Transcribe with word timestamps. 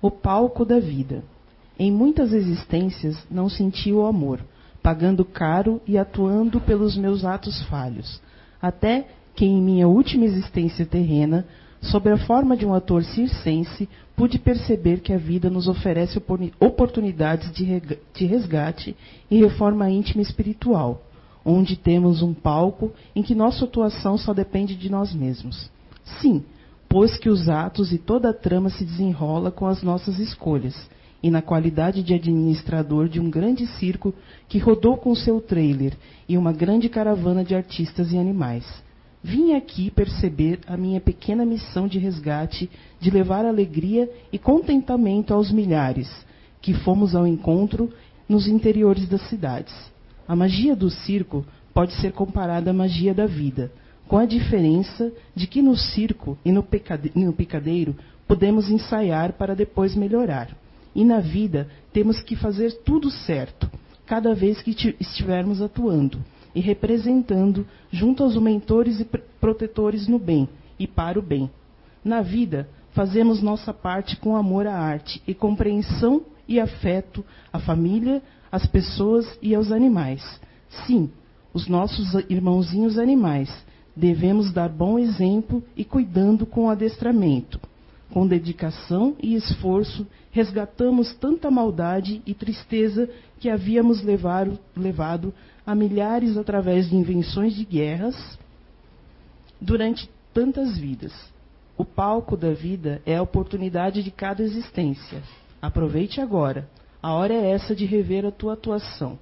O 0.00 0.10
palco 0.10 0.64
da 0.64 0.78
vida. 0.78 1.22
Em 1.78 1.90
muitas 1.90 2.32
existências 2.32 3.16
não 3.30 3.48
senti 3.48 3.92
o 3.92 4.06
amor, 4.06 4.40
pagando 4.82 5.24
caro 5.24 5.80
e 5.86 5.98
atuando 5.98 6.60
pelos 6.60 6.96
meus 6.96 7.24
atos 7.24 7.62
falhos, 7.64 8.20
até 8.60 9.06
que 9.34 9.44
em 9.44 9.60
minha 9.60 9.86
última 9.86 10.24
existência 10.24 10.86
terrena, 10.86 11.46
sob 11.82 12.10
a 12.10 12.16
forma 12.16 12.56
de 12.56 12.64
um 12.64 12.72
ator 12.72 13.04
circense, 13.04 13.88
pude 14.16 14.38
perceber 14.38 15.00
que 15.00 15.12
a 15.12 15.18
vida 15.18 15.50
nos 15.50 15.68
oferece 15.68 16.20
oportunidades 16.58 17.52
de 17.52 18.26
resgate 18.26 18.96
e 19.30 19.42
reforma 19.42 19.90
íntima 19.90 20.22
espiritual, 20.22 21.02
onde 21.44 21.76
temos 21.76 22.22
um 22.22 22.32
palco 22.32 22.90
em 23.14 23.22
que 23.22 23.34
nossa 23.34 23.66
atuação 23.66 24.16
só 24.16 24.32
depende 24.32 24.74
de 24.74 24.90
nós 24.90 25.14
mesmos. 25.14 25.70
Sim, 26.20 26.42
pois 26.88 27.16
que 27.16 27.28
os 27.28 27.48
atos 27.48 27.92
e 27.92 27.98
toda 27.98 28.30
a 28.30 28.34
trama 28.34 28.70
se 28.70 28.84
desenrola 28.84 29.50
com 29.50 29.66
as 29.66 29.82
nossas 29.82 30.18
escolhas, 30.18 30.74
e 31.22 31.30
na 31.30 31.42
qualidade 31.42 32.02
de 32.02 32.14
administrador 32.14 33.08
de 33.08 33.18
um 33.18 33.30
grande 33.30 33.66
circo 33.66 34.14
que 34.48 34.58
rodou 34.58 34.96
com 34.96 35.14
seu 35.14 35.40
trailer 35.40 35.96
e 36.28 36.36
uma 36.36 36.52
grande 36.52 36.88
caravana 36.88 37.44
de 37.44 37.54
artistas 37.54 38.12
e 38.12 38.18
animais. 38.18 38.64
Vim 39.22 39.54
aqui 39.54 39.90
perceber 39.90 40.60
a 40.68 40.76
minha 40.76 41.00
pequena 41.00 41.44
missão 41.44 41.88
de 41.88 41.98
resgate, 41.98 42.70
de 43.00 43.10
levar 43.10 43.44
alegria 43.44 44.08
e 44.32 44.38
contentamento 44.38 45.34
aos 45.34 45.50
milhares 45.50 46.08
que 46.60 46.74
fomos 46.74 47.14
ao 47.14 47.26
encontro 47.26 47.92
nos 48.28 48.46
interiores 48.46 49.08
das 49.08 49.22
cidades. 49.28 49.74
A 50.28 50.34
magia 50.34 50.74
do 50.76 50.90
circo 50.90 51.44
pode 51.72 51.92
ser 51.94 52.12
comparada 52.12 52.70
à 52.70 52.74
magia 52.74 53.14
da 53.14 53.26
vida, 53.26 53.70
com 54.08 54.18
a 54.18 54.26
diferença 54.26 55.12
de 55.34 55.46
que 55.46 55.60
no 55.60 55.76
circo 55.76 56.38
e 56.44 56.52
no, 56.52 56.62
picadeiro 56.62 57.96
podemos 58.26 58.70
ensaiar 58.70 59.32
para 59.32 59.54
depois 59.54 59.94
melhorar. 59.94 60.56
E 60.94 61.04
na 61.04 61.20
vida 61.20 61.68
temos 61.92 62.20
que 62.20 62.36
fazer 62.36 62.72
tudo 62.84 63.10
certo, 63.10 63.70
cada 64.06 64.34
vez 64.34 64.62
que 64.62 64.70
estivermos 65.00 65.60
atuando 65.60 66.18
e 66.54 66.60
representando 66.60 67.66
junto 67.90 68.22
aos 68.22 68.36
mentores 68.36 69.00
e 69.00 69.04
protetores 69.04 70.08
no 70.08 70.18
bem 70.18 70.48
e 70.78 70.86
para 70.86 71.18
o 71.18 71.22
bem. 71.22 71.50
Na 72.04 72.22
vida, 72.22 72.68
fazemos 72.92 73.42
nossa 73.42 73.74
parte 73.74 74.16
com 74.16 74.36
amor 74.36 74.66
à 74.66 74.74
arte 74.74 75.22
e 75.26 75.34
compreensão 75.34 76.22
e 76.48 76.60
afeto 76.60 77.24
à 77.52 77.58
família, 77.58 78.22
às 78.50 78.64
pessoas 78.64 79.38
e 79.42 79.54
aos 79.54 79.70
animais. 79.70 80.22
Sim, 80.86 81.10
os 81.52 81.68
nossos 81.68 82.14
irmãozinhos 82.30 82.98
animais. 82.98 83.50
Devemos 83.96 84.52
dar 84.52 84.68
bom 84.68 84.98
exemplo 84.98 85.64
e 85.74 85.82
cuidando 85.82 86.44
com 86.44 86.68
adestramento. 86.68 87.58
Com 88.10 88.26
dedicação 88.26 89.16
e 89.22 89.34
esforço, 89.34 90.06
resgatamos 90.30 91.14
tanta 91.14 91.50
maldade 91.50 92.20
e 92.26 92.34
tristeza 92.34 93.08
que 93.40 93.48
havíamos 93.48 94.02
levado, 94.02 94.58
levado 94.76 95.32
a 95.66 95.74
milhares 95.74 96.36
através 96.36 96.90
de 96.90 96.94
invenções 96.94 97.54
de 97.54 97.64
guerras 97.64 98.38
durante 99.58 100.10
tantas 100.34 100.76
vidas. 100.76 101.12
O 101.78 101.84
palco 101.84 102.36
da 102.36 102.52
vida 102.52 103.00
é 103.06 103.16
a 103.16 103.22
oportunidade 103.22 104.02
de 104.02 104.10
cada 104.10 104.42
existência. 104.42 105.22
Aproveite 105.60 106.20
agora. 106.20 106.68
A 107.02 107.14
hora 107.14 107.32
é 107.32 107.50
essa 107.50 107.74
de 107.74 107.86
rever 107.86 108.26
a 108.26 108.30
tua 108.30 108.52
atuação. 108.52 109.18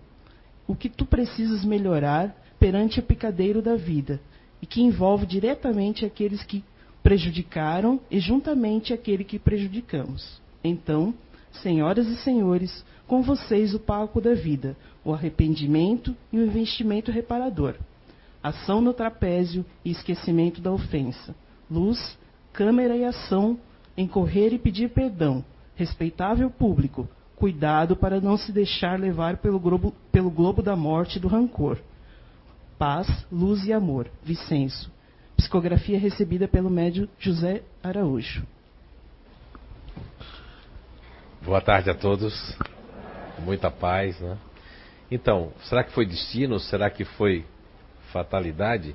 O 0.67 0.75
que 0.75 0.89
tu 0.89 1.07
precisas 1.07 1.65
melhorar 1.65 2.35
perante 2.59 2.99
o 2.99 3.03
picadeiro 3.03 3.63
da 3.63 3.77
vida 3.77 4.21
e 4.65 4.67
que 4.67 4.81
envolve 4.81 5.27
diretamente 5.27 6.07
aqueles 6.07 6.43
que 6.43 6.65
prejudicaram 7.03 8.01
e 8.11 8.19
juntamente 8.19 8.95
aquele 8.95 9.23
que 9.23 9.39
prejudicamos. 9.39 10.41
Então, 10.65 11.13
senhoras 11.63 12.07
e 12.07 12.17
senhores, 12.17 12.83
com 13.07 13.21
vocês 13.21 13.75
o 13.75 13.79
palco 13.79 14.23
da 14.23 14.33
vida, 14.33 14.75
o 15.05 15.13
arrependimento 15.13 16.17
e 16.33 16.39
o 16.39 16.47
investimento 16.47 17.11
reparador. 17.11 17.75
Ação 18.43 18.81
no 18.81 18.95
trapézio 18.95 19.67
e 19.85 19.91
esquecimento 19.91 20.63
da 20.63 20.73
ofensa. 20.73 21.37
Luz, 21.71 22.17
câmera 22.51 22.97
e 22.97 23.05
ação 23.05 23.59
em 23.95 24.07
correr 24.07 24.55
e 24.55 24.59
pedir 24.59 24.89
perdão. 24.89 25.45
Respeitável 25.75 26.49
público, 26.49 27.07
cuidado 27.37 27.97
para 27.97 28.19
não 28.19 28.39
se 28.39 28.51
deixar 28.51 28.99
levar 28.99 29.37
pelo 29.37 29.61
globo, 29.61 29.93
pelo 30.11 30.31
globo 30.31 30.63
da 30.63 30.75
morte 30.75 31.19
e 31.19 31.21
do 31.21 31.29
rancor. 31.29 31.79
Paz, 32.85 33.09
luz 33.33 33.65
e 33.65 33.73
amor. 33.73 34.11
Vicenço. 34.23 34.93
Psicografia 35.39 35.99
recebida 35.99 36.47
pelo 36.47 36.69
médio 36.69 37.09
José 37.19 37.63
Araújo. 37.83 38.47
Boa 41.41 41.63
tarde 41.63 41.89
a 41.89 41.95
todos. 41.95 42.35
Muita 43.39 43.71
paz, 43.71 44.21
né? 44.21 44.37
Então, 45.11 45.51
será 45.63 45.83
que 45.83 45.93
foi 45.93 46.05
destino? 46.05 46.61
Será 46.61 46.91
que 46.91 47.07
foi 47.07 47.47
fatalidade? 48.13 48.95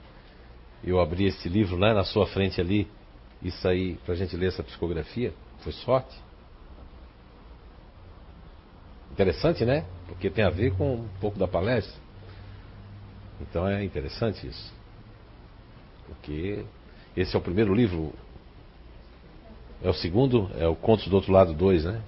Eu 0.84 1.02
abri 1.02 1.26
esse 1.26 1.50
livro 1.50 1.76
lá 1.76 1.92
na 1.92 2.04
sua 2.04 2.28
frente 2.28 2.62
ali, 2.62 2.88
isso 3.42 3.68
aí, 3.68 3.96
para 4.06 4.14
a 4.14 4.18
gente 4.18 4.38
ler 4.38 4.50
essa 4.50 4.62
psicografia? 4.62 5.34
Foi 5.62 5.72
sorte? 5.72 6.16
Interessante, 9.12 9.66
né? 9.66 9.84
Porque 10.08 10.30
tem 10.30 10.46
a 10.46 10.52
ver 10.52 10.76
com 10.76 10.94
um 10.94 11.10
pouco 11.20 11.40
da 11.40 11.48
palestra. 11.48 12.09
Então 13.42 13.68
é 13.68 13.84
interessante 13.84 14.48
isso. 14.48 14.74
Porque 16.08 16.64
esse 17.16 17.36
é 17.36 17.40
o 17.40 17.42
primeiro 17.42 17.74
livro. 17.74 18.14
É 19.82 19.90
o 19.90 19.94
segundo, 19.94 20.50
é 20.58 20.68
o 20.68 20.76
Contos 20.76 21.08
do 21.08 21.16
Outro 21.16 21.32
Lado 21.32 21.54
2, 21.54 21.86
né? 21.86 22.02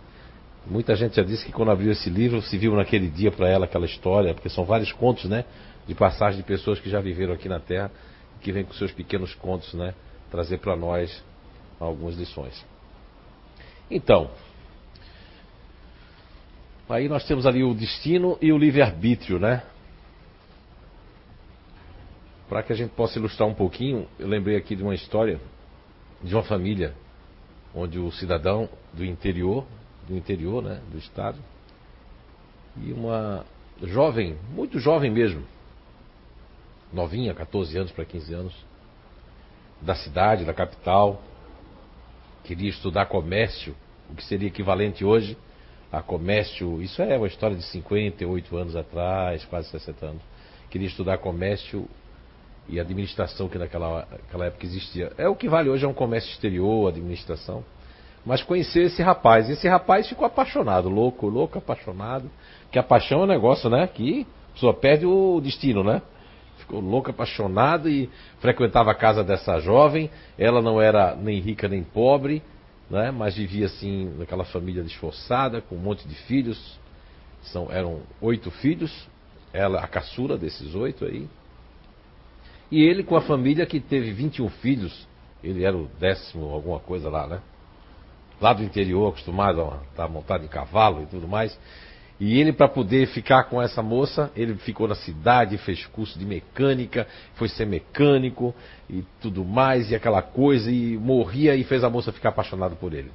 Muita 0.66 0.96
gente 0.96 1.16
já 1.16 1.24
disse 1.24 1.46
que 1.46 1.52
quando 1.52 1.72
abriu 1.72 1.92
esse 1.92 2.10
livro 2.10 2.42
se 2.42 2.58
viu 2.58 2.76
naquele 2.76 3.10
dia 3.10 3.32
para 3.32 3.48
ela 3.48 3.66
aquela 3.66 3.86
história, 3.86 4.34
porque 4.34 4.50
são 4.50 4.66
vários 4.66 4.92
contos, 4.92 5.26
né? 5.26 5.46
De 5.88 5.96
passagem 5.96 6.40
de 6.40 6.46
pessoas 6.46 6.80
que 6.80 6.90
já 6.90 7.00
viveram 7.00 7.34
aqui 7.34 7.50
na 7.50 7.60
Terra, 7.60 7.90
que 8.42 8.52
vêm 8.52 8.64
com 8.64 8.74
seus 8.74 8.92
pequenos 8.92 9.34
contos, 9.34 9.74
né? 9.74 9.94
Trazer 10.30 10.60
para 10.60 10.76
nós 10.76 11.24
algumas 11.80 12.16
lições. 12.16 12.64
Então, 13.90 14.30
aí 16.88 17.10
nós 17.10 17.26
temos 17.26 17.46
ali 17.46 17.64
o 17.64 17.74
destino 17.74 18.38
e 18.42 18.52
o 18.52 18.58
livre-arbítrio, 18.58 19.40
né? 19.40 19.64
Para 22.52 22.64
que 22.64 22.74
a 22.74 22.76
gente 22.76 22.92
possa 22.92 23.18
ilustrar 23.18 23.48
um 23.48 23.54
pouquinho, 23.54 24.06
eu 24.20 24.28
lembrei 24.28 24.58
aqui 24.58 24.76
de 24.76 24.84
uma 24.84 24.94
história 24.94 25.40
de 26.22 26.36
uma 26.36 26.44
família 26.44 26.94
onde 27.74 27.98
o 27.98 28.12
cidadão 28.12 28.68
do 28.92 29.06
interior 29.06 29.66
do 30.06 30.18
interior, 30.18 30.62
né, 30.62 30.82
do 30.92 30.98
estado. 30.98 31.40
E 32.76 32.92
uma 32.92 33.46
jovem, 33.82 34.38
muito 34.54 34.80
jovem 34.80 35.10
mesmo, 35.10 35.46
novinha, 36.92 37.34
14 37.34 37.78
anos 37.78 37.92
para 37.94 38.04
15 38.04 38.34
anos, 38.34 38.66
da 39.82 39.96
cidade, 39.96 40.44
da 40.44 40.54
capital, 40.54 41.22
queria 42.44 42.70
estudar 42.70 43.06
comércio, 43.06 43.74
o 44.10 44.16
que 44.16 44.26
seria 44.26 44.50
equivalente 44.50 45.06
hoje 45.06 45.38
a 45.90 46.02
comércio, 46.02 46.82
isso 46.82 47.02
é 47.02 47.18
uma 47.18 47.28
história 47.28 47.56
de 47.56 47.64
58 47.64 48.58
anos 48.58 48.76
atrás, 48.76 49.46
quase 49.46 49.70
60 49.70 50.06
anos. 50.06 50.22
Queria 50.70 50.90
estudar 50.90 51.18
comércio 51.18 51.88
e 52.68 52.80
administração 52.80 53.50
que 53.50 53.58
naquela, 53.58 54.08
naquela 54.12 54.46
época 54.46 54.66
existia. 54.66 55.12
É 55.18 55.28
o 55.28 55.36
que 55.36 55.50
vale 55.50 55.70
hoje 55.70 55.86
é 55.86 55.88
um 55.88 55.94
comércio 55.94 56.32
exterior, 56.32 56.88
administração. 56.88 57.64
Mas 58.26 58.44
conheceu 58.44 58.84
esse 58.84 59.02
rapaz. 59.02 59.50
Esse 59.50 59.68
rapaz 59.68 60.08
ficou 60.08 60.26
apaixonado, 60.26 60.90
louco, 60.90 61.28
louco, 61.28 61.58
apaixonado. 61.58 62.30
Que 62.72 62.78
a 62.80 62.84
paixão 62.84 63.22
é 63.22 63.24
um 63.24 63.28
negócio, 63.28 63.70
né? 63.70 63.88
Que 63.88 64.26
a 64.50 64.54
pessoa 64.54 64.74
perde 64.74 65.06
o 65.06 65.42
destino, 65.42 65.84
né? 65.84 66.02
Ficou 66.58 66.80
louco, 66.80 67.10
apaixonado 67.10 67.90
e 67.90 68.10
frequentava 68.40 68.92
a 68.92 68.96
casa 68.96 69.24
dessa 69.24 69.60
jovem. 69.60 70.10
Ela 70.38 70.62
não 70.62 70.80
era 70.80 71.16
nem 71.16 71.40
rica 71.40 71.68
nem 71.68 71.84
pobre, 71.84 72.44
né? 72.90 73.10
Mas 73.10 73.36
vivia 73.36 73.66
assim 73.66 74.14
naquela 74.18 74.46
família 74.46 74.82
esforçada, 74.84 75.62
com 75.62 75.76
um 75.76 75.80
monte 75.80 76.08
de 76.08 76.16
filhos. 76.16 76.80
São, 77.42 77.72
eram 77.72 78.02
oito 78.22 78.52
filhos. 78.52 79.10
Ela, 79.52 79.82
a 79.82 79.88
caçula 79.88 80.38
desses 80.38 80.76
oito 80.76 81.04
aí. 81.04 81.28
E 82.72 82.82
ele 82.82 83.04
com 83.04 83.16
a 83.16 83.22
família 83.22 83.66
que 83.66 83.80
teve 83.80 84.12
21 84.12 84.50
filhos. 84.50 85.08
Ele 85.44 85.64
era 85.64 85.76
o 85.76 85.88
décimo, 86.00 86.54
alguma 86.54 86.80
coisa 86.80 87.10
lá, 87.10 87.28
né? 87.28 87.42
lá 88.42 88.54
do 88.54 88.64
interior, 88.64 89.10
acostumado 89.10 89.62
a 89.62 89.80
estar 89.92 90.08
montado 90.08 90.44
em 90.44 90.48
cavalo 90.48 91.04
e 91.04 91.06
tudo 91.06 91.28
mais. 91.28 91.58
E 92.20 92.40
ele, 92.40 92.52
para 92.52 92.68
poder 92.68 93.08
ficar 93.08 93.46
com 93.46 93.62
essa 93.62 93.82
moça, 93.82 94.32
ele 94.36 94.56
ficou 94.56 94.88
na 94.88 94.96
cidade, 94.96 95.58
fez 95.60 95.86
curso 95.88 96.20
de 96.20 96.26
mecânica, 96.26 97.08
foi 97.36 97.48
ser 97.48 97.66
mecânico 97.66 98.54
e 98.90 99.04
tudo 99.22 99.44
mais, 99.44 99.90
e 99.90 99.96
aquela 99.96 100.22
coisa, 100.22 100.70
e 100.70 100.98
morria 100.98 101.56
e 101.56 101.64
fez 101.64 101.84
a 101.84 101.90
moça 101.90 102.12
ficar 102.12 102.30
apaixonada 102.30 102.76
por 102.76 102.94
ele. 102.94 103.12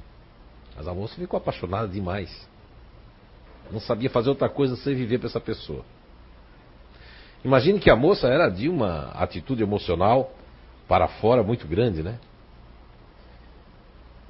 Mas 0.75 0.87
a 0.87 0.93
moça 0.93 1.15
ficou 1.15 1.37
apaixonada 1.37 1.87
demais. 1.87 2.47
Não 3.71 3.79
sabia 3.79 4.09
fazer 4.09 4.29
outra 4.29 4.49
coisa 4.49 4.75
sem 4.77 4.95
viver 4.95 5.19
para 5.19 5.27
essa 5.27 5.39
pessoa. 5.39 5.83
Imagine 7.47 7.79
que 7.79 7.89
a 7.89 7.95
moça 7.95 8.27
era 8.27 8.49
de 8.49 8.67
uma 8.67 9.07
atitude 9.11 9.63
emocional 9.63 10.35
para 10.85 11.07
fora 11.07 11.41
muito 11.41 11.65
grande, 11.65 12.03
né? 12.03 12.19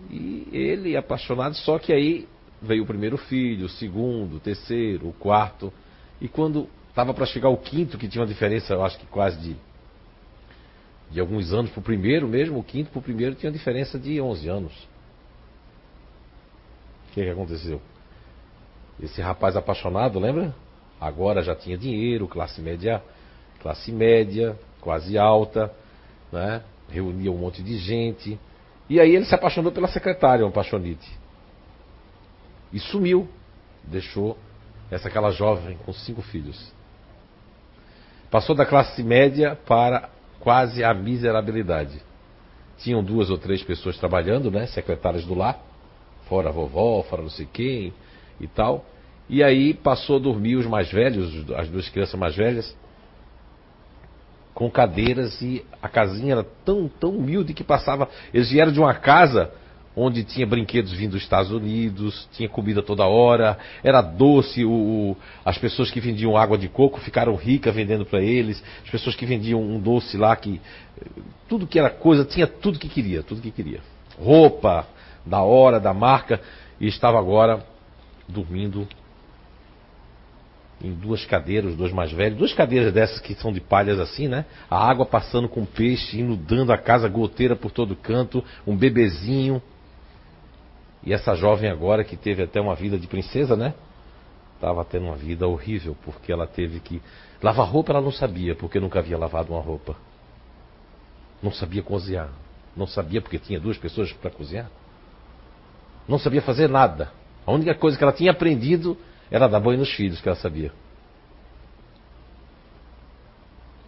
E 0.08 0.48
ele 0.52 0.96
apaixonado, 0.96 1.56
só 1.56 1.80
que 1.80 1.92
aí 1.92 2.28
veio 2.62 2.84
o 2.84 2.86
primeiro 2.86 3.18
filho, 3.18 3.66
o 3.66 3.69
segundo, 3.69 4.36
o 4.36 4.40
terceiro, 4.40 5.10
o 5.10 5.14
quarto. 5.14 5.74
E 6.22 6.28
quando 6.28 6.69
estava 6.90 7.12
para 7.12 7.25
chegar 7.25 7.50
o 7.50 7.58
quinto, 7.58 7.98
que 7.98 8.08
tinha 8.08 8.22
uma 8.22 8.28
diferença, 8.28 8.75
eu 8.75 8.86
acho 8.86 9.00
que 9.00 9.08
quase 9.08 9.40
de, 9.40 9.56
de 11.10 11.19
alguns 11.19 11.52
anos 11.52 11.72
para 11.72 11.80
o 11.80 11.84
primeiro 11.84 12.28
mesmo, 12.28 12.60
o 12.60 12.64
quinto 12.64 12.92
para 12.92 13.00
o 13.00 13.02
primeiro 13.02 13.34
tinha 13.34 13.50
uma 13.50 13.58
diferença 13.58 13.98
de 13.98 14.22
11 14.22 14.48
anos. 14.48 14.74
O 17.10 17.14
que, 17.16 17.24
que 17.24 17.30
aconteceu? 17.31 17.81
Esse 19.02 19.24
rapaz 19.24 19.56
apaixonado, 19.56 20.19
lembra? 20.19 20.54
Agora 20.99 21.44
já 21.44 21.55
tinha 21.55 21.77
dinheiro, 21.77 22.27
classe 22.27 22.61
média, 22.61 23.03
classe 23.61 23.91
média, 23.91 24.57
quase 24.81 25.17
alta, 25.17 25.71
né? 26.31 26.63
Reunia 26.89 27.31
um 27.31 27.38
monte 27.38 27.61
de 27.61 27.77
gente. 27.77 28.39
E 28.89 28.99
aí 28.99 29.15
ele 29.15 29.25
se 29.25 29.35
apaixonou 29.35 29.71
pela 29.71 29.88
secretária, 29.88 30.45
um 30.45 30.49
apaixonite. 30.49 31.09
E 32.71 32.79
sumiu. 32.79 33.27
Deixou 33.83 34.38
essa 34.91 35.07
aquela 35.07 35.31
jovem 35.31 35.77
com 35.85 35.94
cinco 35.94 36.21
filhos. 36.21 36.73
Passou 38.29 38.55
da 38.55 38.65
classe 38.65 39.01
média 39.01 39.57
para 39.65 40.09
quase 40.39 40.83
a 40.83 40.94
miserabilidade. 40.94 42.01
Tinham 42.79 43.03
duas 43.03 43.29
ou 43.29 43.38
três 43.38 43.63
pessoas 43.63 43.97
trabalhando, 43.97 44.51
né? 44.51 44.67
Secretárias 44.67 45.25
do 45.25 45.33
lar. 45.33 45.59
Fora 46.27 46.49
a 46.49 46.51
vovó, 46.51 47.01
fora 47.03 47.21
não 47.21 47.29
sei 47.29 47.47
quem 47.51 47.94
e 48.39 48.47
tal. 48.47 48.85
E 49.29 49.44
aí 49.44 49.74
passou 49.74 50.18
a 50.18 50.19
dormir 50.19 50.56
os 50.56 50.65
mais 50.65 50.91
velhos, 50.91 51.50
as 51.56 51.68
duas 51.69 51.89
crianças 51.89 52.19
mais 52.19 52.35
velhas, 52.35 52.75
com 54.53 54.71
cadeiras 54.71 55.39
e 55.41 55.63
a 55.81 55.88
casinha 55.88 56.33
era 56.33 56.44
tão, 56.44 56.88
tão 56.88 57.12
humilde 57.12 57.53
que 57.53 57.63
passava. 57.63 58.09
Eles 58.33 58.50
vieram 58.50 58.71
de 58.71 58.79
uma 58.79 58.94
casa 58.94 59.51
onde 59.95 60.24
tinha 60.24 60.45
brinquedos 60.45 60.94
vindo 60.94 61.12
dos 61.12 61.24
Estados 61.24 61.51
Unidos, 61.51 62.29
tinha 62.31 62.47
comida 62.47 62.81
toda 62.81 63.06
hora, 63.06 63.57
era 63.83 64.01
doce. 64.01 64.63
O, 64.63 64.71
o, 64.71 65.18
as 65.44 65.57
pessoas 65.57 65.91
que 65.91 66.00
vendiam 66.00 66.38
água 66.38 66.57
de 66.57 66.68
coco 66.68 67.00
ficaram 67.00 67.35
ricas 67.35 67.75
vendendo 67.75 68.06
para 68.06 68.21
eles. 68.21 68.63
As 68.83 68.89
pessoas 68.89 69.15
que 69.15 69.25
vendiam 69.25 69.62
um 69.62 69.80
doce 69.80 70.18
lá 70.18 70.35
que 70.35 70.62
tudo 71.50 71.68
que 71.68 71.80
era 71.80 71.89
coisa 71.89 72.23
tinha 72.23 72.47
tudo 72.47 72.80
que 72.80 72.88
queria, 72.88 73.23
tudo 73.23 73.41
que 73.41 73.51
queria. 73.51 73.81
Roupa 74.19 74.88
da 75.25 75.41
hora, 75.41 75.80
da 75.80 75.94
marca 75.94 76.39
e 76.80 76.88
estava 76.88 77.19
agora 77.19 77.65
dormindo 78.27 78.88
em 80.81 80.94
duas 80.94 81.25
cadeiras, 81.25 81.71
os 81.71 81.77
dois 81.77 81.91
mais 81.91 82.12
velhos, 82.12 82.38
duas 82.38 82.53
cadeiras 82.53 82.94
dessas 82.94 83.19
que 83.19 83.33
são 83.35 83.51
de 83.51 83.59
palhas 83.59 84.00
assim, 84.00 84.27
né? 84.27 84.45
A 84.69 84.77
água 84.77 85.06
passando 85.06 85.50
com 85.50 85.65
peixe, 85.65 86.19
inundando 86.19 86.71
a 86.71 86.77
casa, 86.77 87.09
goteira 87.09 87.56
por 87.56 87.71
todo 87.71 87.95
canto, 87.95 88.44
um 88.65 88.75
bebezinho. 88.75 89.62
E 91.03 91.13
essa 91.13 91.33
jovem 91.35 91.69
agora 91.69 92.03
que 92.03 92.15
teve 92.15 92.44
até 92.44 92.62
uma 92.62 92.75
vida 92.75 92.97
de 92.97 93.07
princesa, 93.07 93.56
né? 93.56 93.74
Estava 94.56 94.83
tendo 94.85 95.06
uma 95.06 95.15
vida 95.15 95.47
horrível, 95.47 95.95
porque 96.03 96.31
ela 96.31 96.45
teve 96.45 96.80
que. 96.80 97.01
Lavar 97.41 97.68
roupa 97.68 97.91
ela 97.91 98.01
não 98.01 98.12
sabia, 98.12 98.56
porque 98.56 98.80
nunca 98.80 99.00
havia 99.00 99.18
lavado 99.18 99.53
uma 99.53 99.62
roupa. 99.62 99.95
Não 101.41 101.51
sabia 101.51 101.81
cozinhar. 101.81 102.30
Não 102.75 102.88
sabia 102.88 103.21
porque 103.21 103.39
tinha 103.39 103.59
duas 103.59 103.77
pessoas 103.77 104.12
para 104.13 104.30
cozinhar. 104.30 104.69
Não 106.07 106.19
sabia 106.19 106.41
fazer 106.41 106.69
nada. 106.69 107.12
A 107.45 107.51
única 107.51 107.73
coisa 107.75 107.97
que 107.97 108.03
ela 108.03 108.13
tinha 108.13 108.31
aprendido 108.31 108.97
era 109.29 109.47
dar 109.47 109.59
banho 109.59 109.79
nos 109.79 109.91
filhos, 109.94 110.21
que 110.21 110.27
ela 110.27 110.38
sabia. 110.38 110.71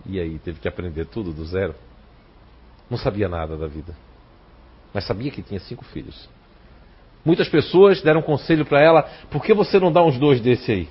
E 0.06 0.20
aí, 0.20 0.40
teve 0.40 0.60
que 0.60 0.68
aprender 0.68 1.06
tudo 1.06 1.34
do 1.34 1.46
zero. 1.46 1.76
Não 2.90 2.98
sabia 2.98 3.30
nada 3.30 3.58
da 3.58 3.68
vida. 3.68 3.96
Mas 4.94 5.06
sabia 5.06 5.30
que 5.32 5.42
tinha 5.42 5.60
cinco 5.60 5.86
filhos. 5.86 6.30
Muitas 7.24 7.48
pessoas 7.48 8.02
deram 8.02 8.22
conselho 8.22 8.66
para 8.66 8.82
ela: 8.82 9.04
por 9.30 9.44
que 9.44 9.54
você 9.54 9.80
não 9.80 9.92
dá 9.92 10.04
uns 10.04 10.18
dois 10.18 10.42
desse 10.42 10.72
aí? 10.72 10.90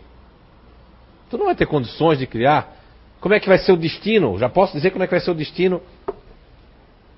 Tu 1.30 1.36
não 1.36 1.46
vai 1.46 1.54
ter 1.54 1.66
condições 1.66 2.18
de 2.18 2.26
criar? 2.26 2.76
Como 3.20 3.34
é 3.34 3.40
que 3.40 3.48
vai 3.48 3.58
ser 3.58 3.72
o 3.72 3.76
destino? 3.76 4.38
Já 4.38 4.48
posso 4.48 4.72
dizer 4.72 4.90
como 4.90 5.02
é 5.02 5.06
que 5.06 5.12
vai 5.12 5.20
ser 5.20 5.30
o 5.30 5.34
destino 5.34 5.82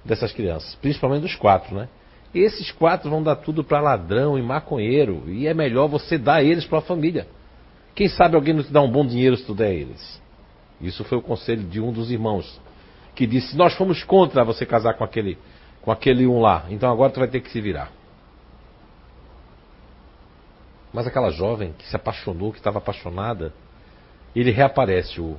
dessas 0.04 0.32
crianças, 0.32 0.74
principalmente 0.76 1.22
dos 1.22 1.36
quatro, 1.36 1.74
né? 1.74 1.88
Esses 2.34 2.70
quatro 2.70 3.10
vão 3.10 3.22
dar 3.22 3.36
tudo 3.36 3.64
para 3.64 3.80
ladrão 3.80 4.38
e 4.38 4.42
maconheiro. 4.42 5.24
E 5.26 5.46
é 5.46 5.54
melhor 5.54 5.88
você 5.88 6.16
dar 6.16 6.42
eles 6.42 6.64
para 6.64 6.78
a 6.78 6.82
família. 6.82 7.26
Quem 7.94 8.08
sabe 8.08 8.36
alguém 8.36 8.54
não 8.54 8.62
te 8.62 8.72
dá 8.72 8.80
um 8.80 8.90
bom 8.90 9.04
dinheiro 9.04 9.36
se 9.36 9.44
tu 9.44 9.54
der 9.54 9.74
eles. 9.74 10.22
Isso 10.80 11.04
foi 11.04 11.18
o 11.18 11.22
conselho 11.22 11.64
de 11.64 11.80
um 11.80 11.92
dos 11.92 12.10
irmãos. 12.10 12.60
Que 13.14 13.26
disse, 13.26 13.56
nós 13.56 13.74
fomos 13.74 14.04
contra 14.04 14.44
você 14.44 14.64
casar 14.64 14.94
com 14.94 15.04
aquele, 15.04 15.36
com 15.82 15.90
aquele 15.90 16.26
um 16.26 16.40
lá. 16.40 16.64
Então 16.70 16.90
agora 16.90 17.12
tu 17.12 17.18
vai 17.18 17.28
ter 17.28 17.40
que 17.40 17.50
se 17.50 17.60
virar. 17.60 17.90
Mas 20.92 21.06
aquela 21.06 21.30
jovem 21.30 21.72
que 21.76 21.86
se 21.86 21.94
apaixonou, 21.94 22.52
que 22.52 22.58
estava 22.58 22.78
apaixonada, 22.78 23.52
ele 24.34 24.50
reaparece, 24.50 25.20
o 25.20 25.36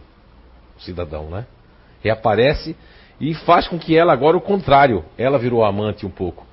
cidadão, 0.78 1.30
né? 1.30 1.46
Reaparece 2.02 2.76
e 3.20 3.34
faz 3.34 3.68
com 3.68 3.78
que 3.78 3.96
ela 3.96 4.12
agora 4.12 4.36
o 4.36 4.42
contrário. 4.42 5.06
Ela 5.18 5.38
virou 5.38 5.64
amante 5.64 6.06
um 6.06 6.10
pouco. 6.10 6.51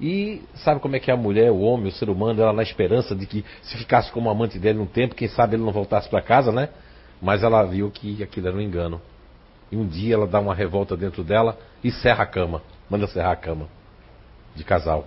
E 0.00 0.42
sabe 0.56 0.80
como 0.80 0.96
é 0.96 1.00
que 1.00 1.10
é 1.10 1.14
a 1.14 1.16
mulher, 1.16 1.50
o 1.50 1.60
homem, 1.60 1.88
o 1.88 1.92
ser 1.92 2.10
humano, 2.10 2.42
ela 2.42 2.52
na 2.52 2.62
esperança 2.62 3.14
de 3.14 3.26
que 3.26 3.44
se 3.62 3.76
ficasse 3.76 4.10
como 4.10 4.28
amante 4.28 4.58
dele 4.58 4.78
um 4.78 4.86
tempo, 4.86 5.14
quem 5.14 5.28
sabe 5.28 5.54
ele 5.54 5.62
não 5.62 5.72
voltasse 5.72 6.08
para 6.08 6.20
casa, 6.20 6.50
né? 6.50 6.68
Mas 7.22 7.42
ela 7.42 7.62
viu 7.62 7.90
que 7.90 8.22
aquilo 8.22 8.48
era 8.48 8.56
um 8.56 8.60
engano. 8.60 9.00
E 9.70 9.76
um 9.76 9.86
dia 9.86 10.14
ela 10.14 10.26
dá 10.26 10.40
uma 10.40 10.54
revolta 10.54 10.96
dentro 10.96 11.22
dela 11.22 11.58
e 11.82 11.90
serra 11.90 12.24
a 12.24 12.26
cama. 12.26 12.62
Manda 12.90 13.06
serrar 13.06 13.32
a 13.32 13.36
cama. 13.36 13.68
De 14.54 14.64
casal. 14.64 15.06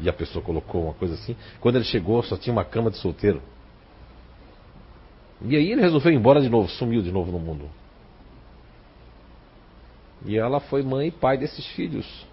E 0.00 0.08
a 0.08 0.12
pessoa 0.12 0.44
colocou 0.44 0.84
uma 0.84 0.94
coisa 0.94 1.14
assim. 1.14 1.36
Quando 1.60 1.76
ele 1.76 1.84
chegou, 1.84 2.22
só 2.22 2.36
tinha 2.36 2.52
uma 2.52 2.64
cama 2.64 2.90
de 2.90 2.96
solteiro. 2.98 3.42
E 5.42 5.56
aí 5.56 5.72
ele 5.72 5.80
resolveu 5.80 6.12
ir 6.12 6.16
embora 6.16 6.40
de 6.40 6.48
novo, 6.48 6.68
sumiu 6.68 7.02
de 7.02 7.12
novo 7.12 7.30
no 7.30 7.38
mundo. 7.38 7.68
E 10.24 10.38
ela 10.38 10.60
foi 10.60 10.82
mãe 10.82 11.08
e 11.08 11.10
pai 11.10 11.36
desses 11.36 11.66
filhos. 11.68 12.26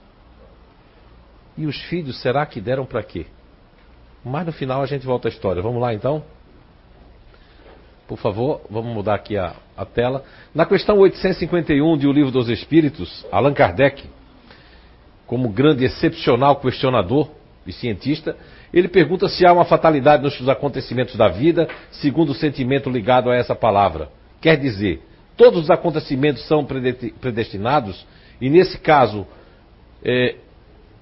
E 1.58 1.66
os 1.66 1.80
filhos, 1.84 2.22
será 2.22 2.46
que 2.46 2.62
deram 2.62 2.86
para 2.86 3.04
quê? 3.04 3.26
Mas 4.24 4.46
no 4.46 4.52
final 4.52 4.82
a 4.82 4.86
gente 4.86 5.06
volta 5.06 5.28
à 5.28 5.30
história. 5.30 5.62
Vamos 5.62 5.82
lá 5.82 5.94
então? 5.94 6.24
Por 8.08 8.18
favor, 8.18 8.62
vamos 8.70 8.94
mudar 8.94 9.16
aqui 9.16 9.38
a, 9.38 9.56
a 9.76 9.86
tela. 9.86 10.24
Na 10.54 10.66
questão 10.66 10.98
851 10.98 11.98
de 11.98 12.08
O 12.08 12.12
Livro 12.12 12.32
dos 12.32 12.50
Espíritos, 12.50 13.26
Allan 13.32 13.54
Kardec, 13.54 14.04
como 15.26 15.50
grande 15.50 15.86
excepcional 15.86 16.58
questionador 16.58 17.30
e 17.66 17.72
cientista, 17.72 18.36
ele 18.74 18.88
pergunta 18.88 19.28
se 19.30 19.46
há 19.46 19.54
uma 19.54 19.66
fatalidade 19.66 20.24
nos 20.24 20.50
acontecimentos 20.50 21.16
da 21.16 21.30
vida, 21.30 21.70
segundo 21.92 22.32
o 22.32 22.36
sentimento 22.36 22.90
ligado 22.90 23.30
a 23.30 23.36
essa 23.36 23.56
palavra. 23.56 24.10
Quer 24.42 24.58
dizer, 24.58 25.02
todos 25.38 25.64
os 25.64 25.70
acontecimentos 25.70 26.46
são 26.48 26.66
predestinados, 26.66 28.06
e 28.42 28.50
nesse 28.50 28.78
caso, 28.78 29.26
é, 30.04 30.36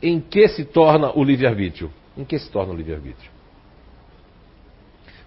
em 0.01 0.19
que 0.19 0.47
se 0.47 0.65
torna 0.65 1.11
o 1.17 1.23
livre-arbítrio? 1.23 1.91
Em 2.17 2.23
que 2.23 2.37
se 2.39 2.49
torna 2.49 2.73
o 2.73 2.75
livre-arbítrio? 2.75 3.29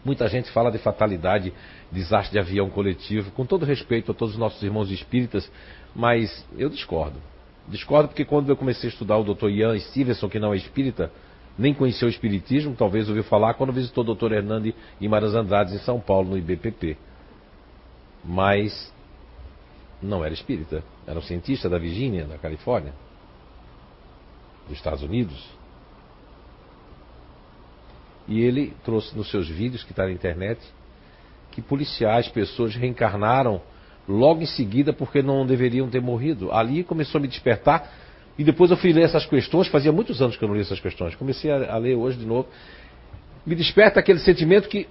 Muita 0.05 0.29
gente 0.29 0.50
fala 0.50 0.71
de 0.71 0.79
fatalidade, 0.79 1.52
desastre 1.91 2.33
de 2.33 2.38
avião 2.38 2.69
coletivo, 2.69 3.31
com 3.33 3.47
todo 3.47 3.64
respeito 3.64 4.11
a 4.11 4.14
todos 4.14 4.35
os 4.35 4.41
nossos 4.41 4.61
irmãos 4.62 4.91
espíritas, 4.91 5.50
mas 5.95 6.45
eu 6.59 6.69
discordo. 6.69 7.17
Discordo 7.69 8.09
porque 8.09 8.25
quando 8.25 8.49
eu 8.49 8.57
comecei 8.57 8.88
a 8.88 8.93
estudar 8.93 9.19
o 9.19 9.35
Dr. 9.35 9.49
Ian 9.49 9.79
Stevenson, 9.79 10.29
que 10.29 10.41
não 10.41 10.52
é 10.52 10.57
espírita, 10.57 11.12
nem 11.57 11.73
conheceu 11.73 12.09
o 12.09 12.11
espiritismo, 12.11 12.75
talvez 12.75 13.09
ouviu 13.09 13.23
falar 13.23 13.55
quando 13.55 13.73
visitou 13.73 14.02
o 14.02 14.14
Dr. 14.14 14.33
Hernando 14.33 14.75
Guimarães 15.00 15.35
Andrade 15.35 15.75
em 15.75 15.79
São 15.79 16.00
Paulo, 16.00 16.31
no 16.31 16.38
IBPP. 16.38 16.97
Mas 18.25 18.93
não 20.02 20.25
era 20.25 20.35
espírita, 20.35 20.83
era 21.07 21.19
um 21.19 21.23
cientista 21.23 21.69
da 21.69 21.79
Virgínia, 21.79 22.25
da 22.25 22.38
Califórnia 22.38 22.93
dos 24.73 24.79
Estados 24.79 25.02
Unidos. 25.02 25.38
E 28.26 28.41
ele 28.41 28.73
trouxe 28.85 29.17
nos 29.17 29.31
seus 29.31 29.49
vídeos, 29.49 29.85
que 29.85 29.93
está 29.93 30.05
na 30.05 30.12
internet, 30.12 30.61
que 31.50 31.61
policiais, 31.61 32.29
pessoas 32.29 32.75
reencarnaram 32.75 33.61
logo 34.09 34.43
em 34.43 34.47
seguida 34.47 34.93
porque 34.93 35.23
não 35.23 35.47
deveriam 35.47 35.88
ter 35.88 36.00
morrido. 36.00 36.50
Ali 36.50 36.83
começou 36.83 37.19
a 37.19 37.23
me 37.23 37.29
despertar. 37.29 37.91
E 38.38 38.45
depois 38.45 38.71
eu 38.71 38.76
fui 38.79 38.93
ler 38.93 39.02
essas 39.02 39.26
questões, 39.26 39.69
fazia 39.69 39.93
muitos 39.93 40.23
anos 40.23 40.37
que 40.37 40.43
eu 40.43 40.49
não 40.49 40.55
li 40.55 40.62
essas 40.62 40.81
questões. 40.81 41.14
Comecei 41.14 41.50
a, 41.50 41.75
a 41.75 41.76
ler 41.76 41.95
hoje 41.95 42.19
de 42.19 42.25
novo. 42.25 42.49
Me 43.45 43.55
desperta 43.55 44.00
aquele 44.00 44.21
sentimento 44.21 44.69
que 44.69 44.88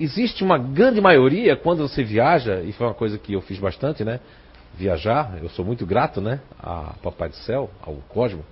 existe 0.00 0.42
uma 0.42 0.56
grande 0.56 1.00
maioria 1.00 1.54
quando 1.54 1.86
você 1.86 2.02
viaja, 2.02 2.62
e 2.62 2.72
foi 2.72 2.86
uma 2.86 2.94
coisa 2.94 3.18
que 3.18 3.34
eu 3.34 3.42
fiz 3.42 3.58
bastante, 3.58 4.04
né? 4.04 4.20
Viajar, 4.74 5.38
eu 5.42 5.50
sou 5.50 5.64
muito 5.64 5.84
grato, 5.84 6.20
né? 6.20 6.40
A 6.58 6.94
Papai 7.02 7.28
do 7.28 7.36
Céu, 7.36 7.68
ao 7.82 7.96
Cosmo 8.08 8.44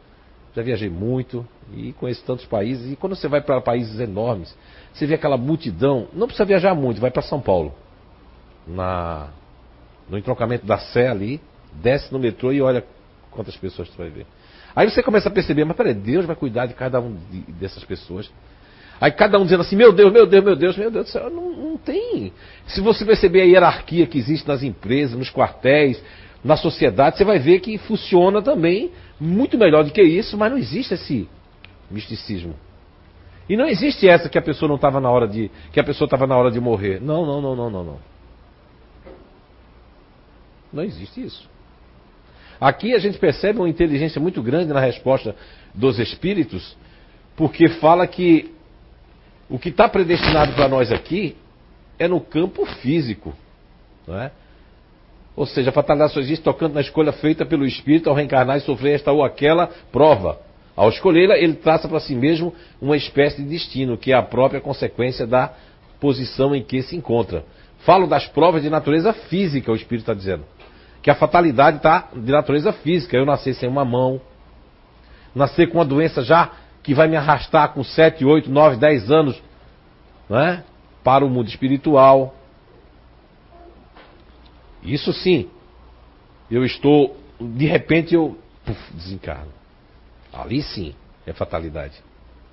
já 0.56 0.62
viajei 0.62 0.88
muito 0.88 1.46
e 1.74 1.92
conheço 1.92 2.24
tantos 2.24 2.46
países. 2.46 2.90
E 2.90 2.96
quando 2.96 3.14
você 3.14 3.28
vai 3.28 3.42
para 3.42 3.60
países 3.60 4.00
enormes, 4.00 4.56
você 4.92 5.06
vê 5.06 5.14
aquela 5.14 5.36
multidão. 5.36 6.08
Não 6.14 6.26
precisa 6.26 6.46
viajar 6.46 6.74
muito, 6.74 6.98
vai 7.00 7.10
para 7.10 7.20
São 7.20 7.40
Paulo. 7.40 7.74
Na, 8.66 9.28
no 10.08 10.16
entroncamento 10.16 10.64
da 10.66 10.78
Sé 10.78 11.08
ali, 11.08 11.40
desce 11.74 12.10
no 12.10 12.18
metrô 12.18 12.52
e 12.52 12.62
olha 12.62 12.84
quantas 13.30 13.54
pessoas 13.56 13.88
você 13.88 13.98
vai 13.98 14.08
ver. 14.08 14.26
Aí 14.74 14.90
você 14.90 15.02
começa 15.02 15.28
a 15.28 15.32
perceber, 15.32 15.64
mas 15.64 15.76
peraí, 15.76 15.92
Deus 15.92 16.24
vai 16.24 16.34
cuidar 16.34 16.66
de 16.66 16.74
cada 16.74 17.00
um 17.00 17.14
de, 17.30 17.40
dessas 17.52 17.84
pessoas. 17.84 18.30
Aí 18.98 19.12
cada 19.12 19.38
um 19.38 19.42
dizendo 19.42 19.60
assim, 19.60 19.76
meu 19.76 19.92
Deus, 19.92 20.10
meu 20.10 20.26
Deus, 20.26 20.42
meu 20.42 20.56
Deus, 20.56 20.76
meu 20.76 20.90
Deus 20.90 21.04
do 21.04 21.10
céu, 21.10 21.28
não, 21.28 21.50
não 21.50 21.76
tem. 21.76 22.32
Se 22.66 22.80
você 22.80 23.04
perceber 23.04 23.42
a 23.42 23.44
hierarquia 23.44 24.06
que 24.06 24.16
existe 24.16 24.48
nas 24.48 24.62
empresas, 24.62 25.16
nos 25.16 25.30
quartéis, 25.30 26.02
na 26.46 26.56
sociedade, 26.56 27.18
você 27.18 27.24
vai 27.24 27.38
ver 27.38 27.60
que 27.60 27.76
funciona 27.76 28.40
também 28.40 28.92
muito 29.20 29.58
melhor 29.58 29.84
do 29.84 29.90
que 29.90 30.02
isso, 30.02 30.38
mas 30.38 30.50
não 30.50 30.58
existe 30.58 30.94
esse 30.94 31.28
misticismo. 31.90 32.54
E 33.48 33.56
não 33.56 33.66
existe 33.66 34.08
essa 34.08 34.28
que 34.28 34.38
a 34.38 34.42
pessoa 34.42 34.68
não 34.68 34.76
estava 34.76 35.00
na 35.00 35.10
hora 35.10 35.26
de. 35.26 35.50
que 35.72 35.80
a 35.80 35.84
pessoa 35.84 36.06
estava 36.06 36.26
na 36.26 36.36
hora 36.36 36.50
de 36.50 36.60
morrer. 36.60 37.00
Não, 37.00 37.26
não, 37.26 37.40
não, 37.40 37.56
não, 37.56 37.70
não, 37.70 37.84
não. 37.84 37.98
Não 40.72 40.82
existe 40.84 41.24
isso. 41.24 41.48
Aqui 42.60 42.94
a 42.94 42.98
gente 42.98 43.18
percebe 43.18 43.58
uma 43.58 43.68
inteligência 43.68 44.20
muito 44.20 44.42
grande 44.42 44.72
na 44.72 44.80
resposta 44.80 45.34
dos 45.74 45.98
espíritos, 45.98 46.76
porque 47.36 47.68
fala 47.68 48.06
que 48.06 48.52
o 49.48 49.58
que 49.58 49.68
está 49.68 49.88
predestinado 49.88 50.52
para 50.54 50.68
nós 50.68 50.90
aqui 50.90 51.36
é 51.98 52.08
no 52.08 52.20
campo 52.20 52.64
físico. 52.66 53.34
Não 54.06 54.18
é? 54.18 54.32
Ou 55.36 55.44
seja, 55.44 55.68
a 55.68 55.72
fatalidade 55.72 56.14
só 56.14 56.20
existe 56.20 56.42
tocando 56.42 56.74
na 56.74 56.80
escolha 56.80 57.12
feita 57.12 57.44
pelo 57.44 57.66
espírito 57.66 58.08
ao 58.08 58.16
reencarnar 58.16 58.56
e 58.56 58.60
sofrer 58.60 58.94
esta 58.94 59.12
ou 59.12 59.22
aquela 59.22 59.68
prova. 59.92 60.40
Ao 60.74 60.88
escolhê-la, 60.88 61.36
ele 61.36 61.54
traça 61.54 61.88
para 61.88 62.00
si 62.00 62.14
mesmo 62.14 62.54
uma 62.80 62.96
espécie 62.96 63.42
de 63.42 63.48
destino, 63.48 63.98
que 63.98 64.12
é 64.12 64.16
a 64.16 64.22
própria 64.22 64.60
consequência 64.60 65.26
da 65.26 65.52
posição 66.00 66.54
em 66.54 66.62
que 66.62 66.82
se 66.82 66.96
encontra. 66.96 67.44
Falo 67.80 68.06
das 68.06 68.26
provas 68.26 68.62
de 68.62 68.70
natureza 68.70 69.12
física, 69.12 69.70
o 69.70 69.76
espírito 69.76 70.02
está 70.02 70.14
dizendo. 70.14 70.44
Que 71.02 71.10
a 71.10 71.14
fatalidade 71.14 71.76
está 71.76 72.08
de 72.14 72.32
natureza 72.32 72.72
física. 72.72 73.16
Eu 73.16 73.24
nascer 73.24 73.54
sem 73.54 73.68
uma 73.68 73.84
mão, 73.84 74.20
nascer 75.34 75.68
com 75.68 75.78
uma 75.78 75.84
doença 75.84 76.22
já 76.22 76.50
que 76.82 76.94
vai 76.94 77.08
me 77.08 77.16
arrastar 77.16 77.72
com 77.72 77.84
7, 77.84 78.24
8, 78.24 78.50
9, 78.50 78.76
10 78.76 79.10
anos 79.10 79.42
não 80.28 80.38
é? 80.38 80.64
para 81.04 81.24
o 81.24 81.28
mundo 81.28 81.48
espiritual. 81.48 82.34
Isso 84.86 85.12
sim, 85.12 85.50
eu 86.50 86.64
estou, 86.64 87.16
de 87.40 87.66
repente 87.66 88.14
eu 88.14 88.38
puf, 88.64 88.92
desencarno. 88.94 89.52
Ali 90.32 90.62
sim 90.62 90.94
é 91.26 91.32
fatalidade. 91.32 92.00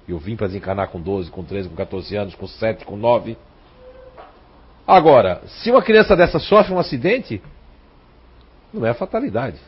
Eu 0.08 0.18
vim 0.18 0.36
para 0.36 0.48
desencarnar 0.48 0.90
com 0.90 1.00
12, 1.00 1.30
com 1.30 1.44
13, 1.44 1.70
com 1.70 1.76
14 1.76 2.16
anos, 2.16 2.36
com 2.36 2.48
7, 2.48 2.86
com 2.86 2.98
9. 2.98 3.38
Agora, 4.86 5.42
se 5.46 5.70
uma 5.70 5.82
criança 5.82 6.16
dessa 6.16 6.40
sofre 6.40 6.74
um 6.74 6.80
acidente, 6.80 7.42
não 8.74 8.86
é 8.86 8.94
fatalidade. 8.94 9.60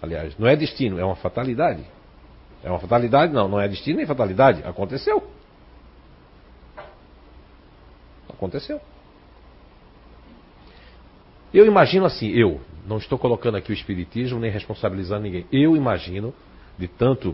Aliás, 0.00 0.38
não 0.38 0.46
é 0.46 0.54
destino, 0.54 0.98
é 0.98 1.04
uma 1.04 1.16
fatalidade. 1.16 1.84
É 2.62 2.70
uma 2.70 2.78
fatalidade? 2.78 3.32
Não, 3.32 3.48
não 3.48 3.60
é 3.60 3.68
destino 3.68 3.96
nem 3.96 4.06
fatalidade. 4.06 4.62
Aconteceu. 4.64 5.22
Aconteceu. 8.28 8.80
Eu 11.54 11.64
imagino 11.66 12.04
assim, 12.04 12.30
eu, 12.30 12.60
não 12.84 12.98
estou 12.98 13.16
colocando 13.16 13.56
aqui 13.56 13.70
o 13.70 13.72
espiritismo 13.72 14.40
nem 14.40 14.50
responsabilizando 14.50 15.22
ninguém. 15.22 15.46
Eu 15.52 15.76
imagino, 15.76 16.34
de 16.76 16.88
tanto. 16.88 17.32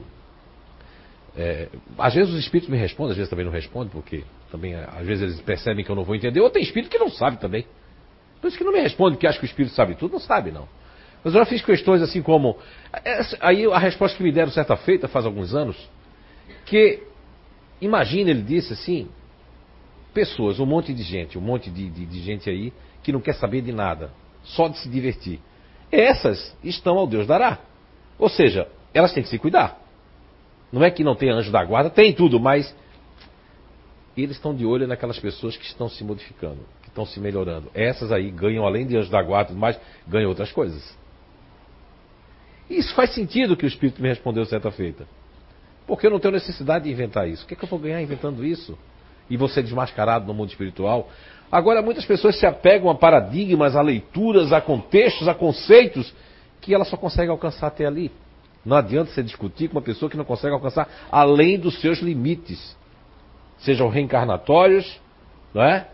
É, 1.35 1.69
às 1.99 2.13
vezes 2.13 2.35
os 2.35 2.39
espíritos 2.39 2.69
me 2.69 2.77
respondem, 2.77 3.13
às 3.13 3.17
vezes 3.17 3.31
também 3.31 3.47
não 3.47 3.53
respondem, 3.53 3.89
porque 3.89 4.25
também 4.51 4.75
às 4.75 5.07
vezes 5.07 5.23
eles 5.23 5.41
percebem 5.41 5.83
que 5.83 5.91
eu 5.91 5.97
não 5.97 6.05
vou 6.05 6.15
entender. 6.15 6.39
Ou 6.39 6.51
tem 6.51 6.63
espírito 6.63 6.91
que 6.91 6.99
não 6.99 7.09
sabe 7.09 7.39
também. 7.39 7.65
Por 8.43 8.49
isso 8.49 8.59
que 8.59 8.65
não 8.65 8.73
me 8.73 8.81
responde, 8.81 9.17
porque 9.17 9.27
acha 9.27 9.39
que 9.39 9.45
o 9.45 9.47
espírito 9.47 9.75
sabe 9.75 9.95
tudo. 9.95 10.13
Não 10.13 10.21
sabe, 10.21 10.53
não. 10.53 10.69
Mas 11.25 11.35
eu 11.35 11.41
já 11.41 11.47
fiz 11.47 11.63
questões 11.63 12.03
assim 12.03 12.21
como. 12.21 12.59
Aí 13.41 13.65
a 13.73 13.79
resposta 13.79 14.19
que 14.19 14.23
me 14.23 14.33
deram 14.33 14.51
certa 14.51 14.77
feita, 14.77 15.09
faz 15.09 15.25
alguns 15.25 15.55
anos, 15.55 15.77
que. 16.67 17.05
Imagina, 17.81 18.29
ele 18.29 18.43
disse 18.43 18.75
assim, 18.75 19.09
pessoas, 20.13 20.61
um 20.61 20.67
monte 20.67 20.93
de 20.93 21.03
gente, 21.03 21.39
um 21.39 21.41
monte 21.41 21.71
de, 21.71 21.89
de, 21.89 22.05
de 22.05 22.21
gente 22.21 22.51
aí 22.51 22.75
que 23.03 23.13
não 23.13 23.21
quer 23.21 23.35
saber 23.35 23.63
de 23.63 23.73
nada, 23.73 24.11
só 24.43 24.69
de 24.69 24.79
se 24.79 24.89
divertir. 24.89 25.41
Essas 25.91 26.57
estão 26.63 26.99
ao 26.99 27.07
Deus 27.07 27.27
dará. 27.27 27.59
Ou 28.19 28.29
seja, 28.29 28.69
elas 28.93 29.13
têm 29.13 29.23
que 29.23 29.29
se 29.29 29.39
cuidar. 29.39 29.79
Não 30.73 30.85
é 30.85 30.91
que 30.91 31.03
não 31.03 31.15
tem 31.15 31.31
anjo 31.31 31.51
da 31.51 31.65
guarda, 31.65 31.91
tem 31.91 32.13
tudo, 32.13 32.39
mas 32.39 32.75
eles 34.17 34.37
estão 34.37 34.55
de 34.55 34.65
olho 34.65 34.87
naquelas 34.87 35.19
pessoas 35.19 35.57
que 35.57 35.65
estão 35.65 35.89
se 35.89 36.05
modificando, 36.05 36.61
que 36.83 36.89
estão 36.89 37.05
se 37.05 37.19
melhorando. 37.19 37.71
Essas 37.75 38.13
aí 38.13 38.31
ganham, 38.31 38.65
além 38.65 38.87
de 38.87 38.97
anjo 38.97 39.11
da 39.11 39.23
guarda, 39.23 39.53
mas 39.55 39.79
ganham 40.07 40.29
outras 40.29 40.53
coisas. 40.53 40.97
E 42.69 42.79
isso 42.79 42.95
faz 42.95 43.13
sentido 43.15 43.57
que 43.57 43.65
o 43.65 43.69
Espírito 43.69 44.01
me 44.01 44.09
respondeu 44.09 44.45
certa 44.45 44.71
feita. 44.71 45.07
Porque 45.87 46.07
eu 46.07 46.11
não 46.11 46.21
tenho 46.21 46.35
necessidade 46.35 46.85
de 46.85 46.91
inventar 46.93 47.29
isso. 47.29 47.45
O 47.45 47.49
que, 47.49 47.55
é 47.55 47.57
que 47.57 47.65
eu 47.65 47.69
vou 47.69 47.79
ganhar 47.79 48.01
inventando 48.01 48.45
isso? 48.45 48.79
E 49.29 49.49
ser 49.49 49.63
desmascarado 49.63 50.27
no 50.27 50.35
mundo 50.35 50.51
espiritual? 50.51 51.09
Agora, 51.51 51.83
muitas 51.83 52.05
pessoas 52.05 52.39
se 52.39 52.47
apegam 52.47 52.89
a 52.89 52.95
paradigmas, 52.95 53.75
a 53.75 53.83
leituras, 53.83 54.53
a 54.53 54.61
contextos, 54.61 55.27
a 55.27 55.35
conceitos 55.35 56.15
que 56.61 56.73
ela 56.73 56.85
só 56.85 56.97
consegue 56.97 57.31
alcançar 57.31 57.67
até 57.67 57.87
ali. 57.87 58.11
Não 58.65 58.77
adianta 58.77 59.11
você 59.11 59.23
discutir 59.23 59.69
com 59.69 59.77
uma 59.77 59.83
pessoa 59.83 60.11
que 60.11 60.17
não 60.17 60.25
consegue 60.25 60.55
alcançar 60.55 60.89
além 61.11 61.59
dos 61.59 61.81
seus 61.81 61.99
limites, 61.99 62.77
sejam 63.59 63.89
reencarnatórios, 63.89 65.01
não 65.53 65.63
é? 65.63 65.89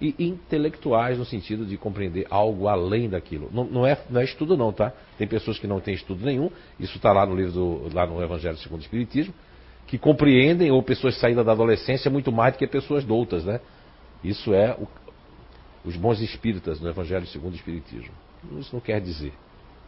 E 0.00 0.14
intelectuais 0.18 1.18
no 1.18 1.24
sentido 1.24 1.66
de 1.66 1.76
compreender 1.76 2.26
algo 2.30 2.66
além 2.66 3.08
daquilo. 3.08 3.50
Não, 3.52 3.64
não, 3.64 3.86
é, 3.86 3.98
não 4.08 4.20
é 4.20 4.24
estudo 4.24 4.56
não, 4.56 4.72
tá? 4.72 4.92
Tem 5.18 5.26
pessoas 5.26 5.58
que 5.58 5.66
não 5.66 5.80
têm 5.80 5.94
estudo 5.94 6.24
nenhum, 6.24 6.50
isso 6.78 6.96
está 6.96 7.12
lá 7.12 7.26
no 7.26 7.36
livro 7.36 7.52
do, 7.52 7.90
lá 7.94 8.06
no 8.06 8.22
Evangelho 8.22 8.56
segundo 8.56 8.80
o 8.80 8.82
Espiritismo, 8.82 9.34
que 9.86 9.98
compreendem, 9.98 10.70
ou 10.70 10.82
pessoas 10.82 11.18
saídas 11.18 11.44
da 11.44 11.52
adolescência, 11.52 12.10
muito 12.10 12.32
mais 12.32 12.54
do 12.54 12.58
que 12.58 12.66
pessoas 12.66 13.04
doutas, 13.04 13.44
né? 13.44 13.60
Isso 14.24 14.54
é 14.54 14.76
o, 14.78 14.86
os 15.84 15.96
bons 15.96 16.20
espíritas 16.20 16.80
no 16.80 16.88
Evangelho 16.88 17.26
segundo 17.26 17.52
o 17.52 17.56
Espiritismo. 17.56 18.12
Isso 18.58 18.74
não 18.74 18.80
quer 18.80 19.00
dizer. 19.00 19.32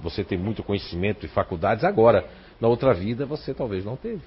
Você 0.01 0.25
tem 0.25 0.37
muito 0.37 0.63
conhecimento 0.63 1.25
e 1.25 1.29
faculdades 1.29 1.85
agora. 1.85 2.29
Na 2.61 2.69
outra 2.69 2.93
vida 2.93 3.25
você 3.25 3.55
talvez 3.55 3.85
não 3.85 3.97
teve. 3.97 4.23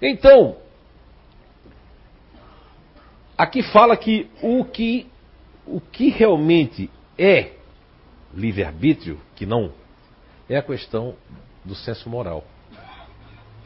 Então, 0.00 0.56
aqui 3.36 3.62
fala 3.62 3.96
que 3.96 4.30
o 4.42 4.64
que, 4.64 5.06
o 5.66 5.80
que 5.80 6.08
realmente 6.08 6.90
é 7.18 7.52
livre-arbítrio, 8.32 9.20
que 9.34 9.44
não, 9.44 9.72
é 10.48 10.56
a 10.56 10.62
questão 10.62 11.14
do 11.64 11.74
senso 11.74 12.08
moral. 12.08 12.44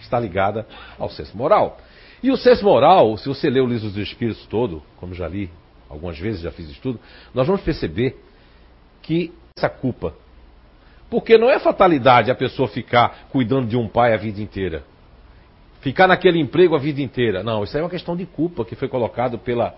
Está 0.01 0.19
ligada 0.19 0.67
ao 0.99 1.09
senso 1.11 1.37
moral. 1.37 1.79
E 2.23 2.31
o 2.31 2.37
senso 2.37 2.65
moral, 2.65 3.17
se 3.19 3.29
você 3.29 3.51
ler 3.51 3.61
o 3.61 3.67
livro 3.67 3.89
dos 3.89 3.97
Espíritos 3.97 4.47
todo, 4.47 4.83
como 4.99 5.15
já 5.15 5.29
li 5.29 5.51
algumas 5.93 6.19
vezes, 6.19 6.41
já 6.41 6.51
fiz 6.51 6.69
estudo, 6.71 6.99
nós 7.35 7.47
vamos 7.47 7.63
perceber 7.63 8.19
que 9.03 9.33
essa 9.57 9.69
culpa. 9.69 10.15
Porque 11.11 11.37
não 11.37 11.51
é 11.51 11.59
fatalidade 11.59 12.31
a 12.31 12.35
pessoa 12.35 12.67
ficar 12.67 13.27
cuidando 13.31 13.69
de 13.69 13.77
um 13.77 13.87
pai 13.87 14.15
a 14.15 14.17
vida 14.17 14.41
inteira. 14.41 14.83
Ficar 15.83 16.07
naquele 16.07 16.41
emprego 16.41 16.75
a 16.75 16.79
vida 16.79 17.03
inteira. 17.03 17.43
Não, 17.43 17.63
isso 17.63 17.77
aí 17.77 17.81
é 17.81 17.85
uma 17.85 17.91
questão 17.91 18.17
de 18.17 18.25
culpa 18.25 18.65
que 18.65 18.75
foi 18.75 18.89
colocado 18.89 19.39
pela 19.39 19.75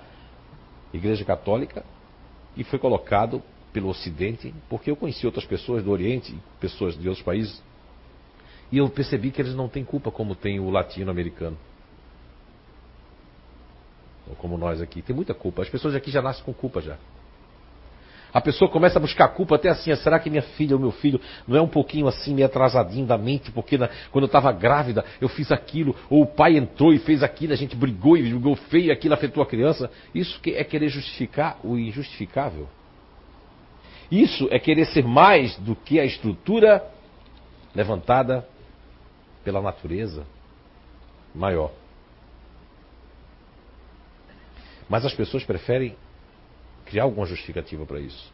Igreja 0.92 1.24
Católica 1.24 1.84
e 2.56 2.62
foi 2.62 2.78
colocado 2.78 3.42
pelo 3.72 3.88
Ocidente, 3.88 4.54
porque 4.68 4.88
eu 4.88 4.94
conheci 4.94 5.26
outras 5.26 5.44
pessoas 5.44 5.82
do 5.82 5.90
Oriente, 5.90 6.32
pessoas 6.60 6.96
de 6.96 7.08
outros 7.08 7.24
países, 7.24 7.60
e 8.70 8.78
eu 8.78 8.88
percebi 8.88 9.32
que 9.32 9.42
eles 9.42 9.56
não 9.56 9.68
têm 9.68 9.84
culpa 9.84 10.12
como 10.12 10.36
tem 10.36 10.60
o 10.60 10.70
latino-americano 10.70 11.58
como 14.34 14.56
nós 14.58 14.80
aqui, 14.80 15.02
tem 15.02 15.14
muita 15.14 15.34
culpa. 15.34 15.62
As 15.62 15.68
pessoas 15.68 15.94
aqui 15.94 16.10
já 16.10 16.22
nascem 16.22 16.44
com 16.44 16.52
culpa 16.52 16.80
já. 16.80 16.96
A 18.34 18.40
pessoa 18.40 18.68
começa 18.68 18.98
a 18.98 19.00
buscar 19.00 19.28
culpa 19.28 19.54
até 19.54 19.68
assim, 19.68 19.94
será 19.94 20.18
que 20.18 20.28
minha 20.28 20.42
filha 20.42 20.74
ou 20.74 20.80
meu 20.80 20.90
filho 20.90 21.20
não 21.46 21.56
é 21.56 21.62
um 21.62 21.68
pouquinho 21.68 22.08
assim, 22.08 22.34
meio 22.34 22.46
atrasadinho 22.46 23.06
da 23.06 23.16
mente, 23.16 23.52
porque 23.52 23.78
na, 23.78 23.88
quando 24.10 24.24
eu 24.24 24.26
estava 24.26 24.50
grávida 24.50 25.04
eu 25.20 25.28
fiz 25.28 25.52
aquilo, 25.52 25.94
ou 26.10 26.22
o 26.22 26.26
pai 26.26 26.56
entrou 26.56 26.92
e 26.92 26.98
fez 26.98 27.22
aquilo, 27.22 27.52
a 27.52 27.56
gente 27.56 27.76
brigou 27.76 28.16
e 28.16 28.22
brigou 28.22 28.56
feio 28.56 28.86
e 28.86 28.90
aquilo 28.90 29.14
afetou 29.14 29.40
a 29.40 29.46
criança. 29.46 29.88
Isso 30.12 30.40
é 30.46 30.64
querer 30.64 30.88
justificar 30.88 31.58
o 31.62 31.78
injustificável. 31.78 32.68
Isso 34.10 34.48
é 34.50 34.58
querer 34.58 34.86
ser 34.86 35.04
mais 35.04 35.56
do 35.58 35.76
que 35.76 36.00
a 36.00 36.04
estrutura 36.04 36.84
levantada 37.72 38.44
pela 39.44 39.62
natureza 39.62 40.26
maior. 41.32 41.70
Mas 44.88 45.04
as 45.04 45.14
pessoas 45.14 45.44
preferem 45.44 45.96
criar 46.84 47.04
alguma 47.04 47.26
justificativa 47.26 47.84
para 47.86 48.00
isso. 48.00 48.32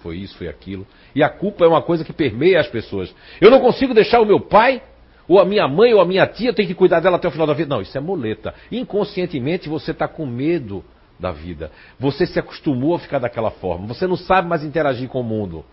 Foi 0.00 0.16
isso, 0.16 0.36
foi 0.36 0.48
aquilo. 0.48 0.86
E 1.14 1.22
a 1.22 1.28
culpa 1.28 1.64
é 1.64 1.68
uma 1.68 1.82
coisa 1.82 2.04
que 2.04 2.12
permeia 2.12 2.60
as 2.60 2.68
pessoas. 2.68 3.14
Eu 3.40 3.50
não 3.50 3.60
consigo 3.60 3.92
deixar 3.92 4.20
o 4.20 4.24
meu 4.24 4.40
pai, 4.40 4.82
ou 5.28 5.38
a 5.38 5.44
minha 5.44 5.68
mãe, 5.68 5.92
ou 5.92 6.00
a 6.00 6.04
minha 6.04 6.26
tia, 6.26 6.52
tem 6.52 6.66
que 6.66 6.74
cuidar 6.74 7.00
dela 7.00 7.16
até 7.16 7.28
o 7.28 7.30
final 7.30 7.46
da 7.46 7.52
vida. 7.52 7.68
Não, 7.68 7.82
isso 7.82 7.96
é 7.96 8.00
moleta. 8.00 8.54
Inconscientemente 8.72 9.68
você 9.68 9.90
está 9.90 10.08
com 10.08 10.24
medo 10.24 10.82
da 11.18 11.30
vida. 11.30 11.70
Você 11.98 12.26
se 12.26 12.38
acostumou 12.38 12.94
a 12.94 12.98
ficar 12.98 13.18
daquela 13.18 13.50
forma. 13.50 13.86
Você 13.88 14.06
não 14.06 14.16
sabe 14.16 14.48
mais 14.48 14.64
interagir 14.64 15.08
com 15.08 15.20
o 15.20 15.24
mundo. 15.24 15.64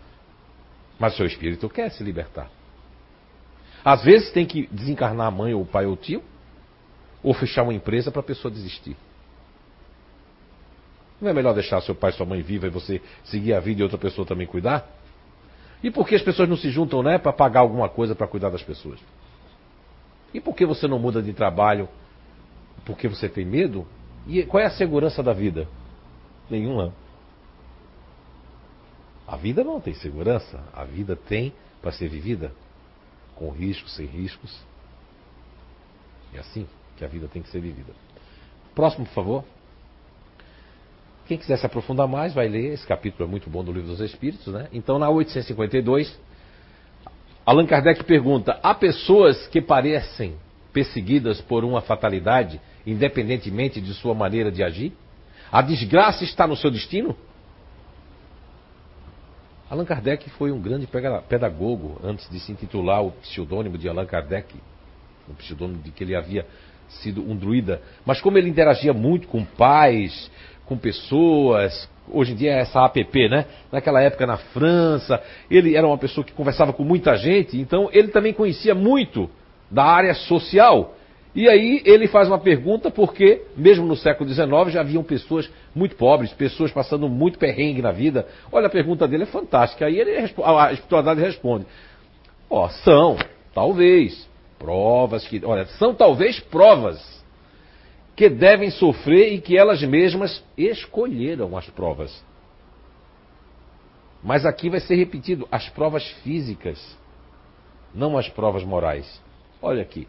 Mas 0.99 1.15
seu 1.15 1.25
espírito 1.25 1.69
quer 1.69 1.89
se 1.89 2.03
libertar. 2.03 2.49
Às 3.83 4.03
vezes 4.03 4.31
tem 4.31 4.45
que 4.45 4.67
desencarnar 4.69 5.27
a 5.27 5.31
mãe 5.31 5.53
ou 5.53 5.61
o 5.61 5.65
pai 5.65 5.85
ou 5.85 5.93
o 5.93 5.95
tio, 5.95 6.21
ou 7.23 7.33
fechar 7.33 7.63
uma 7.63 7.73
empresa 7.73 8.11
para 8.11 8.19
a 8.19 8.23
pessoa 8.23 8.51
desistir. 8.51 8.97
Não 11.19 11.29
é 11.29 11.33
melhor 11.33 11.53
deixar 11.53 11.81
seu 11.81 11.95
pai 11.95 12.11
e 12.11 12.13
sua 12.13 12.25
mãe 12.25 12.41
viva 12.41 12.67
e 12.67 12.69
você 12.69 13.01
seguir 13.23 13.53
a 13.53 13.59
vida 13.59 13.81
e 13.81 13.83
outra 13.83 13.97
pessoa 13.97 14.25
também 14.25 14.45
cuidar? 14.45 14.87
E 15.81 15.91
por 15.91 16.07
que 16.07 16.15
as 16.15 16.21
pessoas 16.21 16.49
não 16.49 16.57
se 16.57 16.69
juntam, 16.69 17.03
né, 17.03 17.17
para 17.17 17.33
pagar 17.33 17.61
alguma 17.61 17.89
coisa 17.89 18.15
para 18.15 18.27
cuidar 18.27 18.49
das 18.49 18.63
pessoas? 18.63 18.99
E 20.33 20.39
por 20.39 20.55
que 20.55 20.65
você 20.65 20.87
não 20.87 20.99
muda 20.99 21.21
de 21.21 21.33
trabalho? 21.33 21.87
Porque 22.85 23.07
você 23.07 23.27
tem 23.29 23.45
medo? 23.45 23.87
E 24.27 24.43
qual 24.43 24.61
é 24.61 24.65
a 24.65 24.71
segurança 24.71 25.23
da 25.23 25.33
vida? 25.33 25.67
Nenhuma. 26.49 26.93
A 29.27 29.35
vida 29.35 29.63
não 29.63 29.79
tem 29.79 29.93
segurança. 29.93 30.63
A 30.73 30.83
vida 30.83 31.15
tem 31.15 31.53
para 31.81 31.91
ser 31.91 32.07
vivida 32.07 32.51
com 33.35 33.49
riscos, 33.49 33.93
sem 33.95 34.05
riscos. 34.05 34.57
É 36.33 36.39
assim 36.39 36.67
que 36.95 37.05
a 37.05 37.07
vida 37.07 37.27
tem 37.27 37.41
que 37.41 37.49
ser 37.49 37.59
vivida. 37.59 37.93
Próximo, 38.73 39.05
por 39.05 39.13
favor. 39.13 39.43
Quem 41.27 41.37
quiser 41.37 41.57
se 41.57 41.65
aprofundar 41.65 42.07
mais, 42.07 42.33
vai 42.33 42.47
ler. 42.47 42.73
Esse 42.73 42.87
capítulo 42.87 43.27
é 43.27 43.31
muito 43.31 43.49
bom 43.49 43.63
do 43.63 43.71
Livro 43.71 43.89
dos 43.89 43.99
Espíritos, 43.99 44.47
né? 44.47 44.69
Então, 44.71 44.97
na 44.97 45.09
852, 45.09 46.17
Allan 47.45 47.65
Kardec 47.65 48.03
pergunta: 48.05 48.57
há 48.63 48.73
pessoas 48.73 49.45
que 49.47 49.61
parecem 49.61 50.35
perseguidas 50.71 51.41
por 51.41 51.65
uma 51.65 51.81
fatalidade, 51.81 52.61
independentemente 52.85 53.81
de 53.81 53.93
sua 53.93 54.13
maneira 54.13 54.49
de 54.51 54.63
agir? 54.63 54.93
A 55.51 55.61
desgraça 55.61 56.23
está 56.23 56.47
no 56.47 56.55
seu 56.55 56.71
destino? 56.71 57.15
Allan 59.69 59.83
Kardec 59.83 60.29
foi 60.31 60.49
um 60.51 60.61
grande 60.61 60.87
pedagogo 61.27 61.99
antes 62.01 62.29
de 62.29 62.39
se 62.39 62.53
intitular 62.53 63.03
o 63.03 63.11
pseudônimo 63.11 63.77
de 63.77 63.89
Allan 63.89 64.05
Kardec, 64.05 64.55
o 65.27 65.33
pseudônimo 65.33 65.81
de 65.83 65.91
que 65.91 66.05
ele 66.05 66.15
havia 66.15 66.45
sido 66.87 67.21
um 67.21 67.35
druida. 67.35 67.81
Mas 68.05 68.21
como 68.21 68.37
ele 68.37 68.49
interagia 68.49 68.93
muito 68.93 69.27
com 69.27 69.43
pais, 69.43 70.31
com 70.67 70.77
pessoas, 70.77 71.89
hoje 72.11 72.33
em 72.33 72.35
dia 72.35 72.51
é 72.51 72.59
essa 72.59 72.83
app, 72.83 73.29
né? 73.29 73.45
Naquela 73.71 74.01
época 74.01 74.25
na 74.25 74.37
França, 74.37 75.21
ele 75.49 75.75
era 75.75 75.87
uma 75.87 75.97
pessoa 75.97 76.25
que 76.25 76.33
conversava 76.33 76.73
com 76.73 76.83
muita 76.83 77.15
gente, 77.15 77.59
então 77.59 77.89
ele 77.91 78.09
também 78.09 78.33
conhecia 78.33 78.75
muito 78.75 79.29
da 79.71 79.83
área 79.83 80.13
social. 80.13 80.93
E 81.35 81.47
aí 81.47 81.81
ele 81.85 82.07
faz 82.07 82.27
uma 82.27 82.39
pergunta 82.39 82.89
porque, 82.89 83.43
mesmo 83.55 83.85
no 83.85 83.95
século 83.95 84.27
XIX, 84.27 84.49
já 84.69 84.81
haviam 84.81 85.03
pessoas 85.03 85.49
muito 85.75 85.95
pobres, 85.95 86.33
pessoas 86.33 86.71
passando 86.71 87.07
muito 87.07 87.37
perrengue 87.37 87.81
na 87.81 87.91
vida. 87.91 88.25
Olha, 88.51 88.67
a 88.67 88.71
pergunta 88.71 89.07
dele 89.07 89.23
é 89.23 89.27
fantástica. 89.27 89.85
Aí 89.85 89.99
ele, 89.99 90.17
a 90.17 90.71
espiritualidade 90.71 91.21
responde: 91.21 91.65
Ó, 92.49 92.65
oh, 92.65 92.69
são, 92.69 93.17
talvez, 93.53 94.27
provas 94.57 95.27
que. 95.27 95.39
Olha, 95.45 95.67
são 95.77 95.93
talvez 95.93 96.39
provas 96.39 97.16
que 98.17 98.27
devem 98.27 98.69
sofrer 98.69 99.31
e 99.31 99.39
que 99.39 99.57
elas 99.57 99.81
mesmas 99.81 100.43
escolheram 100.57 101.55
as 101.55 101.69
provas. 101.69 102.21
Mas 104.21 104.45
aqui 104.45 104.69
vai 104.69 104.81
ser 104.81 104.95
repetido: 104.95 105.47
as 105.49 105.69
provas 105.69 106.05
físicas, 106.23 106.77
não 107.95 108.17
as 108.17 108.27
provas 108.27 108.65
morais. 108.65 109.21
Olha 109.61 109.81
aqui 109.81 110.05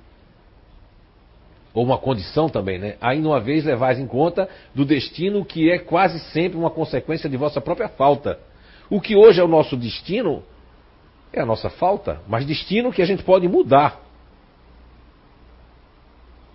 ou 1.78 1.84
uma 1.84 1.98
condição 1.98 2.48
também, 2.48 2.76
né? 2.76 2.96
Aí 3.00 3.20
uma 3.20 3.40
vez 3.40 3.64
levais 3.64 4.00
em 4.00 4.06
conta 4.06 4.48
do 4.74 4.84
destino 4.84 5.44
que 5.44 5.70
é 5.70 5.78
quase 5.78 6.18
sempre 6.32 6.58
uma 6.58 6.70
consequência 6.70 7.30
de 7.30 7.36
vossa 7.36 7.60
própria 7.60 7.88
falta. 7.88 8.40
O 8.90 9.00
que 9.00 9.14
hoje 9.14 9.40
é 9.40 9.44
o 9.44 9.48
nosso 9.48 9.76
destino 9.76 10.42
é 11.32 11.40
a 11.40 11.46
nossa 11.46 11.70
falta, 11.70 12.20
mas 12.26 12.44
destino 12.44 12.92
que 12.92 13.00
a 13.00 13.06
gente 13.06 13.22
pode 13.22 13.46
mudar. 13.46 14.00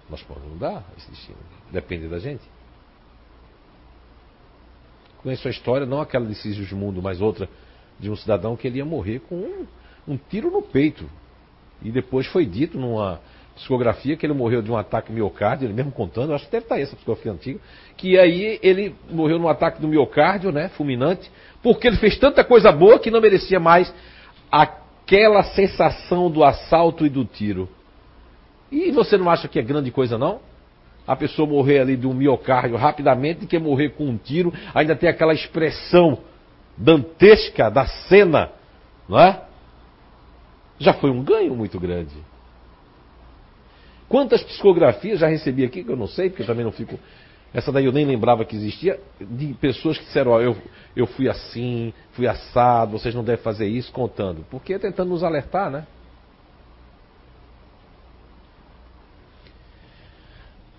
Nós 0.10 0.22
podemos 0.22 0.50
mudar 0.50 0.84
esse 0.98 1.10
destino, 1.10 1.38
depende 1.72 2.08
da 2.08 2.20
gente. 2.20 2.44
Conheço 5.22 5.48
a 5.48 5.52
história, 5.52 5.86
não 5.86 6.02
aquela 6.02 6.26
de 6.26 6.36
Sigismundo, 6.36 7.02
mas 7.02 7.22
outra 7.22 7.48
de 8.00 8.10
um 8.10 8.16
cidadão 8.16 8.58
que 8.58 8.68
ele 8.68 8.80
ia 8.80 8.86
morrer 8.86 9.20
com 9.22 9.36
um, 9.36 9.66
um 10.08 10.18
tiro 10.18 10.52
no 10.52 10.62
peito. 10.62 11.10
E 11.82 11.92
depois 11.92 12.28
foi 12.28 12.46
dito 12.46 12.78
numa 12.78 13.22
psicografia 13.56 14.18
que 14.18 14.26
ele 14.26 14.34
morreu 14.34 14.62
de 14.62 14.72
um 14.72 14.78
ataque 14.78 15.12
miocárdio, 15.12 15.68
ele 15.68 15.74
mesmo 15.74 15.92
contando, 15.92 16.34
acho 16.34 16.46
que 16.46 16.52
deve 16.52 16.66
estar 16.66 16.80
essa 16.80 16.96
psicografia 16.96 17.32
antiga, 17.32 17.60
que 17.96 18.18
aí 18.18 18.60
ele 18.62 18.96
morreu 19.10 19.38
num 19.38 19.48
ataque 19.48 19.80
do 19.80 19.88
miocárdio, 19.88 20.52
né, 20.52 20.70
fulminante, 20.70 21.32
porque 21.62 21.88
ele 21.88 21.98
fez 21.98 22.18
tanta 22.18 22.44
coisa 22.44 22.72
boa 22.72 23.00
que 23.00 23.12
não 23.12 23.22
merecia 23.22 23.60
mais 23.60 23.94
aquela 24.52 25.44
sensação 25.44 26.30
do 26.30 26.44
assalto 26.44 27.06
e 27.06 27.10
do 27.10 27.24
tiro. 27.24 27.70
E 28.74 28.90
você 28.90 29.18
não 29.20 29.30
acha 29.30 29.48
que 29.48 29.60
é 29.60 29.62
grande 29.62 29.92
coisa 29.92 30.18
não? 30.18 30.40
A 31.06 31.16
pessoa 31.16 31.48
morrer 31.48 31.80
ali 31.80 31.96
de 31.96 32.08
um 32.08 32.14
miocárdio 32.14 32.76
rapidamente, 32.76 33.46
que 33.46 33.60
morrer 33.60 33.90
com 33.90 34.06
um 34.06 34.18
tiro, 34.18 34.52
ainda 34.74 34.96
tem 34.96 35.08
aquela 35.08 35.34
expressão 35.34 36.18
dantesca 36.76 37.70
da 37.70 37.86
cena, 37.86 38.50
não 39.08 39.20
é? 39.20 39.44
Já 40.80 40.94
foi 40.94 41.12
um 41.12 41.22
ganho 41.24 41.56
muito 41.56 41.80
grande. 41.80 42.16
Quantas 44.10 44.42
psicografias 44.44 45.20
já 45.20 45.28
recebi 45.28 45.64
aqui, 45.64 45.84
que 45.84 45.92
eu 45.92 45.96
não 45.96 46.08
sei, 46.08 46.30
porque 46.30 46.42
eu 46.42 46.48
também 46.48 46.66
não 46.66 46.72
fico. 46.72 46.98
Essa 47.54 47.72
daí 47.72 47.86
eu 47.86 47.92
nem 47.92 48.06
lembrava 48.06 48.44
que 48.44 48.56
existia, 48.56 49.00
de 49.22 49.54
pessoas 49.54 50.00
que 50.00 50.06
disseram, 50.06 50.32
ó, 50.32 50.42
eu, 50.42 50.58
eu 50.96 51.06
fui 51.06 51.30
assim, 51.30 51.94
fui 52.14 52.28
assado, 52.28 52.94
vocês 52.94 53.14
não 53.14 53.24
devem 53.24 53.44
fazer 53.44 53.68
isso, 53.68 53.92
contando. 53.92 54.44
Porque 54.50 54.74
é 54.74 54.80
tentando 54.80 55.10
nos 55.10 55.24
alertar, 55.24 55.70
né? 55.70 55.86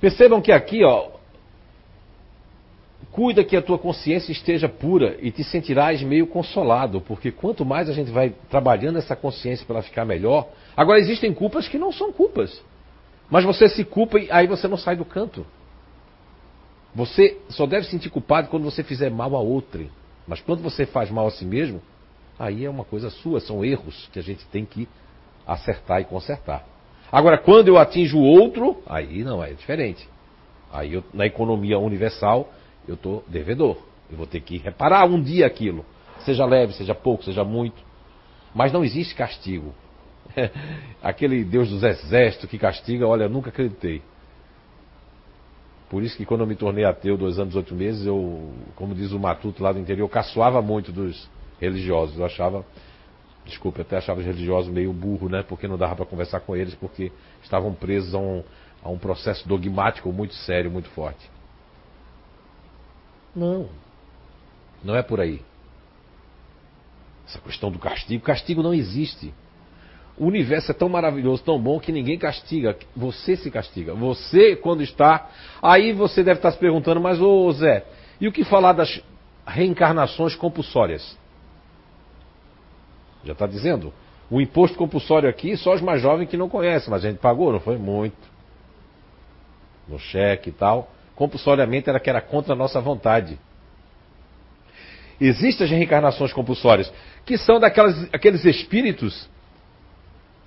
Percebam 0.04 0.42
que 0.42 0.52
aqui, 0.52 0.84
ó, 0.84 1.12
cuida 3.10 3.42
que 3.42 3.56
a 3.56 3.62
tua 3.62 3.78
consciência 3.78 4.32
esteja 4.32 4.68
pura 4.68 5.16
e 5.18 5.30
te 5.30 5.42
sentirás 5.42 6.02
meio 6.02 6.26
consolado, 6.26 7.00
porque 7.00 7.32
quanto 7.32 7.64
mais 7.64 7.88
a 7.88 7.94
gente 7.94 8.10
vai 8.10 8.34
trabalhando 8.50 8.98
essa 8.98 9.16
consciência 9.16 9.64
para 9.64 9.76
ela 9.76 9.82
ficar 9.82 10.04
melhor. 10.04 10.50
Agora, 10.76 10.98
existem 10.98 11.32
culpas 11.32 11.68
que 11.68 11.78
não 11.78 11.90
são 11.90 12.12
culpas. 12.12 12.62
Mas 13.30 13.46
você 13.46 13.66
se 13.66 13.82
culpa 13.82 14.18
e 14.18 14.30
aí 14.30 14.46
você 14.46 14.68
não 14.68 14.76
sai 14.76 14.94
do 14.94 15.06
canto. 15.06 15.46
Você 16.94 17.38
só 17.48 17.64
deve 17.64 17.86
se 17.86 17.92
sentir 17.92 18.10
culpado 18.10 18.48
quando 18.48 18.64
você 18.64 18.82
fizer 18.82 19.10
mal 19.10 19.34
a 19.34 19.40
outrem. 19.40 19.90
Mas 20.28 20.38
quando 20.42 20.62
você 20.62 20.84
faz 20.84 21.10
mal 21.10 21.28
a 21.28 21.30
si 21.30 21.46
mesmo, 21.46 21.80
aí 22.38 22.66
é 22.66 22.68
uma 22.68 22.84
coisa 22.84 23.08
sua, 23.08 23.40
são 23.40 23.64
erros 23.64 24.06
que 24.12 24.18
a 24.18 24.22
gente 24.22 24.44
tem 24.48 24.66
que 24.66 24.86
acertar 25.46 26.02
e 26.02 26.04
consertar. 26.04 26.73
Agora, 27.10 27.38
quando 27.38 27.68
eu 27.68 27.78
atinjo 27.78 28.18
o 28.18 28.22
outro, 28.22 28.82
aí 28.86 29.22
não, 29.22 29.42
é 29.42 29.52
diferente. 29.52 30.08
Aí 30.72 30.94
eu, 30.94 31.04
na 31.12 31.26
economia 31.26 31.78
universal, 31.78 32.52
eu 32.86 32.94
estou 32.94 33.24
devedor. 33.28 33.76
Eu 34.10 34.16
vou 34.16 34.26
ter 34.26 34.40
que 34.40 34.58
reparar 34.58 35.06
um 35.06 35.20
dia 35.22 35.46
aquilo. 35.46 35.84
Seja 36.20 36.44
leve, 36.44 36.72
seja 36.74 36.94
pouco, 36.94 37.24
seja 37.24 37.44
muito. 37.44 37.80
Mas 38.54 38.72
não 38.72 38.84
existe 38.84 39.14
castigo. 39.14 39.74
Aquele 41.02 41.44
Deus 41.44 41.70
dos 41.70 41.82
exércitos 41.82 42.48
que 42.48 42.58
castiga, 42.58 43.06
olha, 43.06 43.28
nunca 43.28 43.50
acreditei. 43.50 44.02
Por 45.88 46.02
isso 46.02 46.16
que 46.16 46.24
quando 46.24 46.40
eu 46.40 46.46
me 46.46 46.56
tornei 46.56 46.84
ateu, 46.84 47.16
dois 47.16 47.38
anos, 47.38 47.54
oito 47.54 47.74
meses, 47.74 48.06
eu, 48.06 48.52
como 48.74 48.94
diz 48.94 49.12
o 49.12 49.18
Matuto 49.18 49.62
lá 49.62 49.72
do 49.72 49.78
interior, 49.78 50.04
eu 50.04 50.08
caçoava 50.08 50.60
muito 50.60 50.90
dos 50.90 51.28
religiosos. 51.60 52.18
Eu 52.18 52.24
achava, 52.24 52.64
desculpe, 53.44 53.80
até 53.80 53.96
achava 53.96 54.20
os 54.20 54.26
religiosos 54.26 54.72
meio 54.72 54.92
burro, 54.92 55.28
né? 55.28 55.42
Porque 55.42 55.68
não 55.68 55.76
dava 55.76 55.96
para 55.96 56.06
conversar 56.06 56.40
com 56.40 56.56
eles, 56.56 56.74
porque 56.74 57.12
estavam 57.42 57.74
presos 57.74 58.14
a 58.14 58.18
um, 58.18 58.42
a 58.82 58.88
um 58.88 58.98
processo 58.98 59.46
dogmático 59.48 60.12
muito 60.12 60.34
sério, 60.34 60.70
muito 60.70 60.88
forte. 60.90 61.30
Não. 63.34 63.68
Não 64.82 64.94
é 64.94 65.02
por 65.02 65.20
aí. 65.20 65.40
Essa 67.26 67.38
questão 67.38 67.70
do 67.70 67.78
castigo. 67.78 68.22
Castigo 68.22 68.62
não 68.62 68.74
existe. 68.74 69.32
O 70.16 70.26
universo 70.26 70.70
é 70.70 70.74
tão 70.74 70.88
maravilhoso, 70.88 71.42
tão 71.42 71.58
bom 71.60 71.80
que 71.80 71.90
ninguém 71.90 72.18
castiga. 72.18 72.76
Você 72.94 73.36
se 73.36 73.50
castiga. 73.50 73.94
Você, 73.94 74.54
quando 74.54 74.82
está. 74.82 75.28
Aí 75.60 75.92
você 75.92 76.22
deve 76.22 76.38
estar 76.38 76.52
se 76.52 76.58
perguntando, 76.58 77.00
mas 77.00 77.20
ô 77.20 77.50
Zé, 77.52 77.84
e 78.20 78.28
o 78.28 78.32
que 78.32 78.44
falar 78.44 78.74
das 78.74 79.02
reencarnações 79.46 80.36
compulsórias? 80.36 81.18
Já 83.24 83.32
está 83.32 83.46
dizendo? 83.46 83.92
O 84.30 84.40
imposto 84.40 84.76
compulsório 84.76 85.28
aqui, 85.28 85.56
só 85.56 85.74
os 85.74 85.80
mais 85.80 86.00
jovens 86.00 86.28
que 86.28 86.36
não 86.36 86.48
conhecem, 86.48 86.90
mas 86.90 87.04
a 87.04 87.08
gente 87.08 87.18
pagou, 87.18 87.52
não 87.52 87.60
foi 87.60 87.76
muito. 87.76 88.16
No 89.88 89.98
cheque 89.98 90.50
e 90.50 90.52
tal. 90.52 90.90
Compulsoriamente 91.14 91.88
era 91.88 92.00
que 92.00 92.10
era 92.10 92.20
contra 92.20 92.54
a 92.54 92.56
nossa 92.56 92.80
vontade. 92.80 93.38
Existem 95.20 95.64
as 95.64 95.70
reencarnações 95.70 96.32
compulsórias, 96.32 96.92
que 97.24 97.38
são 97.38 97.60
daquelas, 97.60 98.08
aqueles 98.12 98.44
espíritos 98.44 99.28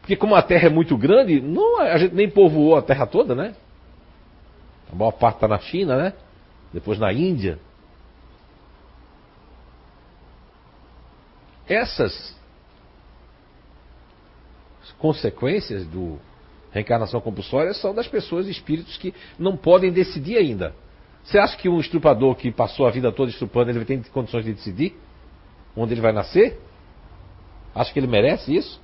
porque 0.08 0.16
como 0.16 0.36
a 0.36 0.42
Terra 0.42 0.68
é 0.68 0.70
muito 0.70 0.98
grande, 0.98 1.42
não, 1.42 1.82
a 1.82 1.98
gente 1.98 2.16
nem 2.16 2.30
povoou 2.30 2.78
a 2.78 2.82
Terra 2.82 3.06
toda, 3.06 3.36
né? 3.36 3.54
A 4.90 4.96
maior 4.96 5.12
parte 5.12 5.36
está 5.36 5.50
na 5.50 5.60
China, 5.60 5.98
né? 5.98 6.14
Depois 6.72 6.98
na 6.98 7.12
Índia. 7.12 7.60
Essas 11.68 12.37
consequências 15.00 15.86
do 15.86 16.18
reencarnação 16.72 17.22
compulsória 17.22 17.74
são 17.74 17.94
das 17.94 18.08
pessoas, 18.08 18.48
espíritos 18.48 18.98
que 18.98 19.14
não 19.38 19.56
podem 19.56 19.92
decidir 19.92 20.38
ainda. 20.38 20.74
Você 21.24 21.38
acha 21.38 21.58
que 21.58 21.68
um 21.68 21.80
estrupador 21.80 22.36
que 22.36 22.52
passou 22.52 22.88
a 22.88 22.92
vida 22.92 23.12
toda 23.12 23.30
estrupando, 23.30 23.72
ele 23.72 23.84
tem 23.84 24.02
condições 24.04 24.46
de 24.46 24.54
decidir 24.54 24.96
onde 25.76 25.94
ele 25.94 26.02
vai 26.02 26.12
nascer? 26.12 26.60
Acha 27.76 27.94
que 27.94 28.00
ele 28.00 28.08
merece 28.08 28.56
isso? 28.56 28.82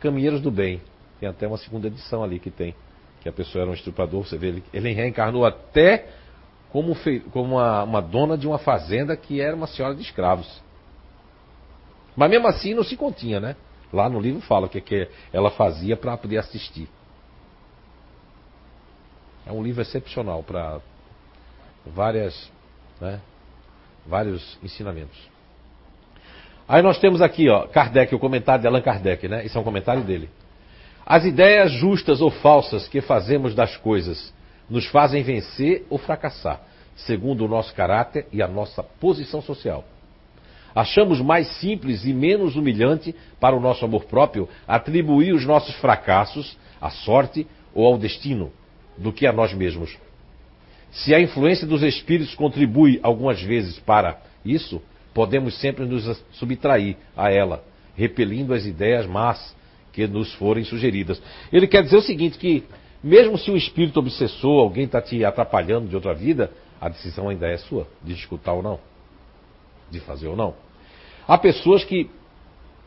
Caminheiros 0.00 0.40
do 0.40 0.50
Bem. 0.50 0.80
Tem 1.20 1.28
até 1.28 1.46
uma 1.46 1.56
segunda 1.56 1.86
edição 1.86 2.22
ali 2.24 2.38
que 2.38 2.50
tem. 2.50 2.74
Que 3.20 3.28
a 3.28 3.32
pessoa 3.32 3.62
era 3.62 3.70
um 3.70 3.74
estrupador, 3.74 4.24
você 4.24 4.36
vê, 4.36 4.48
ele, 4.48 4.64
ele 4.72 4.92
reencarnou 4.92 5.44
até 5.44 6.08
como, 6.70 6.96
como 7.32 7.56
uma, 7.56 7.84
uma 7.84 8.02
dona 8.02 8.36
de 8.36 8.46
uma 8.46 8.58
fazenda 8.58 9.16
que 9.16 9.40
era 9.40 9.54
uma 9.54 9.66
senhora 9.66 9.94
de 9.94 10.02
escravos. 10.02 10.62
Mas 12.16 12.30
mesmo 12.30 12.48
assim 12.48 12.74
não 12.74 12.82
se 12.82 12.96
continha, 12.96 13.40
né? 13.40 13.56
Lá 13.92 14.08
no 14.08 14.20
livro 14.20 14.40
fala 14.40 14.66
o 14.66 14.68
que, 14.68 14.80
que 14.80 15.08
ela 15.32 15.50
fazia 15.50 15.96
para 15.96 16.16
poder 16.16 16.38
assistir. 16.38 16.88
É 19.46 19.52
um 19.52 19.62
livro 19.62 19.80
excepcional 19.80 20.42
para 20.42 20.80
várias, 21.86 22.50
né, 23.00 23.20
vários 24.04 24.58
ensinamentos. 24.62 25.16
Aí 26.68 26.82
nós 26.82 26.98
temos 26.98 27.22
aqui, 27.22 27.48
ó, 27.48 27.68
Kardec, 27.68 28.12
o 28.12 28.18
comentário 28.18 28.62
de 28.62 28.66
Allan 28.66 28.82
Kardec, 28.82 29.28
né? 29.28 29.44
Isso 29.46 29.56
é 29.56 29.60
um 29.60 29.64
comentário 29.64 30.02
dele. 30.02 30.28
As 31.04 31.24
ideias 31.24 31.70
justas 31.70 32.20
ou 32.20 32.28
falsas 32.28 32.88
que 32.88 33.00
fazemos 33.00 33.54
das 33.54 33.76
coisas 33.76 34.34
nos 34.68 34.84
fazem 34.86 35.22
vencer 35.22 35.86
ou 35.88 35.96
fracassar, 35.96 36.60
segundo 36.96 37.44
o 37.44 37.48
nosso 37.48 37.72
caráter 37.72 38.26
e 38.32 38.42
a 38.42 38.48
nossa 38.48 38.82
posição 38.82 39.40
social. 39.40 39.84
Achamos 40.76 41.22
mais 41.22 41.48
simples 41.56 42.04
e 42.04 42.12
menos 42.12 42.54
humilhante 42.54 43.14
para 43.40 43.56
o 43.56 43.60
nosso 43.60 43.82
amor 43.82 44.04
próprio 44.04 44.46
atribuir 44.68 45.32
os 45.32 45.46
nossos 45.46 45.74
fracassos 45.76 46.58
à 46.78 46.90
sorte 46.90 47.46
ou 47.74 47.86
ao 47.86 47.96
destino 47.96 48.52
do 48.98 49.10
que 49.10 49.26
a 49.26 49.32
nós 49.32 49.54
mesmos. 49.54 49.96
Se 50.90 51.14
a 51.14 51.20
influência 51.20 51.66
dos 51.66 51.82
espíritos 51.82 52.34
contribui 52.34 53.00
algumas 53.02 53.40
vezes 53.40 53.78
para 53.78 54.20
isso, 54.44 54.82
podemos 55.14 55.58
sempre 55.60 55.86
nos 55.86 56.22
subtrair 56.32 56.98
a 57.16 57.32
ela, 57.32 57.64
repelindo 57.96 58.52
as 58.52 58.66
ideias 58.66 59.06
más 59.06 59.56
que 59.94 60.06
nos 60.06 60.34
forem 60.34 60.62
sugeridas. 60.62 61.22
Ele 61.50 61.66
quer 61.66 61.84
dizer 61.84 61.96
o 61.96 62.02
seguinte: 62.02 62.36
que 62.36 62.64
mesmo 63.02 63.38
se 63.38 63.50
um 63.50 63.56
espírito 63.56 63.98
obsessor, 63.98 64.60
alguém 64.60 64.84
está 64.84 65.00
te 65.00 65.24
atrapalhando 65.24 65.88
de 65.88 65.94
outra 65.94 66.12
vida, 66.12 66.50
a 66.78 66.90
decisão 66.90 67.30
ainda 67.30 67.46
é 67.46 67.56
sua, 67.56 67.88
de 68.02 68.12
escutar 68.12 68.52
ou 68.52 68.62
não, 68.62 68.78
de 69.90 70.00
fazer 70.00 70.28
ou 70.28 70.36
não. 70.36 70.65
Há 71.26 71.36
pessoas 71.38 71.84
que 71.84 72.10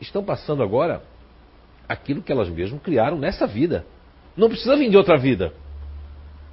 estão 0.00 0.24
passando 0.24 0.62
agora 0.62 1.02
aquilo 1.88 2.22
que 2.22 2.32
elas 2.32 2.48
mesmas 2.48 2.80
criaram 2.82 3.18
nessa 3.18 3.46
vida. 3.46 3.84
Não 4.36 4.48
precisa 4.48 4.76
vir 4.76 4.88
de 4.88 4.96
outra 4.96 5.16
vida. 5.18 5.52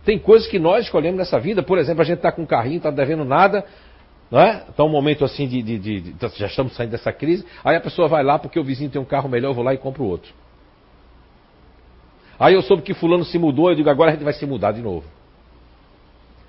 Tem 0.03 0.17
coisas 0.17 0.47
que 0.47 0.57
nós 0.57 0.85
escolhemos 0.85 1.17
nessa 1.17 1.39
vida, 1.39 1.61
por 1.61 1.77
exemplo, 1.77 2.01
a 2.01 2.05
gente 2.05 2.17
está 2.17 2.31
com 2.31 2.41
um 2.41 2.45
carrinho, 2.45 2.77
está 2.77 2.89
devendo 2.89 3.25
nada, 3.25 3.65
não 4.31 4.39
é? 4.39 4.63
Está 4.69 4.83
um 4.83 4.89
momento 4.89 5.23
assim 5.23 5.47
de, 5.47 5.61
de, 5.61 5.77
de, 5.77 5.99
de, 6.13 6.29
Já 6.37 6.47
estamos 6.47 6.73
saindo 6.75 6.91
dessa 6.91 7.11
crise. 7.11 7.45
Aí 7.63 7.75
a 7.75 7.81
pessoa 7.81 8.07
vai 8.07 8.23
lá 8.23 8.39
porque 8.39 8.59
o 8.59 8.63
vizinho 8.63 8.89
tem 8.89 9.01
um 9.01 9.05
carro 9.05 9.29
melhor, 9.29 9.49
eu 9.49 9.53
vou 9.53 9.63
lá 9.63 9.73
e 9.73 9.77
compro 9.77 10.03
outro. 10.03 10.33
Aí 12.39 12.53
eu 12.53 12.61
soube 12.61 12.83
que 12.83 12.93
fulano 12.93 13.25
se 13.25 13.37
mudou, 13.37 13.69
eu 13.69 13.75
digo, 13.75 13.89
agora 13.89 14.11
a 14.11 14.13
gente 14.13 14.23
vai 14.23 14.33
se 14.33 14.45
mudar 14.45 14.71
de 14.71 14.81
novo. 14.81 15.05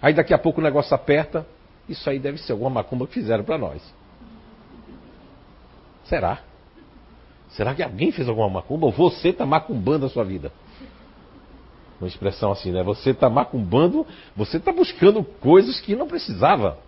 Aí 0.00 0.12
daqui 0.12 0.32
a 0.32 0.38
pouco 0.38 0.60
o 0.60 0.64
negócio 0.64 0.94
aperta. 0.94 1.46
Isso 1.88 2.08
aí 2.08 2.18
deve 2.18 2.38
ser 2.38 2.52
alguma 2.52 2.70
macumba 2.70 3.06
que 3.06 3.14
fizeram 3.14 3.42
para 3.42 3.56
nós. 3.56 3.82
Será? 6.08 6.40
Será 7.50 7.74
que 7.74 7.82
alguém 7.82 8.10
fez 8.10 8.28
alguma 8.28 8.48
macumba? 8.48 8.86
Ou 8.86 8.92
você 8.92 9.28
está 9.28 9.46
macumbando 9.46 10.06
a 10.06 10.08
sua 10.08 10.24
vida? 10.24 10.52
Uma 12.00 12.08
expressão 12.08 12.52
assim, 12.52 12.70
né? 12.70 12.82
Você 12.82 13.10
está 13.10 13.28
macumbando, 13.28 14.06
você 14.36 14.58
está 14.58 14.72
buscando 14.72 15.22
coisas 15.22 15.80
que 15.80 15.96
não 15.96 16.06
precisava. 16.06 16.78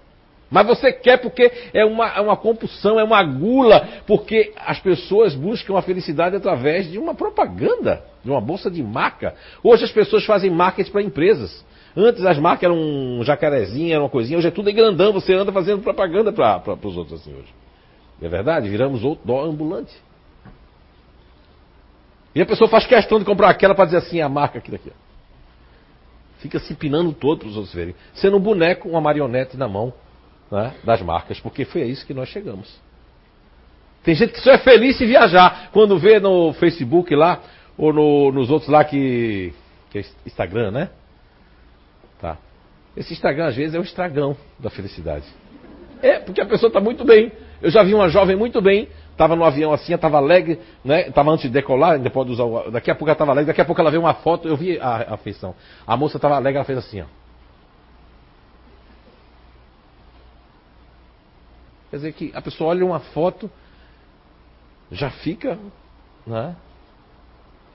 Mas 0.51 0.67
você 0.67 0.93
quer 0.93 1.19
porque 1.19 1.51
é 1.73 1.85
uma, 1.85 2.09
é 2.09 2.21
uma 2.21 2.37
compulsão, 2.37 2.99
é 2.99 3.05
uma 3.05 3.23
gula, 3.23 3.89
porque 4.07 4.53
as 4.57 4.81
pessoas 4.81 5.35
buscam 5.35 5.79
a 5.79 5.83
felicidade 5.83 6.35
através 6.35 6.91
de 6.91 6.99
uma 6.99 7.15
propaganda, 7.15 8.05
de 8.25 8.31
uma 8.31 8.41
bolsa 8.41 8.71
de 8.71 8.83
marca. 8.83 9.35
Hoje 9.63 9.85
as 9.85 9.93
pessoas 9.93 10.25
fazem 10.25 10.51
marketing 10.51 10.91
para 10.91 11.03
empresas. 11.03 11.65
Antes 11.97 12.25
as 12.25 12.39
marcas 12.39 12.65
eram 12.65 12.77
um 12.77 13.23
jacarezinho, 13.25 13.93
era 13.93 14.03
uma 14.03 14.09
coisinha, 14.09 14.39
hoje 14.39 14.49
é 14.49 14.51
tudo 14.51 14.71
em 14.71 14.75
grandão, 14.75 15.13
você 15.13 15.35
anda 15.35 15.53
fazendo 15.53 15.83
propaganda 15.83 16.33
para 16.33 16.77
os 16.83 16.97
outros 16.97 17.21
assim 17.21 17.33
hoje. 17.33 17.60
É 18.21 18.29
verdade? 18.29 18.69
Viramos 18.69 19.03
outro 19.03 19.27
dó 19.27 19.45
ambulante. 19.45 19.95
E 22.35 22.41
a 22.41 22.47
pessoa 22.47 22.69
faz 22.69 22.87
questão 22.87 23.19
de 23.19 23.25
comprar 23.25 23.49
aquela 23.49 23.75
para 23.75 23.87
dizer 23.87 23.99
assim, 23.99 24.21
a 24.21 24.29
marca 24.29 24.59
aqui 24.59 24.71
daqui. 24.71 24.93
Fica 26.39 26.59
se 26.59 26.73
empinando 26.73 27.13
todo 27.13 27.41
para 27.41 27.49
os 27.49 27.57
outros 27.57 27.75
verem. 27.75 27.95
Sendo 28.15 28.37
um 28.37 28.41
boneco, 28.41 28.89
uma 28.89 29.01
marionete 29.01 29.57
na 29.57 29.69
mão 29.69 29.93
né, 30.51 30.75
das 30.85 31.03
marcas, 31.03 31.41
porque 31.41 31.65
foi 31.65 31.83
a 31.83 31.87
isso 31.87 32.07
que 32.07 32.15
nós 32.15 32.29
chegamos. 32.29 32.81
Tem 34.03 34.15
gente 34.15 34.33
que 34.33 34.41
só 34.41 34.53
é 34.53 34.59
feliz 34.59 34.97
se 34.97 35.05
viajar. 35.05 35.71
Quando 35.73 35.99
vê 35.99 36.19
no 36.19 36.53
Facebook 36.55 37.15
lá, 37.15 37.41
ou 37.77 37.93
no, 37.93 38.33
nos 38.33 38.51
outros 38.51 38.71
lá 38.71 38.85
que, 38.85 39.53
que 39.91 39.99
é 39.99 40.05
Instagram, 40.25 40.71
né? 40.71 40.91
Tá. 42.21 42.39
Esse 42.97 43.13
Instagram 43.13 43.47
às 43.47 43.57
vezes 43.57 43.75
é 43.75 43.79
o 43.79 43.83
estragão 43.83 44.37
da 44.59 44.71
felicidade. 44.71 45.27
É, 46.03 46.19
porque 46.19 46.41
a 46.41 46.47
pessoa 46.47 46.69
está 46.69 46.81
muito 46.81 47.05
bem. 47.05 47.31
Eu 47.63 47.71
já 47.71 47.83
vi 47.83 47.95
uma 47.95 48.09
jovem 48.09 48.37
muito 48.37 48.61
bem 48.61 48.89
Estava 49.21 49.37
no 49.37 49.45
avião 49.45 49.71
assim, 49.71 49.93
estava 49.93 50.17
alegre, 50.17 50.59
né? 50.83 51.09
Estava 51.09 51.31
antes 51.31 51.43
de 51.43 51.51
decolar, 51.51 51.99
depois 51.99 52.27
de 52.27 52.33
usar 52.33 52.45
o... 52.45 52.71
Daqui 52.71 52.91
a 52.91 52.95
pouco 52.95 53.11
ela 53.11 53.13
estava 53.13 53.33
alegre, 53.33 53.49
daqui 53.49 53.61
a 53.61 53.67
pouco 53.67 53.79
ela 53.79 53.91
veio 53.91 54.03
uma 54.03 54.15
foto, 54.15 54.49
eu 54.49 54.57
vi 54.57 54.81
a, 54.81 55.13
a 55.13 55.17
feição. 55.19 55.55
A 55.87 55.95
moça 55.95 56.17
estava 56.17 56.37
alegre, 56.37 56.57
ela 56.57 56.65
fez 56.65 56.79
assim, 56.79 57.03
ó. 57.03 57.05
Quer 61.91 61.97
dizer 61.97 62.13
que 62.15 62.33
a 62.35 62.41
pessoa 62.41 62.71
olha 62.71 62.83
uma 62.83 62.99
foto, 62.99 63.51
já 64.91 65.11
fica, 65.11 65.59
né? 66.27 66.57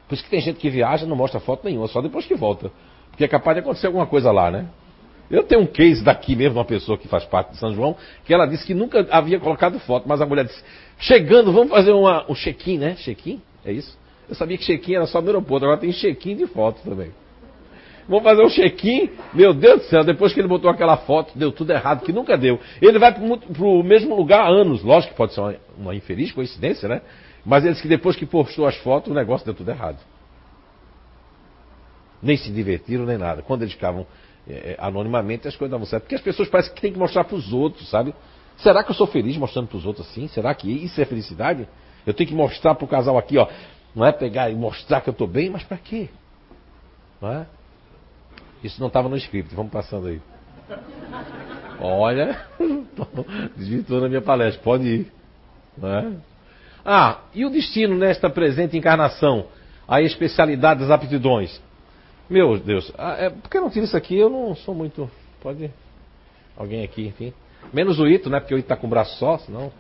Por 0.08 0.16
isso 0.16 0.24
que 0.24 0.32
tem 0.32 0.42
gente 0.42 0.60
que 0.60 0.70
viaja 0.72 1.06
não 1.06 1.16
mostra 1.16 1.40
foto 1.40 1.64
nenhuma, 1.64 1.88
só 1.88 2.02
depois 2.02 2.26
que 2.26 2.34
volta. 2.34 2.72
Porque 3.12 3.24
é 3.24 3.28
capaz 3.28 3.56
de 3.56 3.62
acontecer 3.62 3.86
alguma 3.86 4.08
coisa 4.08 4.32
lá, 4.32 4.50
né? 4.50 4.68
Eu 5.30 5.44
tenho 5.44 5.62
um 5.62 5.66
case 5.66 6.04
daqui 6.04 6.36
mesmo, 6.36 6.58
uma 6.58 6.66
pessoa 6.66 6.98
que 6.98 7.08
faz 7.08 7.26
parte 7.26 7.52
de 7.52 7.58
São 7.58 7.74
João, 7.74 7.96
que 8.26 8.34
ela 8.34 8.46
disse 8.46 8.66
que 8.66 8.74
nunca 8.74 9.08
havia 9.10 9.40
colocado 9.40 9.80
foto, 9.80 10.08
mas 10.08 10.22
a 10.22 10.26
mulher 10.26 10.46
disse: 10.46 10.64
chegando, 11.00 11.52
vamos 11.52 11.70
fazer 11.70 11.92
uma, 11.92 12.30
um 12.30 12.36
check-in, 12.36 12.78
né? 12.78 12.96
Check-in? 12.96 13.42
É 13.66 13.72
isso? 13.72 13.98
Eu 14.30 14.36
sabia 14.36 14.58
que 14.58 14.64
check-in 14.64 14.96
era 14.96 15.08
só 15.08 15.22
no 15.22 15.28
aeroporto, 15.28 15.66
agora 15.66 15.80
tem 15.80 15.92
check-in 15.92 16.36
de 16.36 16.48
foto 16.48 16.82
também. 16.84 17.12
Vamos 18.08 18.24
fazer 18.24 18.44
um 18.44 18.50
check-in, 18.50 19.10
meu 19.34 19.52
Deus 19.52 19.82
do 19.82 19.88
céu, 19.88 20.04
depois 20.04 20.32
que 20.32 20.40
ele 20.40 20.48
botou 20.48 20.70
aquela 20.70 20.96
foto, 20.96 21.36
deu 21.36 21.52
tudo 21.52 21.72
errado, 21.72 22.06
que 22.06 22.14
nunca 22.14 22.38
deu. 22.38 22.60
Ele 22.80 23.00
vai 23.00 23.12
para 23.12 23.24
o 23.24 23.84
mesmo 23.84 24.16
lugar 24.16 24.42
há 24.42 24.48
anos, 24.48 24.84
lógico 24.84 25.14
que 25.14 25.18
pode 25.18 25.34
ser 25.34 25.42
uma, 25.42 25.56
uma 25.76 25.96
infeliz 25.96 26.32
coincidência, 26.32 26.88
né? 26.88 27.02
Mas 27.44 27.64
ele 27.64 27.74
disse 27.74 27.82
que 27.82 27.90
depois 27.90 28.16
que 28.16 28.26
postou 28.26 28.68
as 28.68 28.76
fotos, 28.78 29.12
o 29.12 29.16
negócio 29.16 29.44
deu 29.44 29.56
tudo 29.56 29.70
errado. 29.70 29.98
Nem 32.22 32.38
se 32.38 32.52
divertiram, 32.52 33.06
nem 33.06 33.18
nada. 33.18 33.42
Quando 33.42 33.64
eles 33.64 33.74
ficavam 33.74 34.06
é, 34.48 34.54
é, 34.54 34.76
anonimamente 34.80 35.48
as 35.48 35.56
coisas 35.56 35.72
davam 35.72 35.86
certo. 35.86 36.04
Porque 36.04 36.16
as 36.16 36.22
pessoas 36.22 36.48
parecem 36.48 36.74
que 36.74 36.82
tem 36.82 36.94
que 36.94 37.00
mostrar 37.00 37.24
para 37.24 37.36
os 37.36 37.52
outros, 37.52 37.90
sabe? 37.90 38.14
Será 38.58 38.84
que 38.84 38.92
eu 38.92 38.96
sou 38.96 39.08
feliz 39.08 39.36
mostrando 39.38 39.68
para 39.68 39.78
os 39.78 39.86
outros 39.86 40.08
assim? 40.08 40.28
Será 40.28 40.54
que 40.54 40.70
isso 40.70 41.00
é 41.02 41.06
felicidade? 41.06 41.68
Eu 42.06 42.14
tenho 42.14 42.30
que 42.30 42.36
mostrar 42.36 42.76
para 42.76 42.86
o 42.86 42.88
casal 42.88 43.18
aqui, 43.18 43.38
ó. 43.38 43.48
Não 43.96 44.06
é 44.06 44.12
pegar 44.12 44.50
e 44.50 44.56
mostrar 44.56 45.02
que 45.02 45.10
eu 45.10 45.14
estou 45.14 45.28
bem, 45.28 45.50
mas 45.50 45.64
para 45.64 45.78
quê? 45.78 46.10
Não 47.22 47.32
é? 47.32 47.46
Isso 48.64 48.80
não 48.80 48.88
estava 48.88 49.10
no 49.10 49.16
script, 49.18 49.54
vamos 49.56 49.72
passando 49.72 50.08
aí. 50.08 50.22
Olha, 51.80 52.40
desvirtuando 53.56 54.06
a 54.06 54.10
minha 54.10 54.22
palestra, 54.22 54.62
pode 54.64 54.86
ir. 54.86 55.12
Não 55.78 55.90
é? 55.90 56.12
Ah, 56.86 57.20
e 57.34 57.46
o 57.46 57.50
destino 57.50 57.96
nesta 57.96 58.30
presente 58.30 58.78
encarnação? 58.78 59.48
A 59.88 60.02
especialidade 60.02 60.80
das 60.80 60.90
aptidões. 60.90 61.62
Meu 62.30 62.58
Deus, 62.58 62.92
ah, 62.98 63.16
é, 63.20 63.30
por 63.30 63.50
que 63.50 63.60
não 63.60 63.70
tira 63.70 63.86
isso 63.86 63.96
aqui? 63.96 64.18
Eu 64.18 64.30
não 64.30 64.56
sou 64.56 64.74
muito. 64.74 65.10
Pode. 65.42 65.72
Alguém 66.58 66.84
aqui, 66.84 67.08
enfim. 67.08 67.34
Menos 67.72 68.00
o 68.00 68.08
Ito, 68.08 68.30
né? 68.30 68.40
Porque 68.40 68.56
o 68.56 68.58
Ito 68.58 68.68
tá 68.68 68.76
com 68.76 68.88
o 68.88 68.90
braço 68.90 69.18
só, 69.18 69.38
senão. 69.40 69.72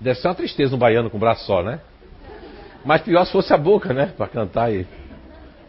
Deve 0.00 0.18
ser 0.18 0.28
uma 0.28 0.34
tristeza 0.34 0.74
um 0.74 0.78
baiano 0.78 1.10
com 1.10 1.18
o 1.18 1.20
braço 1.20 1.44
só, 1.44 1.62
né? 1.62 1.80
Mas 2.84 3.02
pior 3.02 3.24
se 3.26 3.32
fosse 3.32 3.52
a 3.52 3.58
boca, 3.58 3.92
né? 3.92 4.06
Para 4.16 4.28
cantar 4.28 4.72
e. 4.72 4.86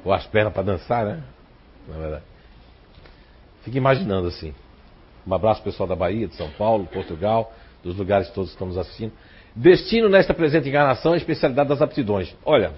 Ou 0.05 0.13
as 0.13 0.25
pernas 0.25 0.53
para 0.53 0.63
dançar, 0.63 1.05
né? 1.05 1.23
Na 1.87 1.97
verdade. 1.97 2.23
Fica 3.63 3.77
imaginando 3.77 4.27
assim. 4.29 4.53
Um 5.27 5.33
abraço 5.33 5.61
pessoal 5.61 5.87
da 5.87 5.95
Bahia, 5.95 6.27
de 6.27 6.35
São 6.35 6.49
Paulo, 6.51 6.87
Portugal, 6.87 7.53
dos 7.83 7.95
lugares 7.97 8.29
todos 8.29 8.51
que 8.51 8.55
estamos 8.55 8.77
assistindo. 8.77 9.11
Destino 9.55 10.09
nesta 10.09 10.33
presente 10.33 10.69
encarnação 10.69 11.13
é 11.13 11.17
especialidade 11.17 11.69
das 11.69 11.81
aptidões. 11.81 12.33
Olha, 12.45 12.73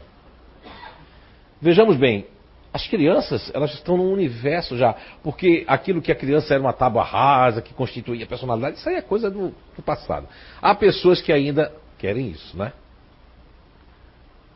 Vejamos 1.64 1.96
bem, 1.96 2.28
as 2.74 2.86
crianças, 2.90 3.50
elas 3.54 3.74
estão 3.74 3.96
num 3.96 4.12
universo 4.12 4.76
já, 4.78 4.94
porque 5.24 5.64
aquilo 5.66 6.02
que 6.02 6.12
a 6.12 6.16
criança 6.16 6.54
era 6.54 6.62
uma 6.62 6.74
tábua 6.74 7.06
rasa, 7.06 7.62
que 7.62 7.74
constituía 7.74 8.26
a 8.26 8.28
personalidade, 8.28 8.76
isso 8.76 8.90
aí 8.90 8.96
é 8.96 9.02
coisa 9.02 9.32
do, 9.32 9.56
do 9.74 9.82
passado. 9.82 10.28
Há 10.62 10.76
pessoas 10.76 11.22
que 11.22 11.32
ainda 11.32 11.74
querem 11.98 12.30
isso, 12.32 12.58
né? 12.58 12.74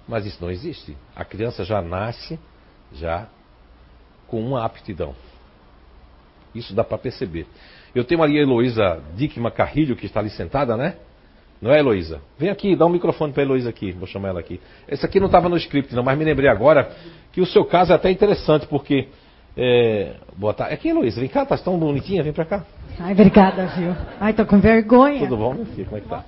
Mas 0.06 0.26
isso 0.26 0.38
não 0.42 0.52
existe. 0.52 0.98
A 1.16 1.24
criança 1.24 1.64
já 1.64 1.82
nasce 1.82 2.38
já 2.92 3.30
com 4.28 4.42
uma 4.42 4.66
aptidão. 4.66 5.16
Isso 6.54 6.76
dá 6.76 6.84
para 6.84 6.98
perceber. 6.98 7.48
Eu 7.96 8.04
tenho 8.04 8.22
ali 8.22 8.38
a 8.38 8.42
Heloísa 8.42 9.02
Dickman 9.16 9.52
Carrilho, 9.52 9.96
que 9.96 10.06
está 10.06 10.20
ali 10.20 10.30
sentada, 10.30 10.76
né? 10.76 10.98
Não 11.62 11.72
é, 11.72 11.80
Heloísa? 11.80 12.22
Vem 12.38 12.50
aqui, 12.50 12.76
dá 12.76 12.86
um 12.86 12.90
microfone 12.90 13.34
para 13.34 13.44
a 13.44 13.46
Heloísa 13.46 13.70
aqui. 13.70 13.92
Vou 13.92 14.08
chamar 14.08 14.30
ela 14.30 14.40
aqui. 14.40 14.60
Esse 14.88 15.06
aqui 15.06 15.20
não 15.20 15.26
estava 15.26 15.50
no 15.50 15.58
script, 15.58 15.94
não, 15.96 16.04
mas 16.04 16.18
me 16.18 16.24
lembrei 16.24 16.50
agora 16.50 16.92
que 17.32 17.42
o 17.42 17.46
seu 17.46 17.66
caso 17.66 17.92
é 17.92 17.96
até 17.96 18.12
interessante, 18.12 18.68
porque. 18.68 19.08
É... 19.56 20.14
Boa 20.36 20.54
tarde. 20.54 20.76
Aqui, 20.76 20.90
Heloísa, 20.90 21.20
vem 21.20 21.30
cá, 21.30 21.46
tá 21.46 21.58
tão 21.58 21.80
bonitinha, 21.80 22.22
vem 22.24 22.32
para 22.32 22.46
cá. 22.46 22.64
Ai, 23.00 23.14
obrigada, 23.14 23.66
viu? 23.76 23.96
Ai, 24.20 24.34
tô 24.34 24.46
com 24.46 24.60
vergonha. 24.60 25.20
Tudo 25.20 25.38
bom, 25.38 25.54
meu 25.54 25.66
filho? 25.66 25.86
Como 25.86 25.98
é 25.98 26.02
que 26.02 26.08
tá? 26.08 26.24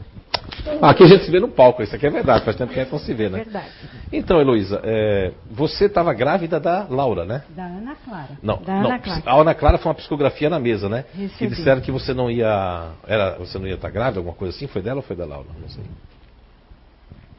Aqui 0.82 1.04
a 1.04 1.08
gente 1.08 1.26
se 1.26 1.32
vê 1.32 1.40
no 1.40 1.48
palco, 1.48 1.82
isso 1.84 1.96
aqui 1.96 2.06
é 2.08 2.10
verdade, 2.10 2.44
faz 2.46 2.56
tempo 2.58 2.74
que 2.74 2.80
a 2.80 2.84
gente 2.84 2.92
não 2.92 3.00
se 3.00 3.14
vê, 3.14 3.30
né? 3.30 3.44
Verdade. 3.44 3.68
Então, 4.12 4.40
Heloísa, 4.42 4.82
é, 4.84 5.32
você 5.50 5.86
estava 5.86 6.14
grávida 6.14 6.60
da 6.60 6.86
Laura, 6.90 7.26
né? 7.26 7.44
Da 7.50 7.64
Ana 7.66 7.96
Clara. 8.04 8.30
Não, 8.42 8.58
da 8.62 8.74
não, 8.74 8.86
Ana 8.90 9.00
Clara. 9.00 9.24
a 9.26 9.36
Ana 9.36 9.56
Clara 9.56 9.78
foi 9.78 9.90
uma 9.90 9.96
psicografia 9.96 10.50
na 10.50 10.60
mesa, 10.60 10.90
né? 10.90 11.06
Que 11.12 11.22
Recebi. 11.24 11.56
disseram 11.56 11.82
que 11.82 11.92
você 11.92 12.14
não 12.14 12.30
ia. 12.30 12.90
Era, 13.08 13.38
você 13.38 13.58
não 13.60 13.68
ia 13.68 13.76
estar 13.76 13.90
grávida, 13.90 14.20
alguma 14.20 14.36
coisa 14.36 14.56
assim? 14.56 14.68
Foi 14.68 14.82
dela 14.82 14.98
ou 14.98 15.04
foi 15.04 15.16
da 15.16 15.26
Laura? 15.26 15.48
Não 15.62 15.70
sei. 15.70 15.84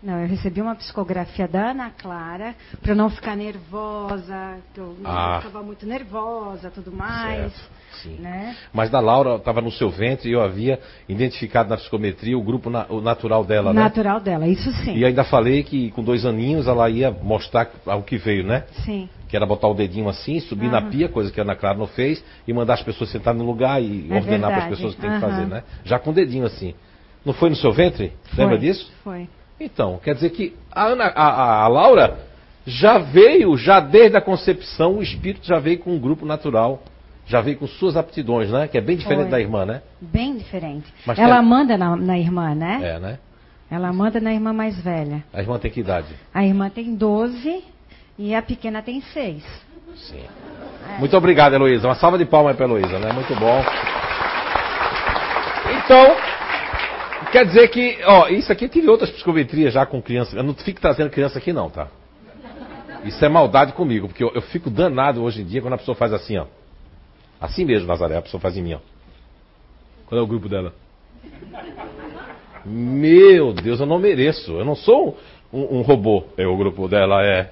Não, 0.02 0.18
eu 0.18 0.26
recebi 0.28 0.62
uma 0.62 0.74
psicografia 0.74 1.46
da 1.46 1.72
Ana 1.72 1.90
Clara 1.90 2.54
para 2.80 2.94
não 2.94 3.11
ficar 3.11 3.37
nervosa, 3.37 4.56
que 4.72 4.80
eu 4.80 4.96
Ah. 5.04 5.40
ficava 5.42 5.62
muito 5.62 5.85
nervosa, 5.85 6.70
tudo 6.70 6.90
mais, 6.90 7.52
Certo, 7.52 7.70
sim. 8.03 8.16
né? 8.18 8.57
Mas 8.72 8.90
da 8.90 9.00
Laura 9.00 9.37
estava 9.37 9.61
no 9.61 9.70
seu 9.70 9.90
ventre 9.90 10.29
e 10.29 10.33
eu 10.33 10.40
havia 10.42 10.79
identificado 11.09 11.68
na 11.68 11.76
psicometria 11.76 12.37
o 12.38 12.42
grupo 12.42 12.70
na- 12.70 12.87
o 12.88 13.00
natural 13.00 13.44
dela, 13.44 13.72
né? 13.72 13.83
Natural 13.83 14.20
dela, 14.20 14.46
isso 14.46 14.70
sim. 14.85 14.96
E 14.96 15.05
ainda 15.05 15.24
falei 15.24 15.62
que 15.62 15.90
com 15.92 16.03
dois 16.03 16.24
aninhos 16.24 16.66
ela 16.66 16.88
ia 16.88 17.11
mostrar 17.11 17.70
o 17.87 18.03
que 18.03 18.16
veio, 18.16 18.44
né? 18.44 18.64
Sim. 18.85 19.09
Que 19.29 19.37
era 19.37 19.46
botar 19.46 19.68
o 19.68 19.74
dedinho 19.74 20.09
assim, 20.09 20.40
subir 20.40 20.68
na 20.70 20.79
Aham. 20.79 20.90
pia, 20.90 21.09
coisa 21.09 21.31
que 21.31 21.38
a 21.40 21.44
Ana 21.44 21.55
Clara 21.55 21.79
não 21.79 21.87
fez, 21.87 22.22
e 22.48 22.53
mandar 22.53 22.74
as 22.74 22.83
pessoas 22.83 23.11
sentar 23.11 23.33
no 23.35 23.44
lugar 23.44 23.81
e 23.83 24.07
É 24.11 24.14
ordenar 24.14 24.50
para 24.50 24.62
as 24.64 24.68
pessoas 24.70 24.92
o 24.92 24.96
que 24.96 25.03
tem 25.03 25.11
que 25.12 25.20
fazer, 25.20 25.46
né? 25.46 25.62
Já 25.85 25.98
com 25.98 26.11
o 26.11 26.12
dedinho 26.12 26.44
assim. 26.46 26.74
Não 27.24 27.33
foi 27.33 27.50
no 27.50 27.57
seu 27.57 27.72
ventre? 27.72 28.12
Lembra 28.37 28.57
Foi, 28.57 28.66
disso? 28.66 28.92
Foi. 29.05 29.29
Então, 29.61 30.00
quer 30.03 30.14
dizer 30.14 30.31
que 30.31 30.57
a, 30.72 30.87
Ana, 30.87 31.05
a, 31.05 31.29
a- 31.29 31.64
a 31.64 31.68
Laura 31.68 32.18
já 32.66 32.98
veio, 32.98 33.57
já 33.57 33.79
desde 33.79 34.16
a 34.16 34.20
concepção, 34.20 34.96
o 34.98 35.03
espírito 35.03 35.46
já 35.46 35.59
veio 35.59 35.79
com 35.79 35.90
um 35.92 35.98
grupo 35.98 36.24
natural, 36.24 36.83
já 37.30 37.40
veio 37.40 37.56
com 37.58 37.66
suas 37.68 37.96
aptidões, 37.96 38.50
né? 38.50 38.66
Que 38.66 38.76
é 38.76 38.80
bem 38.80 38.96
diferente 38.96 39.22
Foi. 39.22 39.30
da 39.30 39.40
irmã, 39.40 39.64
né? 39.64 39.82
Bem 40.00 40.36
diferente. 40.36 40.92
Mas 41.06 41.16
Ela 41.16 41.36
tem- 41.38 41.46
manda 41.46 41.78
na, 41.78 41.96
na 41.96 42.18
irmã, 42.18 42.54
né? 42.56 42.80
É, 42.82 42.98
né? 42.98 43.18
Ela 43.70 43.92
manda 43.92 44.20
na 44.20 44.32
irmã 44.34 44.52
mais 44.52 44.76
velha. 44.82 45.22
A 45.32 45.40
irmã 45.40 45.56
tem 45.56 45.70
que 45.70 45.78
idade? 45.78 46.08
A 46.34 46.44
irmã 46.44 46.68
tem 46.68 46.92
12 46.96 47.62
e 48.18 48.34
a 48.34 48.42
pequena 48.42 48.82
tem 48.82 49.00
6. 49.00 49.44
Sim. 49.94 50.24
Muito 50.98 51.16
obrigado, 51.16 51.54
Heloísa. 51.54 51.86
Uma 51.86 51.94
salva 51.94 52.18
de 52.18 52.24
palmas 52.24 52.56
para 52.56 52.66
Heloísa, 52.66 52.98
né? 52.98 53.12
Muito 53.12 53.32
bom. 53.36 53.62
Então, 55.84 56.16
quer 57.30 57.46
dizer 57.46 57.68
que, 57.68 57.96
ó, 58.04 58.26
isso 58.28 58.50
aqui 58.50 58.64
eu 58.64 58.68
tive 58.68 58.88
outras 58.88 59.10
psicometrias 59.10 59.72
já 59.72 59.86
com 59.86 60.02
criança. 60.02 60.36
Eu 60.36 60.42
não 60.42 60.54
fico 60.54 60.80
trazendo 60.80 61.10
criança 61.10 61.38
aqui 61.38 61.52
não, 61.52 61.70
tá? 61.70 61.86
Isso 63.04 63.24
é 63.24 63.28
maldade 63.28 63.72
comigo, 63.72 64.08
porque 64.08 64.24
eu, 64.24 64.32
eu 64.34 64.42
fico 64.42 64.68
danado 64.68 65.22
hoje 65.22 65.42
em 65.42 65.44
dia 65.44 65.62
quando 65.62 65.74
a 65.74 65.78
pessoa 65.78 65.94
faz 65.94 66.12
assim, 66.12 66.36
ó. 66.36 66.46
Assim 67.40 67.64
mesmo, 67.64 67.88
Nazaré, 67.88 68.16
a 68.16 68.22
pessoa 68.22 68.40
faz 68.40 68.57
em 68.57 68.62
mim, 68.62 68.74
ó. 68.74 68.79
Qual 70.07 70.20
é 70.20 70.22
o 70.22 70.26
grupo 70.26 70.48
dela? 70.48 70.74
Meu 72.64 73.53
Deus, 73.53 73.81
eu 73.81 73.87
não 73.87 73.98
mereço. 73.98 74.53
Eu 74.53 74.64
não 74.64 74.74
sou 74.74 75.18
um, 75.53 75.79
um 75.79 75.83
robô. 75.83 76.24
É 76.37 76.46
o 76.46 76.57
grupo 76.57 76.88
dela, 76.88 77.24
é. 77.24 77.50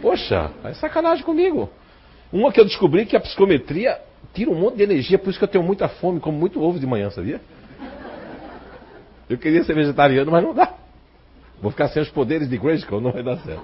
Poxa, 0.00 0.50
é 0.64 0.74
sacanagem 0.74 1.24
comigo. 1.24 1.70
Uma 2.32 2.50
que 2.50 2.58
eu 2.58 2.64
descobri 2.64 3.06
que 3.06 3.16
a 3.16 3.20
psicometria 3.20 4.00
tira 4.32 4.50
um 4.50 4.54
monte 4.54 4.76
de 4.76 4.82
energia, 4.82 5.18
por 5.18 5.30
isso 5.30 5.38
que 5.38 5.44
eu 5.44 5.48
tenho 5.48 5.62
muita 5.62 5.88
fome, 5.88 6.18
como 6.18 6.38
muito 6.38 6.62
ovo 6.62 6.80
de 6.80 6.86
manhã, 6.86 7.10
sabia? 7.10 7.40
Eu 9.28 9.38
queria 9.38 9.62
ser 9.62 9.74
vegetariano, 9.74 10.30
mas 10.30 10.42
não 10.42 10.54
dá. 10.54 10.74
Vou 11.60 11.70
ficar 11.70 11.88
sem 11.88 12.02
os 12.02 12.08
poderes 12.08 12.48
de 12.48 12.58
Grayskull, 12.58 13.00
não 13.00 13.12
vai 13.12 13.22
dar 13.22 13.36
certo. 13.38 13.62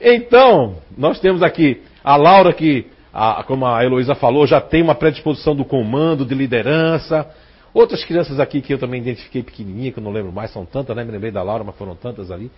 Então, 0.00 0.76
nós 0.96 1.18
temos 1.20 1.42
aqui 1.42 1.82
a 2.04 2.16
Laura 2.16 2.52
que, 2.52 2.86
a- 3.18 3.42
como 3.44 3.66
a 3.66 3.84
Heloísa 3.84 4.14
falou, 4.14 4.46
já 4.46 4.60
tem 4.60 4.82
uma 4.82 4.94
predisposição 4.94 5.54
do 5.54 5.64
comando, 5.64 6.24
de 6.24 6.34
liderança. 6.34 7.28
Outras 7.74 8.04
crianças 8.04 8.38
aqui 8.40 8.60
que 8.60 8.72
eu 8.72 8.78
também 8.78 9.00
identifiquei 9.00 9.42
pequenininha, 9.42 9.92
que 9.92 9.98
eu 9.98 10.02
não 10.02 10.12
lembro 10.12 10.32
mais, 10.32 10.50
são 10.50 10.64
tantas, 10.64 10.96
né? 10.96 11.04
Me 11.04 11.10
lembrei 11.12 11.30
da 11.30 11.42
Laura, 11.42 11.64
mas 11.64 11.74
foram 11.76 11.94
tantas 11.94 12.30
ali. 12.30 12.50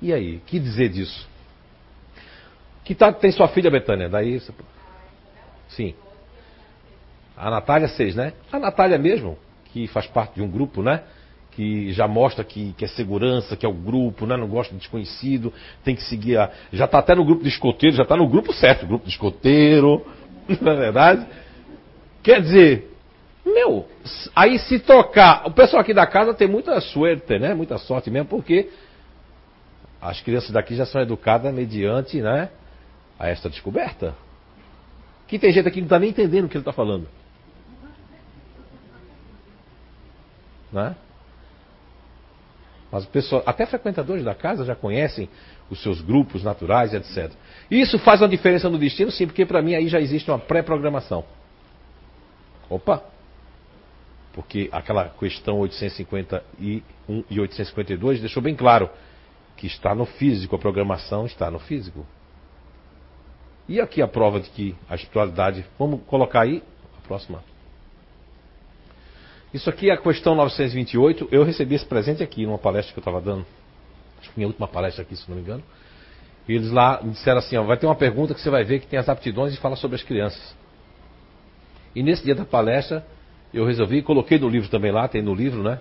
E 0.00 0.12
aí, 0.12 0.40
que 0.46 0.58
dizer 0.58 0.88
disso? 0.88 1.28
Que 2.84 2.94
tá, 2.94 3.12
tem 3.12 3.30
sua 3.32 3.48
filha, 3.48 3.70
Betânia? 3.70 4.08
Daí 4.08 4.40
você... 4.40 4.52
Sim. 5.68 5.94
A 7.36 7.50
Natália, 7.50 7.88
seis, 7.88 8.14
né? 8.14 8.32
A 8.50 8.58
Natália 8.58 8.98
mesmo, 8.98 9.38
que 9.66 9.86
faz 9.88 10.06
parte 10.06 10.36
de 10.36 10.42
um 10.42 10.48
grupo, 10.50 10.82
né? 10.82 11.02
Que 11.58 11.92
já 11.92 12.06
mostra 12.06 12.44
que, 12.44 12.72
que 12.74 12.84
é 12.84 12.88
segurança, 12.88 13.56
que 13.56 13.66
é 13.66 13.68
o 13.68 13.72
grupo, 13.72 14.24
né? 14.26 14.36
Não 14.36 14.46
gosta 14.46 14.72
de 14.72 14.78
desconhecido, 14.78 15.52
tem 15.82 15.96
que 15.96 16.04
seguir 16.04 16.38
a. 16.38 16.52
Já 16.72 16.84
está 16.84 17.00
até 17.00 17.16
no 17.16 17.24
grupo 17.24 17.42
de 17.42 17.48
escoteiro, 17.48 17.96
já 17.96 18.04
está 18.04 18.16
no 18.16 18.28
grupo 18.28 18.52
certo, 18.52 18.86
grupo 18.86 19.04
de 19.04 19.10
escoteiro, 19.10 20.06
não 20.62 20.70
é 20.70 20.76
verdade? 20.76 21.26
Quer 22.22 22.42
dizer, 22.42 22.94
meu, 23.44 23.88
aí 24.36 24.56
se 24.60 24.78
trocar. 24.78 25.48
O 25.48 25.50
pessoal 25.50 25.82
aqui 25.82 25.92
da 25.92 26.06
casa 26.06 26.32
tem 26.32 26.46
muita 26.46 26.80
suerte, 26.80 27.40
né? 27.40 27.52
Muita 27.54 27.76
sorte 27.76 28.08
mesmo, 28.08 28.28
porque 28.28 28.70
as 30.00 30.20
crianças 30.20 30.52
daqui 30.52 30.76
já 30.76 30.86
são 30.86 31.00
educadas 31.00 31.52
mediante, 31.52 32.22
né? 32.22 32.50
A 33.18 33.26
esta 33.26 33.50
descoberta. 33.50 34.14
Que 35.26 35.40
tem 35.40 35.52
gente 35.52 35.66
aqui 35.66 35.74
que 35.74 35.80
não 35.80 35.86
está 35.86 35.98
nem 35.98 36.10
entendendo 36.10 36.44
o 36.44 36.48
que 36.48 36.56
ele 36.56 36.62
está 36.62 36.72
falando. 36.72 37.08
Né? 40.72 40.94
Mas 42.90 43.04
o 43.04 43.08
pessoal, 43.08 43.42
até 43.44 43.66
frequentadores 43.66 44.24
da 44.24 44.34
casa 44.34 44.64
já 44.64 44.74
conhecem 44.74 45.28
os 45.70 45.82
seus 45.82 46.00
grupos 46.00 46.42
naturais, 46.42 46.94
etc. 46.94 47.32
Isso 47.70 47.98
faz 47.98 48.22
uma 48.22 48.28
diferença 48.28 48.68
no 48.70 48.78
destino, 48.78 49.10
sim, 49.10 49.26
porque 49.26 49.44
para 49.44 49.60
mim 49.60 49.74
aí 49.74 49.88
já 49.88 50.00
existe 50.00 50.30
uma 50.30 50.38
pré-programação. 50.38 51.24
Opa! 52.68 53.02
Porque 54.32 54.68
aquela 54.72 55.08
questão 55.08 55.58
851 55.58 56.82
e 57.30 57.40
852 57.40 58.20
deixou 58.20 58.42
bem 58.42 58.54
claro 58.54 58.88
que 59.56 59.66
está 59.66 59.94
no 59.94 60.06
físico, 60.06 60.54
a 60.54 60.58
programação 60.58 61.26
está 61.26 61.50
no 61.50 61.58
físico. 61.58 62.06
E 63.68 63.80
aqui 63.80 64.00
a 64.00 64.08
prova 64.08 64.40
de 64.40 64.48
que 64.48 64.74
a 64.88 64.94
espiritualidade. 64.94 65.64
Vamos 65.78 66.00
colocar 66.06 66.42
aí 66.42 66.62
a 66.96 67.06
próxima. 67.06 67.42
Isso 69.52 69.68
aqui 69.70 69.90
é 69.90 69.94
a 69.94 69.96
questão 69.96 70.34
928. 70.34 71.28
Eu 71.30 71.42
recebi 71.42 71.74
esse 71.74 71.86
presente 71.86 72.22
aqui 72.22 72.44
numa 72.44 72.58
palestra 72.58 72.92
que 72.92 72.98
eu 72.98 73.00
estava 73.00 73.20
dando. 73.20 73.46
Acho 74.20 74.30
que 74.30 74.38
minha 74.38 74.48
última 74.48 74.68
palestra 74.68 75.02
aqui, 75.02 75.16
se 75.16 75.28
não 75.28 75.36
me 75.36 75.42
engano. 75.42 75.62
E 76.48 76.54
eles 76.54 76.70
lá 76.70 77.00
disseram 77.02 77.38
assim: 77.38 77.56
ó, 77.56 77.62
vai 77.62 77.76
ter 77.76 77.86
uma 77.86 77.94
pergunta 77.94 78.34
que 78.34 78.40
você 78.40 78.50
vai 78.50 78.64
ver 78.64 78.80
que 78.80 78.86
tem 78.86 78.98
as 78.98 79.08
aptidões 79.08 79.54
e 79.54 79.56
fala 79.56 79.76
sobre 79.76 79.96
as 79.96 80.02
crianças. 80.02 80.54
E 81.94 82.02
nesse 82.02 82.24
dia 82.24 82.34
da 82.34 82.44
palestra, 82.44 83.04
eu 83.52 83.64
resolvi, 83.64 84.02
coloquei 84.02 84.38
no 84.38 84.48
livro 84.48 84.68
também 84.68 84.92
lá, 84.92 85.08
tem 85.08 85.22
no 85.22 85.34
livro, 85.34 85.62
né? 85.62 85.78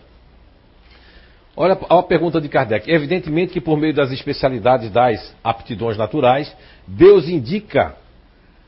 Olha 1.56 1.74
a 1.74 2.04
pergunta 2.04 2.40
de 2.40 2.48
Kardec. 2.48 2.90
Evidentemente 2.90 3.52
que 3.52 3.60
por 3.60 3.78
meio 3.78 3.94
das 3.94 4.12
especialidades 4.12 4.92
das 4.92 5.36
aptidões 5.44 5.98
naturais, 5.98 6.56
Deus 6.88 7.28
indica 7.28 7.96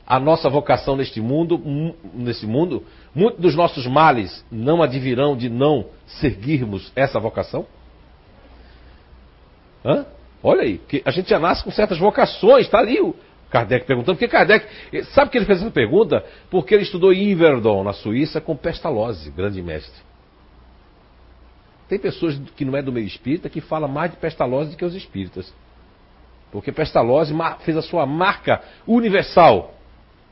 a 0.09 0.19
nossa 0.19 0.49
vocação 0.49 0.95
neste 0.95 1.21
mundo, 1.21 1.59
mu- 1.59 1.95
nesse 2.15 2.47
mundo. 2.47 2.83
Muitos 3.13 3.39
dos 3.39 3.55
nossos 3.55 3.85
males 3.85 4.43
não 4.51 4.81
advirão 4.81 5.37
de 5.37 5.47
não 5.49 5.85
seguirmos 6.07 6.91
essa 6.95 7.19
vocação? 7.19 7.67
Hã? 9.85 10.07
Olha 10.41 10.63
aí, 10.63 10.79
que 10.79 11.03
a 11.05 11.11
gente 11.11 11.29
já 11.29 11.37
nasce 11.37 11.63
com 11.63 11.69
certas 11.69 11.99
vocações, 11.99 12.65
está 12.65 12.79
ali 12.79 12.99
o 12.99 13.13
Kardec 13.51 13.85
perguntando, 13.85 14.17
porque 14.17 14.27
Kardec, 14.27 14.65
sabe 15.13 15.29
que 15.29 15.37
ele 15.37 15.45
fez 15.45 15.61
essa 15.61 15.69
pergunta? 15.69 16.25
Porque 16.49 16.73
ele 16.73 16.83
estudou 16.83 17.13
em 17.13 17.31
Yverdon, 17.31 17.83
na 17.83 17.93
Suíça, 17.93 18.41
com 18.41 18.55
Pestalozzi, 18.55 19.29
grande 19.29 19.61
mestre. 19.61 20.01
Tem 21.87 21.99
pessoas 21.99 22.39
que 22.55 22.65
não 22.65 22.75
é 22.75 22.81
do 22.81 22.91
meio 22.91 23.05
espírita 23.05 23.49
que 23.49 23.61
falam 23.61 23.89
mais 23.89 24.11
de 24.11 24.17
Pestalozzi 24.17 24.71
do 24.71 24.77
que 24.77 24.85
os 24.85 24.95
espíritas. 24.95 25.53
Porque 26.51 26.71
Pestalozzi 26.71 27.33
fez 27.59 27.77
a 27.77 27.81
sua 27.81 28.05
marca 28.05 28.61
universal 28.87 29.75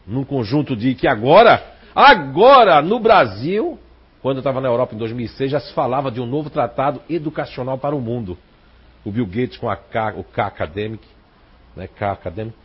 num 0.08 0.24
conjunto 0.24 0.76
de 0.76 0.96
que 0.96 1.08
agora, 1.08 1.76
agora 1.94 2.82
no 2.82 3.00
Brasil, 3.00 3.78
quando 4.22 4.38
eu 4.38 4.40
estava 4.40 4.62
na 4.62 4.70
Europa 4.70 4.96
em 4.96 4.98
2006, 4.98 5.52
já 5.52 5.60
se 5.60 5.74
falava 5.74 6.10
de 6.10 6.22
um 6.22 6.26
novo 6.26 6.50
tratado 6.50 7.02
educacional 7.10 7.78
para 7.78 7.96
o 7.96 8.00
mundo. 8.00 8.38
O 9.04 9.12
Bill 9.12 9.26
Gates 9.26 9.58
com 9.58 9.68
K, 9.76 10.14
o 10.18 10.24
K 10.24 10.48
Academic, 10.48 11.06
né, 11.76 11.88
K 11.88 12.12
Academic. 12.12 12.56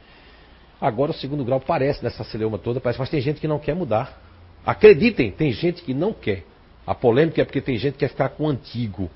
Agora 0.80 1.10
o 1.10 1.14
segundo 1.14 1.44
grau 1.44 1.60
parece 1.60 2.02
nessa 2.02 2.24
celeuma 2.24 2.58
toda, 2.58 2.80
parece, 2.80 2.98
mas 2.98 3.10
tem 3.10 3.20
gente 3.20 3.40
que 3.40 3.48
não 3.48 3.58
quer 3.58 3.74
mudar. 3.74 4.20
Acreditem, 4.64 5.30
tem 5.30 5.52
gente 5.52 5.82
que 5.82 5.92
não 5.92 6.12
quer. 6.12 6.44
A 6.86 6.94
polêmica 6.94 7.42
é 7.42 7.44
porque 7.44 7.60
tem 7.60 7.76
gente 7.76 7.94
que 7.94 8.00
quer 8.00 8.08
ficar 8.08 8.30
com 8.30 8.44
o 8.44 8.48
antigo. 8.48 9.10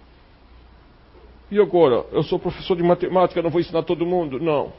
E 1.50 1.60
agora? 1.60 2.04
Eu 2.12 2.22
sou 2.24 2.38
professor 2.38 2.76
de 2.76 2.82
matemática, 2.82 3.40
não 3.40 3.50
vou 3.50 3.60
ensinar 3.60 3.82
todo 3.82 4.04
mundo? 4.04 4.40
Não. 4.40 4.72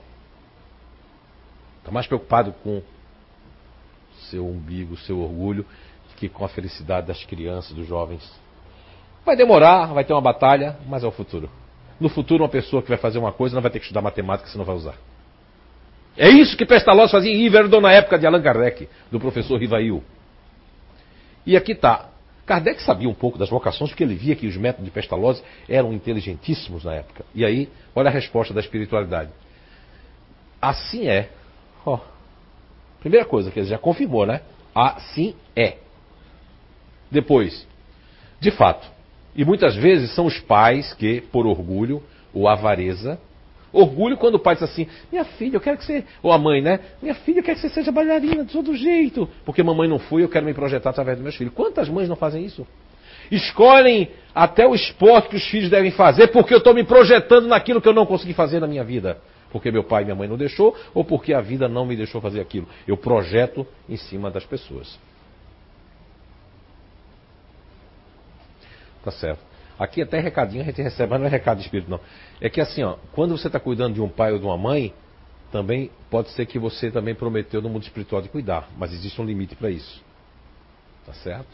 Está 1.79 1.91
mais 1.91 2.07
preocupado 2.07 2.53
com 2.63 2.81
seu 4.29 4.45
umbigo, 4.45 4.97
seu 4.97 5.19
orgulho, 5.19 5.65
que 6.17 6.27
com 6.27 6.43
a 6.43 6.49
felicidade 6.49 7.07
das 7.07 7.23
crianças, 7.23 7.73
dos 7.73 7.87
jovens. 7.87 8.29
Vai 9.25 9.35
demorar, 9.35 9.87
vai 9.93 10.03
ter 10.03 10.13
uma 10.13 10.21
batalha, 10.21 10.77
mas 10.87 11.03
é 11.03 11.07
o 11.07 11.11
futuro. 11.11 11.49
No 11.99 12.09
futuro, 12.09 12.43
uma 12.43 12.49
pessoa 12.49 12.81
que 12.81 12.89
vai 12.89 12.97
fazer 12.97 13.19
uma 13.19 13.31
coisa 13.31 13.55
não 13.55 13.61
vai 13.61 13.71
ter 13.71 13.79
que 13.79 13.85
estudar 13.85 14.01
matemática, 14.01 14.49
se 14.49 14.57
não 14.57 14.65
vai 14.65 14.75
usar. 14.75 14.95
É 16.17 16.29
isso 16.29 16.57
que 16.57 16.65
Pestalozzi 16.65 17.11
fazia 17.11 17.31
em 17.31 17.45
Iverdon 17.45 17.79
na 17.79 17.91
época 17.91 18.17
de 18.17 18.25
Allan 18.25 18.41
Kardec, 18.41 18.89
do 19.11 19.19
professor 19.19 19.59
Rivail. 19.59 20.03
E 21.45 21.55
aqui 21.55 21.73
está. 21.73 22.09
Kardec 22.45 22.81
sabia 22.81 23.09
um 23.09 23.13
pouco 23.13 23.37
das 23.37 23.49
vocações, 23.49 23.91
porque 23.91 24.03
ele 24.03 24.15
via 24.15 24.35
que 24.35 24.47
os 24.47 24.57
métodos 24.57 24.85
de 24.85 24.91
Pestalozzi 24.91 25.43
eram 25.69 25.93
inteligentíssimos 25.93 26.83
na 26.83 26.93
época. 26.93 27.23
E 27.35 27.45
aí, 27.45 27.69
olha 27.95 28.09
a 28.09 28.11
resposta 28.11 28.53
da 28.53 28.61
espiritualidade. 28.61 29.29
Assim 30.61 31.07
é. 31.07 31.29
Oh. 31.85 31.99
Primeira 33.07 33.25
coisa 33.25 33.49
que 33.49 33.57
ele 33.57 33.67
já 33.67 33.77
confirmou, 33.77 34.25
né? 34.25 34.41
Assim 34.75 35.33
é. 35.55 35.77
Depois, 37.09 37.65
de 38.37 38.51
fato, 38.51 38.85
e 39.33 39.45
muitas 39.45 39.77
vezes 39.77 40.13
são 40.13 40.25
os 40.25 40.37
pais 40.41 40.93
que, 40.93 41.21
por 41.31 41.47
orgulho 41.47 42.03
ou 42.33 42.49
avareza, 42.49 43.17
orgulho 43.71 44.17
quando 44.17 44.35
o 44.35 44.39
pai 44.39 44.55
diz 44.55 44.63
assim: 44.63 44.87
Minha 45.09 45.23
filha, 45.23 45.55
eu 45.55 45.61
quero 45.61 45.77
que 45.77 45.85
você. 45.85 46.03
Ou 46.21 46.33
a 46.33 46.37
mãe, 46.37 46.61
né? 46.61 46.81
Minha 47.01 47.15
filha, 47.15 47.39
eu 47.39 47.43
quero 47.43 47.55
que 47.55 47.61
você 47.61 47.73
seja 47.73 47.93
bailarina 47.93 48.43
de 48.43 48.51
todo 48.51 48.75
jeito. 48.75 49.29
Porque 49.45 49.63
mamãe 49.63 49.87
não 49.87 49.99
foi, 49.99 50.23
eu 50.23 50.29
quero 50.29 50.45
me 50.45 50.53
projetar 50.53 50.89
através 50.89 51.15
dos 51.15 51.23
meus 51.23 51.35
filhos. 51.37 51.53
Quantas 51.53 51.87
mães 51.87 52.09
não 52.09 52.17
fazem 52.17 52.43
isso? 52.43 52.67
Escolhem 53.31 54.09
até 54.35 54.67
o 54.67 54.75
esporte 54.75 55.29
que 55.29 55.37
os 55.37 55.47
filhos 55.47 55.69
devem 55.69 55.91
fazer 55.91 56.27
porque 56.27 56.53
eu 56.53 56.57
estou 56.57 56.73
me 56.73 56.83
projetando 56.83 57.47
naquilo 57.47 57.81
que 57.81 57.87
eu 57.87 57.93
não 57.93 58.05
consegui 58.05 58.33
fazer 58.33 58.59
na 58.59 58.67
minha 58.67 58.83
vida. 58.83 59.17
Porque 59.57 59.71
meu 59.71 59.83
pai 59.83 60.03
e 60.03 60.05
minha 60.05 60.15
mãe 60.15 60.27
não 60.27 60.37
deixou 60.37 60.77
ou 60.93 61.03
porque 61.03 61.33
a 61.33 61.41
vida 61.41 61.67
não 61.67 61.83
me 61.83 61.95
deixou 61.95 62.21
fazer 62.21 62.39
aquilo. 62.39 62.67
Eu 62.87 62.95
projeto 62.95 63.65
em 63.89 63.97
cima 63.97 64.29
das 64.29 64.45
pessoas. 64.45 64.99
Tá 69.03 69.09
certo. 69.09 69.39
Aqui 69.79 70.03
até 70.03 70.19
recadinho 70.19 70.61
a 70.61 70.65
gente 70.65 70.79
recebe, 70.79 71.09
mas 71.09 71.19
não 71.19 71.25
é 71.25 71.29
recado 71.29 71.57
de 71.57 71.63
espírito, 71.63 71.89
não. 71.89 71.99
É 72.39 72.49
que 72.49 72.61
assim, 72.61 72.83
ó, 72.83 72.97
quando 73.13 73.35
você 73.35 73.47
está 73.47 73.59
cuidando 73.59 73.95
de 73.95 74.01
um 74.01 74.09
pai 74.09 74.31
ou 74.31 74.37
de 74.37 74.45
uma 74.45 74.57
mãe, 74.57 74.93
também 75.51 75.89
pode 76.09 76.29
ser 76.29 76.45
que 76.45 76.59
você 76.59 76.91
também 76.91 77.15
prometeu 77.15 77.59
no 77.59 77.69
mundo 77.69 77.83
espiritual 77.83 78.21
de 78.21 78.29
cuidar, 78.29 78.69
mas 78.77 78.93
existe 78.93 79.19
um 79.19 79.25
limite 79.25 79.55
para 79.55 79.71
isso. 79.71 80.03
Tá 81.03 81.13
certo? 81.13 81.47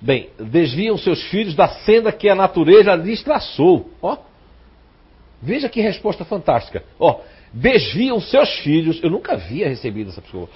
Bem, 0.00 0.30
desviam 0.38 0.96
seus 0.96 1.22
filhos 1.24 1.54
da 1.54 1.68
senda 1.68 2.10
que 2.12 2.30
a 2.30 2.34
natureza 2.34 2.94
lhes 2.94 3.22
traçou. 3.22 3.90
Ó, 4.00 4.16
veja 5.40 5.68
que 5.68 5.80
resposta 5.80 6.24
fantástica. 6.24 6.82
Ó, 6.98 7.20
desviam 7.52 8.20
seus 8.20 8.58
filhos. 8.60 9.02
Eu 9.02 9.10
nunca 9.10 9.32
havia 9.32 9.68
recebido 9.68 10.10
essa 10.10 10.22
pessoa 10.22 10.48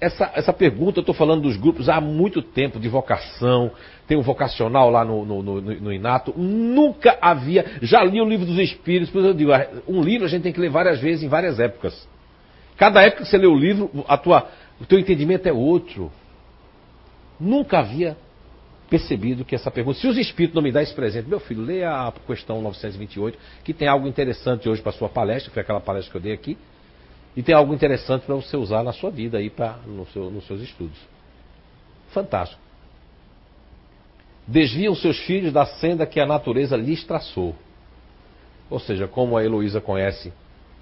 essa, 0.00 0.30
essa 0.34 0.52
pergunta, 0.52 0.98
eu 0.98 1.02
estou 1.02 1.14
falando 1.14 1.42
dos 1.42 1.56
grupos 1.56 1.88
há 1.88 2.00
muito 2.00 2.40
tempo, 2.40 2.80
de 2.80 2.88
vocação, 2.88 3.70
tem 4.08 4.16
um 4.16 4.22
vocacional 4.22 4.90
lá 4.90 5.04
no, 5.04 5.26
no, 5.26 5.42
no, 5.42 5.60
no, 5.60 5.92
Inato, 5.92 6.32
nunca 6.36 7.18
havia, 7.20 7.66
já 7.82 8.02
li 8.02 8.20
o 8.20 8.24
livro 8.24 8.46
dos 8.46 8.58
Espíritos, 8.58 9.10
por 9.10 9.22
eu 9.22 9.34
digo, 9.34 9.52
um 9.86 10.02
livro 10.02 10.26
a 10.26 10.30
gente 10.30 10.42
tem 10.42 10.52
que 10.52 10.60
ler 10.60 10.70
várias 10.70 11.00
vezes, 11.00 11.22
em 11.22 11.28
várias 11.28 11.60
épocas. 11.60 12.08
Cada 12.78 13.02
época 13.02 13.24
que 13.24 13.28
você 13.28 13.36
lê 13.36 13.46
o 13.46 13.54
livro, 13.54 13.90
a 14.08 14.16
tua, 14.16 14.48
o 14.80 14.86
teu 14.86 14.98
entendimento 14.98 15.46
é 15.46 15.52
outro. 15.52 16.10
Nunca 17.38 17.80
havia 17.80 18.16
percebido 18.90 19.44
que 19.44 19.54
essa 19.54 19.70
pergunta, 19.70 20.00
se 20.00 20.08
os 20.08 20.18
Espíritos 20.18 20.54
não 20.54 20.62
me 20.62 20.72
dão 20.72 20.82
esse 20.82 20.92
presente, 20.92 21.28
meu 21.28 21.38
filho, 21.38 21.62
leia 21.62 22.08
a 22.08 22.12
questão 22.12 22.60
928, 22.60 23.38
que 23.62 23.72
tem 23.72 23.86
algo 23.86 24.08
interessante 24.08 24.68
hoje 24.68 24.82
para 24.82 24.90
a 24.90 24.92
sua 24.92 25.08
palestra, 25.08 25.52
foi 25.52 25.62
aquela 25.62 25.80
palestra 25.80 26.10
que 26.10 26.16
eu 26.16 26.20
dei 26.20 26.32
aqui, 26.32 26.58
e 27.36 27.42
tem 27.42 27.54
algo 27.54 27.72
interessante 27.72 28.26
para 28.26 28.34
você 28.34 28.56
usar 28.56 28.82
na 28.82 28.92
sua 28.92 29.10
vida 29.10 29.38
aí 29.38 29.48
pra, 29.48 29.78
no 29.86 30.04
seu, 30.08 30.28
nos 30.30 30.44
seus 30.46 30.60
estudos. 30.60 30.98
Fantástico. 32.10 32.60
Desviam 34.46 34.96
seus 34.96 35.16
filhos 35.20 35.52
da 35.52 35.64
senda 35.64 36.04
que 36.04 36.18
a 36.18 36.26
natureza 36.26 36.76
lhes 36.76 37.04
traçou. 37.04 37.54
Ou 38.68 38.80
seja, 38.80 39.06
como 39.06 39.36
a 39.36 39.44
Heloísa 39.44 39.80
conhece 39.80 40.32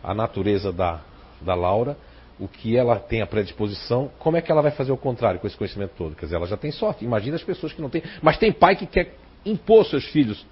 a 0.02 0.14
natureza 0.14 0.72
da, 0.72 1.02
da 1.42 1.54
Laura, 1.54 1.96
o 2.38 2.46
que 2.46 2.76
ela 2.76 2.98
tem 2.98 3.20
a 3.20 3.26
predisposição, 3.26 4.10
como 4.18 4.36
é 4.36 4.40
que 4.40 4.50
ela 4.50 4.62
vai 4.62 4.70
fazer 4.70 4.92
o 4.92 4.96
contrário 4.96 5.40
com 5.40 5.46
esse 5.46 5.56
conhecimento 5.56 5.92
todo? 5.96 6.14
Quer 6.14 6.26
dizer, 6.26 6.36
ela 6.36 6.46
já 6.46 6.56
tem 6.56 6.70
sorte. 6.70 7.04
Imagina 7.04 7.36
as 7.36 7.42
pessoas 7.42 7.72
que 7.72 7.82
não 7.82 7.90
têm. 7.90 8.02
Mas 8.22 8.38
tem 8.38 8.52
pai 8.52 8.76
que 8.76 8.86
quer 8.86 9.14
impor 9.44 9.84
seus 9.86 10.04
filhos 10.06 10.46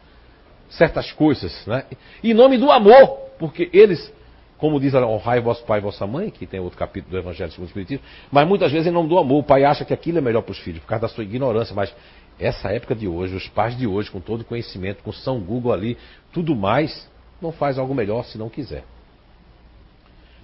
certas 0.69 1.13
coisas, 1.13 1.65
né? 1.67 1.85
Em 2.25 2.35
nome 2.35 2.59
do 2.59 2.71
amor, 2.71 3.19
porque 3.39 3.71
eles 3.73 4.13
como 4.59 4.81
diz 4.81 4.95
honrai 4.95 5.41
vosso 5.41 5.65
pai 5.65 5.79
e 5.79 5.83
vossa 5.83 6.07
mãe, 6.07 6.31
que 6.31 6.47
tem 6.47 6.61
outro 6.61 6.79
capítulo 6.79 7.13
do 7.13 7.19
Evangelho 7.19 7.51
segundo 7.51 7.67
o 7.67 7.69
Espiritismo, 7.69 8.05
mas 8.31 8.49
muitas 8.49 8.73
vezes 8.73 8.87
em 8.87 8.91
nome 8.91 9.09
do 9.09 9.19
amor. 9.19 9.41
O 9.41 9.43
pai 9.43 9.65
acha 9.65 9.85
que 9.85 9.93
aquilo 9.93 10.19
é 10.19 10.21
melhor 10.21 10.43
para 10.43 10.53
os 10.53 10.59
filhos, 10.59 10.81
por 10.81 10.89
causa 10.89 11.03
da 11.03 11.09
sua 11.09 11.25
ignorância. 11.25 11.75
Mas 11.75 11.95
essa 12.39 12.71
época 12.71 12.95
de 12.95 13.07
hoje, 13.07 13.35
os 13.35 13.49
pais 13.49 13.77
de 13.77 13.87
hoje, 13.87 14.11
com 14.11 14.21
todo 14.21 14.41
o 14.41 14.45
conhecimento, 14.45 15.03
com 15.03 15.13
São 15.13 15.39
Google 15.41 15.73
ali, 15.73 15.99
tudo 16.33 16.57
mais, 16.57 17.09
não 17.41 17.53
faz 17.53 17.79
algo 17.79 17.95
melhor 17.95 18.25
se 18.25 18.39
não 18.39 18.49
quiser. 18.49 18.85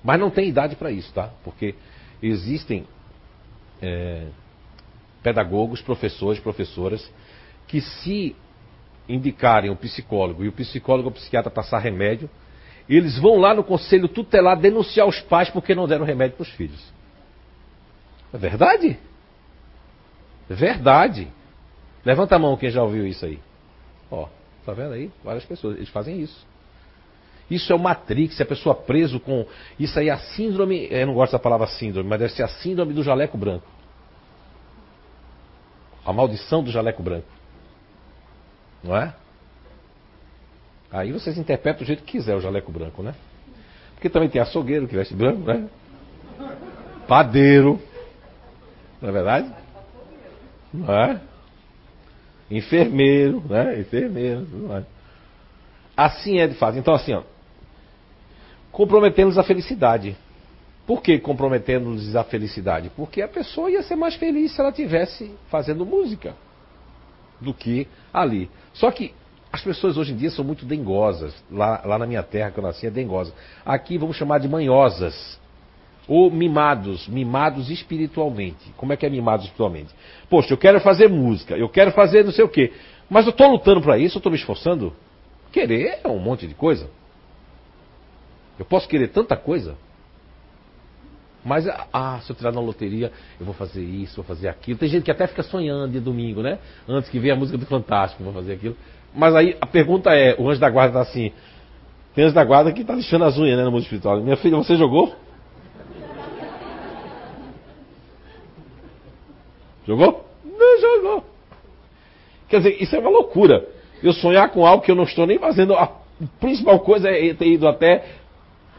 Mas 0.02 0.18
não 0.18 0.30
tem 0.30 0.48
idade 0.48 0.76
para 0.76 0.90
isso, 0.90 1.12
tá? 1.12 1.30
Porque 1.44 1.74
existem 2.22 2.86
é, 3.80 4.26
pedagogos, 5.22 5.80
professores, 5.80 6.40
professoras, 6.40 7.08
que 7.68 7.80
se 7.80 8.34
indicarem 9.08 9.70
o 9.70 9.76
psicólogo 9.76 10.44
e 10.44 10.48
o 10.48 10.52
psicólogo 10.52 11.08
ou 11.08 11.14
psiquiatra 11.14 11.50
passar 11.50 11.78
remédio, 11.78 12.28
eles 12.88 13.18
vão 13.18 13.36
lá 13.36 13.54
no 13.54 13.64
conselho 13.64 14.08
tutelar 14.08 14.58
denunciar 14.58 15.06
os 15.06 15.20
pais 15.20 15.48
porque 15.50 15.74
não 15.74 15.86
deram 15.86 16.04
remédio 16.04 16.36
para 16.36 16.42
os 16.42 16.50
filhos. 16.50 16.92
É 18.32 18.38
verdade? 18.38 18.98
É 20.50 20.54
verdade. 20.54 21.28
Levanta 22.04 22.36
a 22.36 22.38
mão 22.38 22.56
quem 22.56 22.70
já 22.70 22.82
ouviu 22.82 23.06
isso 23.06 23.24
aí. 23.24 23.38
Ó, 24.10 24.28
tá 24.66 24.72
vendo 24.72 24.94
aí? 24.94 25.10
Várias 25.22 25.44
pessoas, 25.44 25.76
eles 25.76 25.88
fazem 25.88 26.20
isso. 26.20 26.46
Isso 27.50 27.72
é 27.72 27.76
o 27.76 27.78
Matrix, 27.78 28.40
a 28.40 28.44
pessoa 28.46 28.74
preso 28.74 29.20
com. 29.20 29.46
Isso 29.78 29.98
aí 29.98 30.08
é 30.08 30.12
a 30.12 30.18
síndrome. 30.18 30.88
Eu 30.90 31.06
não 31.06 31.14
gosto 31.14 31.32
da 31.32 31.38
palavra 31.38 31.66
síndrome, 31.66 32.08
mas 32.08 32.18
deve 32.18 32.32
ser 32.32 32.42
a 32.42 32.48
síndrome 32.48 32.94
do 32.94 33.02
jaleco 33.02 33.36
branco. 33.36 33.66
A 36.04 36.12
maldição 36.12 36.62
do 36.62 36.70
jaleco 36.70 37.02
branco. 37.02 37.26
Não 38.82 38.96
é? 38.96 39.14
Aí 40.90 41.12
vocês 41.12 41.38
interpretam 41.38 41.82
do 41.82 41.86
jeito 41.86 42.02
que 42.02 42.12
quiser 42.12 42.34
o 42.36 42.40
jaleco 42.40 42.70
branco, 42.72 43.02
né? 43.02 43.14
Porque 43.94 44.10
também 44.10 44.28
tem 44.28 44.42
açougueiro 44.42 44.88
que 44.88 44.96
veste 44.96 45.14
branco, 45.14 45.40
né? 45.40 45.68
Padeiro. 47.06 47.80
Não 49.00 49.08
é 49.08 49.12
verdade? 49.12 49.54
Não 50.72 50.92
é? 50.92 51.20
Enfermeiro, 52.50 53.42
né? 53.48 53.80
Enfermeiro. 53.80 54.46
Não 54.50 54.76
é? 54.76 54.84
Assim 55.96 56.38
é 56.38 56.46
de 56.46 56.54
fato. 56.54 56.76
Então, 56.76 56.94
assim, 56.94 57.14
ó. 57.14 57.22
Comprometendo-nos 58.72 59.38
a 59.38 59.42
felicidade. 59.42 60.16
Por 60.86 61.02
que 61.02 61.18
comprometendo-nos 61.18 62.16
a 62.16 62.24
felicidade? 62.24 62.90
Porque 62.96 63.22
a 63.22 63.28
pessoa 63.28 63.70
ia 63.70 63.82
ser 63.82 63.94
mais 63.94 64.16
feliz 64.16 64.52
se 64.52 64.60
ela 64.60 64.72
tivesse 64.72 65.30
fazendo 65.48 65.86
música 65.86 66.34
do 67.40 67.54
que 67.54 67.86
ali. 68.12 68.50
Só 68.72 68.90
que 68.90 69.14
as 69.52 69.62
pessoas 69.62 69.96
hoje 69.96 70.12
em 70.12 70.16
dia 70.16 70.30
são 70.30 70.44
muito 70.44 70.64
dengosas. 70.64 71.34
Lá, 71.50 71.82
lá 71.84 71.98
na 71.98 72.06
minha 72.06 72.22
terra, 72.22 72.50
que 72.50 72.58
eu 72.58 72.62
nasci, 72.62 72.86
é 72.86 72.90
dengosa. 72.90 73.32
Aqui 73.64 73.98
vamos 73.98 74.16
chamar 74.16 74.38
de 74.38 74.48
manhosas. 74.48 75.38
Ou 76.08 76.30
mimados, 76.30 77.06
mimados 77.06 77.70
espiritualmente. 77.70 78.72
Como 78.76 78.92
é 78.92 78.96
que 78.96 79.06
é 79.06 79.10
mimados 79.10 79.44
espiritualmente? 79.44 79.94
Poxa, 80.28 80.52
eu 80.52 80.58
quero 80.58 80.80
fazer 80.80 81.08
música, 81.08 81.56
eu 81.56 81.68
quero 81.68 81.92
fazer 81.92 82.24
não 82.24 82.32
sei 82.32 82.44
o 82.44 82.48
quê. 82.48 82.72
Mas 83.08 83.26
eu 83.26 83.30
estou 83.30 83.48
lutando 83.48 83.80
para 83.80 83.98
isso, 83.98 84.16
eu 84.16 84.18
estou 84.18 84.32
me 84.32 84.38
esforçando. 84.38 84.92
Querer 85.52 86.00
é 86.02 86.08
um 86.08 86.18
monte 86.18 86.46
de 86.46 86.54
coisa. 86.54 86.88
Eu 88.58 88.64
posso 88.64 88.88
querer 88.88 89.08
tanta 89.08 89.36
coisa. 89.36 89.76
Mas, 91.44 91.66
ah, 91.92 92.20
se 92.22 92.30
eu 92.30 92.36
tirar 92.36 92.52
na 92.52 92.60
loteria, 92.60 93.10
eu 93.40 93.44
vou 93.44 93.54
fazer 93.54 93.82
isso, 93.82 94.16
vou 94.16 94.24
fazer 94.24 94.48
aquilo. 94.48 94.78
Tem 94.78 94.88
gente 94.88 95.02
que 95.02 95.10
até 95.10 95.26
fica 95.26 95.42
sonhando 95.42 95.92
de 95.92 95.98
domingo, 95.98 96.40
né? 96.40 96.58
Antes 96.88 97.10
que 97.10 97.18
venha 97.18 97.34
a 97.34 97.36
música 97.36 97.58
do 97.58 97.66
Fantástico, 97.66 98.22
vou 98.22 98.32
fazer 98.32 98.54
aquilo. 98.54 98.76
Mas 99.14 99.34
aí 99.34 99.56
a 99.60 99.66
pergunta 99.66 100.10
é, 100.10 100.36
o 100.38 100.48
anjo 100.48 100.60
da 100.60 100.70
guarda 100.70 101.00
está 101.00 101.10
assim. 101.10 101.32
Tem 102.14 102.24
anjo 102.24 102.34
da 102.34 102.44
guarda 102.44 102.72
que 102.72 102.82
está 102.82 102.94
lixando 102.94 103.24
as 103.24 103.36
unhas 103.36 103.58
né, 103.58 103.64
no 103.64 103.72
mundo 103.72 103.82
espiritual. 103.82 104.20
Minha 104.20 104.36
filha, 104.36 104.56
você 104.56 104.76
jogou? 104.76 105.12
Jogou? 109.84 110.24
Não 110.44 110.80
jogou. 110.80 111.24
Quer 112.48 112.58
dizer, 112.58 112.82
isso 112.82 112.94
é 112.94 113.00
uma 113.00 113.10
loucura. 113.10 113.66
Eu 114.00 114.12
sonhar 114.12 114.50
com 114.50 114.64
algo 114.64 114.84
que 114.84 114.90
eu 114.90 114.94
não 114.94 115.04
estou 115.04 115.26
nem 115.26 115.38
fazendo. 115.38 115.74
A 115.74 115.90
principal 116.38 116.78
coisa 116.80 117.08
é 117.08 117.34
ter 117.34 117.46
ido 117.46 117.66
até 117.66 118.04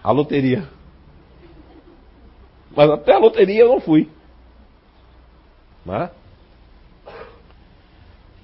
a 0.04 0.12
loteria. 0.12 0.68
Mas 2.76 2.90
até 2.90 3.14
a 3.14 3.20
loteria 3.20 3.62
eu 3.62 3.70
não 3.70 3.80
fui. 3.80 4.10
Não 5.86 5.96
é? 5.96 6.12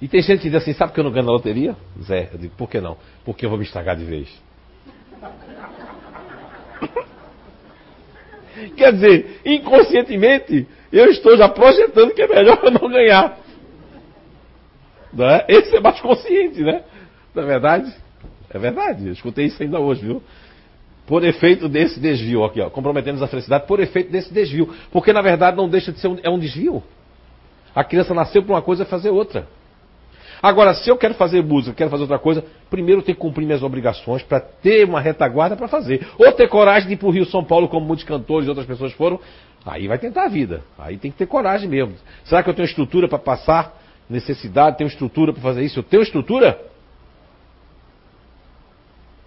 E 0.00 0.08
tem 0.08 0.22
gente 0.22 0.40
que 0.40 0.48
diz 0.48 0.62
assim, 0.62 0.72
sabe 0.72 0.94
que 0.94 1.00
eu 1.00 1.04
não 1.04 1.10
ganho 1.10 1.26
na 1.26 1.32
loteria? 1.32 1.76
Zé, 2.02 2.30
eu 2.32 2.38
digo, 2.38 2.54
por 2.56 2.70
que 2.70 2.80
não? 2.80 2.96
Porque 3.24 3.44
eu 3.44 3.50
vou 3.50 3.58
me 3.58 3.64
estragar 3.64 3.96
de 3.96 4.04
vez. 4.04 4.30
Quer 8.76 8.92
dizer, 8.94 9.40
inconscientemente, 9.44 10.66
eu 10.90 11.10
estou 11.10 11.36
já 11.36 11.48
projetando 11.48 12.14
que 12.14 12.22
é 12.22 12.28
melhor 12.28 12.58
eu 12.62 12.70
não 12.70 12.88
ganhar. 12.88 13.38
Não 15.12 15.28
é? 15.28 15.44
Esse 15.48 15.76
é 15.76 15.80
mais 15.80 16.00
consciente, 16.00 16.62
né? 16.62 16.82
Não 17.34 17.42
é 17.42 17.46
verdade? 17.46 17.94
É 18.48 18.58
verdade, 18.58 19.06
eu 19.06 19.12
escutei 19.12 19.44
isso 19.46 19.62
ainda 19.62 19.78
hoje, 19.78 20.02
viu? 20.02 20.22
Por 21.10 21.24
efeito 21.24 21.68
desse 21.68 21.98
desvio 21.98 22.44
aqui, 22.44 22.60
ó, 22.60 22.70
comprometendo 22.70 23.22
a 23.24 23.26
felicidade 23.26 23.66
por 23.66 23.80
efeito 23.80 24.12
desse 24.12 24.32
desvio. 24.32 24.72
Porque 24.92 25.12
na 25.12 25.20
verdade 25.20 25.56
não 25.56 25.68
deixa 25.68 25.90
de 25.90 25.98
ser 25.98 26.06
um, 26.06 26.16
é 26.22 26.30
um 26.30 26.38
desvio. 26.38 26.80
A 27.74 27.82
criança 27.82 28.14
nasceu 28.14 28.44
para 28.44 28.54
uma 28.54 28.62
coisa 28.62 28.84
e 28.84 28.86
fazer 28.86 29.10
outra. 29.10 29.48
Agora, 30.40 30.72
se 30.72 30.88
eu 30.88 30.96
quero 30.96 31.14
fazer 31.14 31.42
música, 31.42 31.74
quero 31.74 31.90
fazer 31.90 32.02
outra 32.02 32.20
coisa, 32.20 32.44
primeiro 32.70 33.00
eu 33.00 33.04
tenho 33.04 33.16
que 33.16 33.20
cumprir 33.20 33.44
minhas 33.44 33.60
obrigações 33.60 34.22
para 34.22 34.38
ter 34.38 34.86
uma 34.86 35.00
retaguarda 35.00 35.56
para 35.56 35.66
fazer. 35.66 36.06
Ou 36.16 36.30
ter 36.30 36.46
coragem 36.46 36.86
de 36.86 36.94
ir 36.94 36.96
para 36.96 37.08
o 37.08 37.10
Rio 37.10 37.26
São 37.26 37.42
Paulo, 37.42 37.66
como 37.66 37.84
muitos 37.84 38.04
cantores 38.04 38.46
e 38.46 38.48
outras 38.48 38.68
pessoas 38.68 38.92
foram. 38.92 39.18
Aí 39.66 39.88
vai 39.88 39.98
tentar 39.98 40.26
a 40.26 40.28
vida. 40.28 40.62
Aí 40.78 40.96
tem 40.96 41.10
que 41.10 41.18
ter 41.18 41.26
coragem 41.26 41.68
mesmo. 41.68 41.94
Será 42.22 42.40
que 42.40 42.48
eu 42.48 42.54
tenho 42.54 42.66
estrutura 42.66 43.08
para 43.08 43.18
passar 43.18 43.76
necessidade? 44.08 44.78
Tenho 44.78 44.86
estrutura 44.86 45.32
para 45.32 45.42
fazer 45.42 45.64
isso? 45.64 45.80
Eu 45.80 45.82
tenho 45.82 46.04
estrutura? 46.04 46.69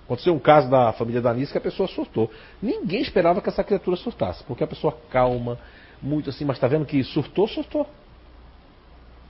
Aconteceu 0.05 0.33
um 0.33 0.39
caso 0.39 0.69
da 0.69 0.91
família 0.93 1.21
da 1.21 1.33
que 1.33 1.57
a 1.57 1.61
pessoa 1.61 1.87
surtou. 1.87 2.29
Ninguém 2.61 3.01
esperava 3.01 3.41
que 3.41 3.49
essa 3.49 3.63
criatura 3.63 3.95
surtasse, 3.95 4.43
porque 4.43 4.63
a 4.63 4.67
pessoa 4.67 4.97
calma, 5.09 5.57
muito 6.01 6.29
assim, 6.29 6.43
mas 6.43 6.57
está 6.57 6.67
vendo 6.67 6.85
que 6.85 7.03
surtou, 7.03 7.47
surtou. 7.47 7.87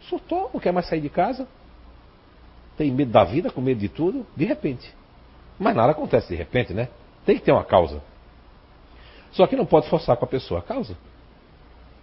Surtou, 0.01 0.49
não 0.53 0.59
quer 0.59 0.73
mais 0.73 0.87
sair 0.87 0.99
de 0.99 1.09
casa, 1.09 1.47
tem 2.75 2.91
medo 2.91 3.11
da 3.11 3.23
vida, 3.23 3.51
com 3.51 3.61
medo 3.61 3.79
de 3.79 3.89
tudo, 3.89 4.25
de 4.35 4.45
repente. 4.45 4.93
Mas 5.59 5.75
nada 5.75 5.91
acontece 5.91 6.29
de 6.29 6.35
repente, 6.35 6.73
né? 6.73 6.89
Tem 7.25 7.37
que 7.37 7.43
ter 7.43 7.51
uma 7.51 7.63
causa. 7.63 8.01
Só 9.31 9.47
que 9.47 9.55
não 9.55 9.65
pode 9.65 9.87
forçar 9.89 10.17
com 10.17 10.25
a 10.25 10.27
pessoa 10.27 10.59
a 10.59 10.63
causa. 10.63 10.97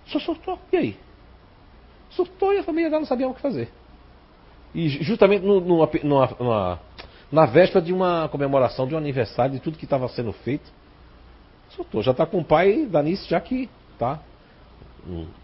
Só 0.07 0.19
surtou. 0.21 0.59
E 0.73 0.77
aí? 0.77 0.97
Surtou 2.11 2.53
e 2.53 2.59
a 2.59 2.63
família 2.63 2.89
dela 2.89 3.01
não 3.01 3.07
sabia 3.07 3.29
o 3.29 3.35
que 3.35 3.41
fazer. 3.41 3.71
E 4.75 4.89
justamente 4.89 5.45
numa, 5.45 5.61
numa, 6.03 6.27
numa, 6.39 6.81
na 7.31 7.47
véspera 7.47 7.85
de 7.85 7.93
uma 7.93 8.29
comemoração 8.29 8.87
de 8.87 8.95
um 8.95 8.99
aniversário, 8.99 9.53
de 9.53 9.61
tudo 9.61 9.79
que 9.79 9.85
estava 9.85 10.09
sendo 10.09 10.33
feito, 10.33 10.71
surtou. 11.71 12.03
Já 12.03 12.11
está 12.11 12.27
com 12.27 12.39
o 12.39 12.45
pai 12.45 12.87
da 12.87 13.03
Nice, 13.03 13.29
já 13.29 13.41
que 13.41 13.69
tá. 13.99 14.21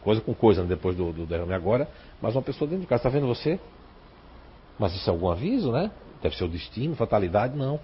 Coisa 0.02 0.20
com 0.20 0.34
coisa, 0.34 0.62
né, 0.62 0.68
depois 0.68 0.96
do, 0.96 1.12
do 1.12 1.26
derrame 1.26 1.54
agora. 1.54 1.88
Mas 2.20 2.34
uma 2.34 2.42
pessoa 2.42 2.68
dentro 2.68 2.82
de 2.82 2.88
casa, 2.88 3.00
está 3.00 3.08
vendo 3.08 3.26
você? 3.26 3.58
Mas 4.78 4.94
isso 4.94 5.08
é 5.08 5.12
algum 5.12 5.30
aviso, 5.30 5.72
né? 5.72 5.90
Deve 6.22 6.36
ser 6.36 6.44
o 6.44 6.48
destino, 6.48 6.94
fatalidade, 6.94 7.56
não. 7.56 7.80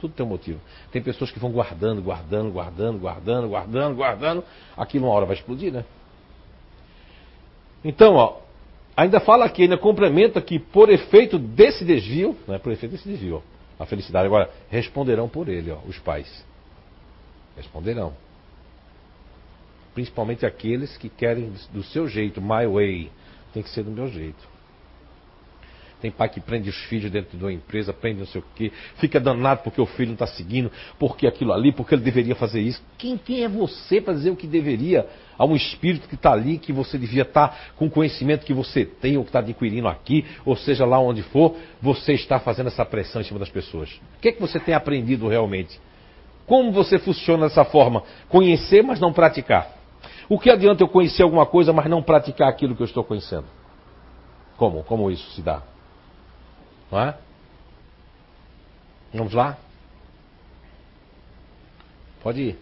Tudo 0.00 0.14
tem 0.14 0.24
um 0.24 0.28
motivo. 0.28 0.60
Tem 0.92 1.02
pessoas 1.02 1.30
que 1.30 1.38
vão 1.38 1.50
guardando, 1.50 2.00
guardando, 2.00 2.52
guardando, 2.52 2.98
guardando, 2.98 3.48
guardando, 3.48 3.96
guardando. 3.96 4.44
Aquilo 4.76 5.06
uma 5.06 5.14
hora 5.14 5.26
vai 5.26 5.34
explodir, 5.34 5.72
né? 5.72 5.84
Então, 7.84 8.14
ó, 8.14 8.38
ainda 8.98 9.20
fala 9.20 9.44
aqui, 9.44 9.62
ainda 9.62 9.78
complementa 9.78 10.42
que 10.42 10.58
por 10.58 10.90
efeito 10.90 11.38
desse 11.38 11.84
desvio, 11.84 12.36
né, 12.48 12.58
por 12.58 12.72
efeito 12.72 12.92
desse 12.92 13.08
desvio, 13.08 13.36
ó, 13.36 13.82
a 13.82 13.86
felicidade 13.86 14.26
agora 14.26 14.50
responderão 14.68 15.28
por 15.28 15.48
ele, 15.48 15.70
ó, 15.70 15.78
os 15.86 15.96
pais. 16.00 16.44
Responderão. 17.56 18.12
Principalmente 19.94 20.44
aqueles 20.44 20.96
que 20.96 21.08
querem 21.08 21.52
do 21.72 21.84
seu 21.84 22.08
jeito, 22.08 22.42
my 22.42 22.66
way. 22.66 23.10
Tem 23.52 23.62
que 23.62 23.70
ser 23.70 23.84
do 23.84 23.90
meu 23.90 24.08
jeito. 24.08 24.57
Tem 26.00 26.10
pai 26.12 26.28
que 26.28 26.40
prende 26.40 26.70
os 26.70 26.76
filhos 26.84 27.10
dentro 27.10 27.36
de 27.36 27.42
uma 27.42 27.52
empresa, 27.52 27.92
prende 27.92 28.20
não 28.20 28.26
sei 28.26 28.40
o 28.40 28.44
quê, 28.54 28.70
fica 28.96 29.18
danado 29.18 29.62
porque 29.64 29.80
o 29.80 29.86
filho 29.86 30.08
não 30.08 30.14
está 30.14 30.28
seguindo, 30.28 30.70
porque 30.98 31.26
aquilo 31.26 31.52
ali, 31.52 31.72
porque 31.72 31.94
ele 31.94 32.02
deveria 32.02 32.36
fazer 32.36 32.60
isso. 32.60 32.80
Quem, 32.96 33.16
quem 33.16 33.42
é 33.42 33.48
você 33.48 34.00
para 34.00 34.14
dizer 34.14 34.30
o 34.30 34.36
que 34.36 34.46
deveria? 34.46 35.06
Há 35.36 35.44
um 35.44 35.56
espírito 35.56 36.08
que 36.08 36.14
está 36.14 36.32
ali, 36.32 36.56
que 36.58 36.72
você 36.72 36.96
devia 36.96 37.22
estar 37.22 37.48
tá 37.48 37.56
com 37.76 37.86
o 37.86 37.90
conhecimento 37.90 38.46
que 38.46 38.54
você 38.54 38.84
tem, 38.84 39.16
ou 39.16 39.24
que 39.24 39.30
está 39.30 39.40
adquirindo 39.40 39.88
aqui, 39.88 40.24
ou 40.44 40.56
seja 40.56 40.86
lá 40.86 41.00
onde 41.00 41.22
for, 41.22 41.56
você 41.82 42.12
está 42.12 42.38
fazendo 42.38 42.68
essa 42.68 42.84
pressão 42.84 43.20
em 43.20 43.24
cima 43.24 43.40
das 43.40 43.50
pessoas. 43.50 43.90
O 44.16 44.20
que 44.20 44.28
é 44.28 44.32
que 44.32 44.40
você 44.40 44.60
tem 44.60 44.74
aprendido 44.74 45.26
realmente? 45.26 45.80
Como 46.46 46.70
você 46.70 46.98
funciona 46.98 47.48
dessa 47.48 47.64
forma? 47.64 48.04
Conhecer, 48.28 48.82
mas 48.82 49.00
não 49.00 49.12
praticar. 49.12 49.76
O 50.28 50.38
que 50.38 50.48
adianta 50.48 50.82
eu 50.82 50.88
conhecer 50.88 51.22
alguma 51.22 51.44
coisa, 51.44 51.72
mas 51.72 51.86
não 51.86 52.02
praticar 52.02 52.48
aquilo 52.48 52.76
que 52.76 52.82
eu 52.82 52.86
estou 52.86 53.02
conhecendo? 53.02 53.46
Como? 54.56 54.82
Como 54.84 55.10
isso 55.10 55.30
se 55.32 55.42
dá? 55.42 55.62
Não 56.90 57.00
é? 57.00 57.14
Vamos 59.12 59.32
lá? 59.32 59.56
Pode 62.22 62.40
ir. 62.40 62.58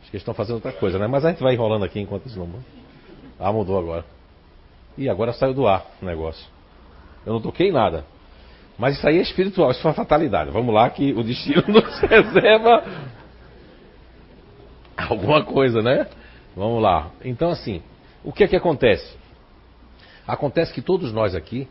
Acho 0.00 0.10
que 0.10 0.16
eles 0.16 0.22
estão 0.22 0.34
fazendo 0.34 0.56
outra 0.56 0.72
coisa, 0.72 0.98
né? 0.98 1.06
Mas 1.06 1.24
a 1.24 1.30
gente 1.30 1.42
vai 1.42 1.54
enrolando 1.54 1.84
aqui 1.84 2.00
enquanto 2.00 2.26
isso 2.26 2.38
não. 2.38 2.48
Ah, 3.38 3.52
mudou 3.52 3.78
agora. 3.78 4.04
E 4.96 5.08
agora 5.08 5.32
saiu 5.32 5.54
do 5.54 5.66
ar 5.66 5.86
o 6.00 6.04
negócio. 6.04 6.46
Eu 7.24 7.34
não 7.34 7.40
toquei 7.40 7.72
nada. 7.72 8.04
Mas 8.78 8.96
isso 8.96 9.06
aí 9.06 9.18
é 9.18 9.22
espiritual, 9.22 9.70
isso 9.70 9.82
foi 9.82 9.90
uma 9.90 9.94
fatalidade. 9.94 10.50
Vamos 10.50 10.74
lá 10.74 10.88
que 10.88 11.12
o 11.12 11.22
destino 11.22 11.62
nos 11.68 12.00
reserva 12.00 12.84
alguma 14.96 15.44
coisa, 15.44 15.82
né? 15.82 16.06
Vamos 16.56 16.82
lá. 16.82 17.10
Então 17.24 17.50
assim, 17.50 17.82
o 18.24 18.32
que 18.32 18.44
é 18.44 18.48
que 18.48 18.56
acontece? 18.56 19.16
Acontece 20.26 20.72
que 20.72 20.82
todos 20.82 21.12
nós 21.12 21.34
aqui 21.34 21.68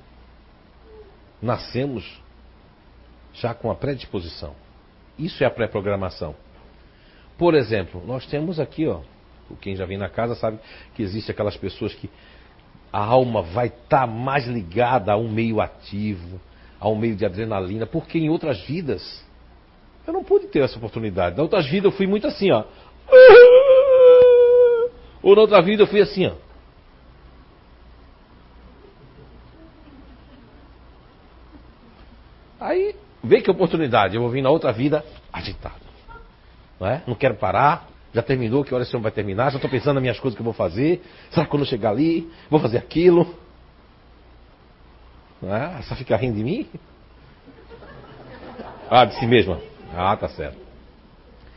nascemos 1.41 2.21
já 3.33 3.53
com 3.53 3.71
a 3.71 3.75
predisposição. 3.75 4.53
Isso 5.17 5.43
é 5.43 5.47
a 5.47 5.51
pré-programação. 5.51 6.35
Por 7.37 7.55
exemplo, 7.55 8.03
nós 8.05 8.25
temos 8.25 8.59
aqui, 8.59 8.87
ó, 8.87 9.01
quem 9.61 9.75
já 9.75 9.85
vem 9.85 9.97
na 9.97 10.09
casa 10.09 10.35
sabe 10.35 10.59
que 10.95 11.01
existe 11.01 11.31
aquelas 11.31 11.57
pessoas 11.57 11.93
que 11.93 12.09
a 12.91 13.03
alma 13.03 13.41
vai 13.41 13.67
estar 13.67 14.01
tá 14.01 14.07
mais 14.07 14.45
ligada 14.47 15.11
a 15.11 15.17
um 15.17 15.29
meio 15.29 15.61
ativo, 15.61 16.39
a 16.79 16.89
um 16.89 16.95
meio 16.95 17.15
de 17.15 17.25
adrenalina, 17.25 17.85
porque 17.85 18.17
em 18.17 18.29
outras 18.29 18.61
vidas 18.65 19.25
eu 20.05 20.13
não 20.13 20.23
pude 20.23 20.47
ter 20.47 20.59
essa 20.59 20.77
oportunidade. 20.77 21.37
Na 21.37 21.43
outras 21.43 21.65
vidas 21.65 21.91
eu 21.91 21.97
fui 21.97 22.07
muito 22.07 22.27
assim, 22.27 22.51
ó. 22.51 22.63
Ou 25.21 25.35
na 25.35 25.41
outra 25.41 25.61
vida 25.61 25.83
eu 25.83 25.87
fui 25.87 26.01
assim, 26.01 26.27
ó. 26.27 26.33
Aí 32.59 32.95
vê 33.29 33.41
que 33.41 33.51
oportunidade, 33.51 34.15
eu 34.15 34.21
vou 34.21 34.31
vir 34.31 34.41
na 34.41 34.49
outra 34.49 34.73
vida 34.73 35.05
agitado. 35.31 35.75
Não, 36.79 36.87
é? 36.87 37.03
não 37.05 37.13
quero 37.13 37.35
parar, 37.35 37.87
já 38.11 38.23
terminou, 38.23 38.63
que 38.63 38.73
hora 38.73 38.83
esse 38.83 38.95
homem 38.95 39.03
vai 39.03 39.11
terminar, 39.11 39.51
já 39.51 39.57
estou 39.57 39.69
pensando 39.69 39.95
nas 39.95 40.01
minhas 40.01 40.19
coisas 40.19 40.35
que 40.35 40.41
eu 40.41 40.45
vou 40.45 40.53
fazer. 40.53 41.01
Será 41.29 41.45
que 41.45 41.51
quando 41.51 41.61
eu 41.61 41.67
chegar 41.67 41.91
ali, 41.91 42.27
vou 42.49 42.59
fazer 42.59 42.79
aquilo? 42.79 43.37
Não 45.39 45.55
é? 45.55 45.79
Só 45.83 45.95
fica 45.95 46.17
rindo 46.17 46.37
de 46.37 46.43
mim? 46.43 46.67
Ah, 48.89 49.05
de 49.05 49.13
si 49.19 49.27
mesma. 49.27 49.61
Ah, 49.95 50.17
tá 50.17 50.27
certo. 50.29 50.57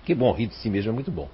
Que 0.05 0.15
bom, 0.15 0.31
rir 0.33 0.49
de 0.49 0.55
si 0.57 0.69
mesmo 0.69 0.91
é 0.91 0.95
muito 0.95 1.11
bom. 1.11 1.29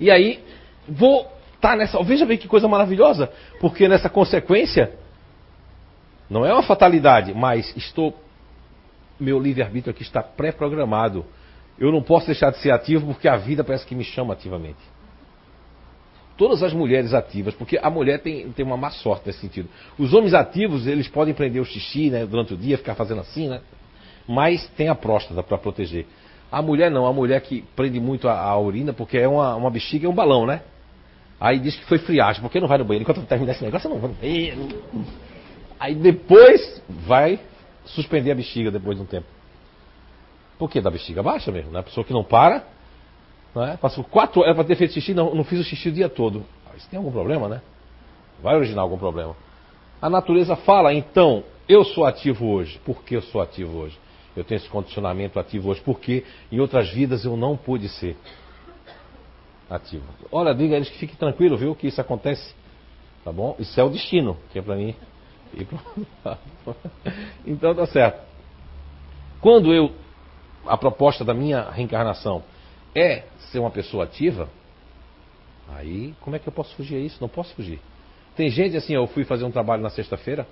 E 0.00 0.10
aí, 0.10 0.42
vou 0.88 1.20
estar 1.54 1.70
tá 1.70 1.76
nessa. 1.76 2.02
Veja 2.02 2.26
bem 2.26 2.36
que 2.36 2.48
coisa 2.48 2.66
maravilhosa, 2.66 3.30
porque 3.60 3.86
nessa 3.86 4.08
consequência, 4.08 4.94
não 6.28 6.44
é 6.44 6.52
uma 6.52 6.64
fatalidade, 6.64 7.32
mas 7.32 7.72
estou 7.76 8.18
meu 9.20 9.38
livre-arbítrio 9.38 9.92
aqui 9.92 10.02
está 10.02 10.22
pré-programado. 10.22 11.24
Eu 11.78 11.92
não 11.92 12.02
posso 12.02 12.26
deixar 12.26 12.50
de 12.50 12.58
ser 12.58 12.70
ativo 12.72 13.06
porque 13.06 13.28
a 13.28 13.36
vida 13.36 13.62
parece 13.62 13.86
que 13.86 13.94
me 13.94 14.04
chama 14.04 14.34
ativamente. 14.34 14.78
Todas 16.36 16.62
as 16.62 16.72
mulheres 16.72 17.12
ativas, 17.12 17.54
porque 17.54 17.78
a 17.80 17.90
mulher 17.90 18.20
tem, 18.20 18.50
tem 18.52 18.64
uma 18.64 18.76
má 18.76 18.90
sorte 18.90 19.26
nesse 19.26 19.40
sentido. 19.40 19.68
Os 19.98 20.14
homens 20.14 20.32
ativos, 20.32 20.86
eles 20.86 21.06
podem 21.06 21.34
prender 21.34 21.60
o 21.60 21.64
xixi 21.64 22.08
né, 22.10 22.24
durante 22.24 22.54
o 22.54 22.56
dia, 22.56 22.78
ficar 22.78 22.94
fazendo 22.94 23.20
assim, 23.20 23.48
né? 23.48 23.60
Mas 24.26 24.66
tem 24.68 24.88
a 24.88 24.94
próstata 24.94 25.42
para 25.42 25.58
proteger. 25.58 26.06
A 26.50 26.62
mulher 26.62 26.90
não, 26.90 27.06
a 27.06 27.12
mulher 27.12 27.40
que 27.42 27.62
prende 27.76 28.00
muito 28.00 28.26
a, 28.26 28.40
a 28.40 28.58
urina, 28.58 28.92
porque 28.92 29.18
é 29.18 29.28
uma, 29.28 29.54
uma 29.54 29.70
bexiga, 29.70 30.06
é 30.06 30.08
um 30.08 30.14
balão, 30.14 30.46
né? 30.46 30.62
Aí 31.38 31.58
diz 31.58 31.76
que 31.76 31.84
foi 31.84 31.98
friagem, 31.98 32.42
porque 32.42 32.60
não 32.60 32.68
vai 32.68 32.78
no 32.78 32.84
banheiro. 32.84 33.02
Enquanto 33.02 33.26
terminar 33.26 33.52
esse 33.52 33.64
negócio, 33.64 33.88
não 33.88 33.98
vou 33.98 34.10
no 34.10 34.14
banheiro. 34.14 34.68
Aí 35.78 35.94
depois 35.94 36.82
vai 37.06 37.40
suspender 37.84 38.32
a 38.32 38.34
bexiga 38.34 38.70
depois 38.70 38.96
de 38.96 39.02
um 39.02 39.06
tempo. 39.06 39.26
Por 40.58 40.70
quê? 40.70 40.80
Da 40.80 40.90
bexiga 40.90 41.22
baixa 41.22 41.50
mesmo, 41.50 41.70
né? 41.70 41.80
A 41.80 41.82
pessoa 41.82 42.04
que 42.04 42.12
não 42.12 42.22
para, 42.22 42.64
não 43.54 43.64
é? 43.64 43.76
passou 43.76 44.04
quatro 44.04 44.42
horas 44.42 44.54
para 44.54 44.64
ter 44.64 44.76
feito 44.76 44.94
xixi, 44.94 45.14
não, 45.14 45.34
não 45.34 45.44
fiz 45.44 45.58
o 45.60 45.64
xixi 45.64 45.88
o 45.88 45.92
dia 45.92 46.08
todo. 46.08 46.44
Ah, 46.66 46.76
isso 46.76 46.88
tem 46.88 46.98
algum 46.98 47.10
problema, 47.10 47.48
né? 47.48 47.62
Vai 48.42 48.56
originar 48.56 48.82
algum 48.82 48.98
problema. 48.98 49.34
A 50.00 50.08
natureza 50.08 50.56
fala, 50.56 50.94
então, 50.94 51.44
eu 51.68 51.84
sou 51.84 52.04
ativo 52.04 52.46
hoje. 52.46 52.78
Por 52.84 53.02
que 53.02 53.16
eu 53.16 53.22
sou 53.22 53.40
ativo 53.40 53.78
hoje? 53.78 53.98
Eu 54.36 54.44
tenho 54.44 54.58
esse 54.58 54.68
condicionamento 54.68 55.38
ativo 55.38 55.70
hoje, 55.70 55.80
porque 55.80 56.24
em 56.50 56.60
outras 56.60 56.90
vidas 56.90 57.24
eu 57.24 57.36
não 57.36 57.56
pude 57.56 57.88
ser 57.88 58.16
ativo. 59.68 60.04
Olha, 60.30 60.54
diga 60.54 60.74
a 60.74 60.76
eles 60.76 60.88
que 60.88 60.98
fique 60.98 61.16
tranquilo, 61.16 61.56
viu, 61.56 61.74
que 61.74 61.86
isso 61.86 62.00
acontece. 62.00 62.54
Tá 63.24 63.32
bom? 63.32 63.54
Isso 63.58 63.78
é 63.78 63.84
o 63.84 63.90
destino, 63.90 64.36
que 64.52 64.58
é 64.58 64.62
para 64.62 64.76
mim 64.76 64.94
então 67.46 67.74
tá 67.74 67.86
certo. 67.86 68.20
Quando 69.40 69.72
eu. 69.72 69.92
A 70.66 70.76
proposta 70.76 71.24
da 71.24 71.32
minha 71.32 71.70
reencarnação 71.70 72.44
é 72.94 73.24
ser 73.50 73.58
uma 73.58 73.70
pessoa 73.70 74.04
ativa, 74.04 74.48
aí 75.68 76.14
como 76.20 76.36
é 76.36 76.38
que 76.38 76.46
eu 76.46 76.52
posso 76.52 76.74
fugir 76.76 76.96
a 76.96 76.98
isso? 76.98 77.16
Não 77.18 77.30
posso 77.30 77.54
fugir. 77.54 77.80
Tem 78.36 78.50
gente 78.50 78.76
assim, 78.76 78.92
eu 78.92 79.06
fui 79.06 79.24
fazer 79.24 79.44
um 79.44 79.50
trabalho 79.50 79.82
na 79.82 79.88
sexta-feira, 79.88 80.46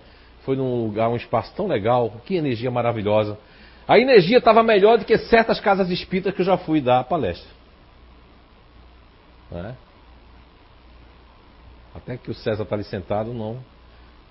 foi 0.44 0.57
num 0.57 0.86
lugar, 0.86 1.11
um 1.11 1.16
espaço 1.16 1.55
tão 1.55 1.66
legal, 1.66 2.11
que 2.24 2.36
energia 2.36 2.70
maravilhosa. 2.70 3.38
A 3.86 3.99
energia 3.99 4.38
estava 4.38 4.62
melhor 4.62 4.99
do 4.99 5.05
que 5.05 5.16
certas 5.18 5.61
casas 5.61 5.90
espíritas 5.90 6.34
que 6.34 6.40
eu 6.40 6.46
já 6.46 6.57
fui 6.57 6.80
dar 6.80 7.05
palestra. 7.05 7.51
É? 9.53 9.74
Até 11.94 12.16
que 12.16 12.30
o 12.30 12.34
César 12.34 12.62
está 12.62 12.74
ali 12.74 12.84
sentado, 12.84 13.32
não 13.34 13.59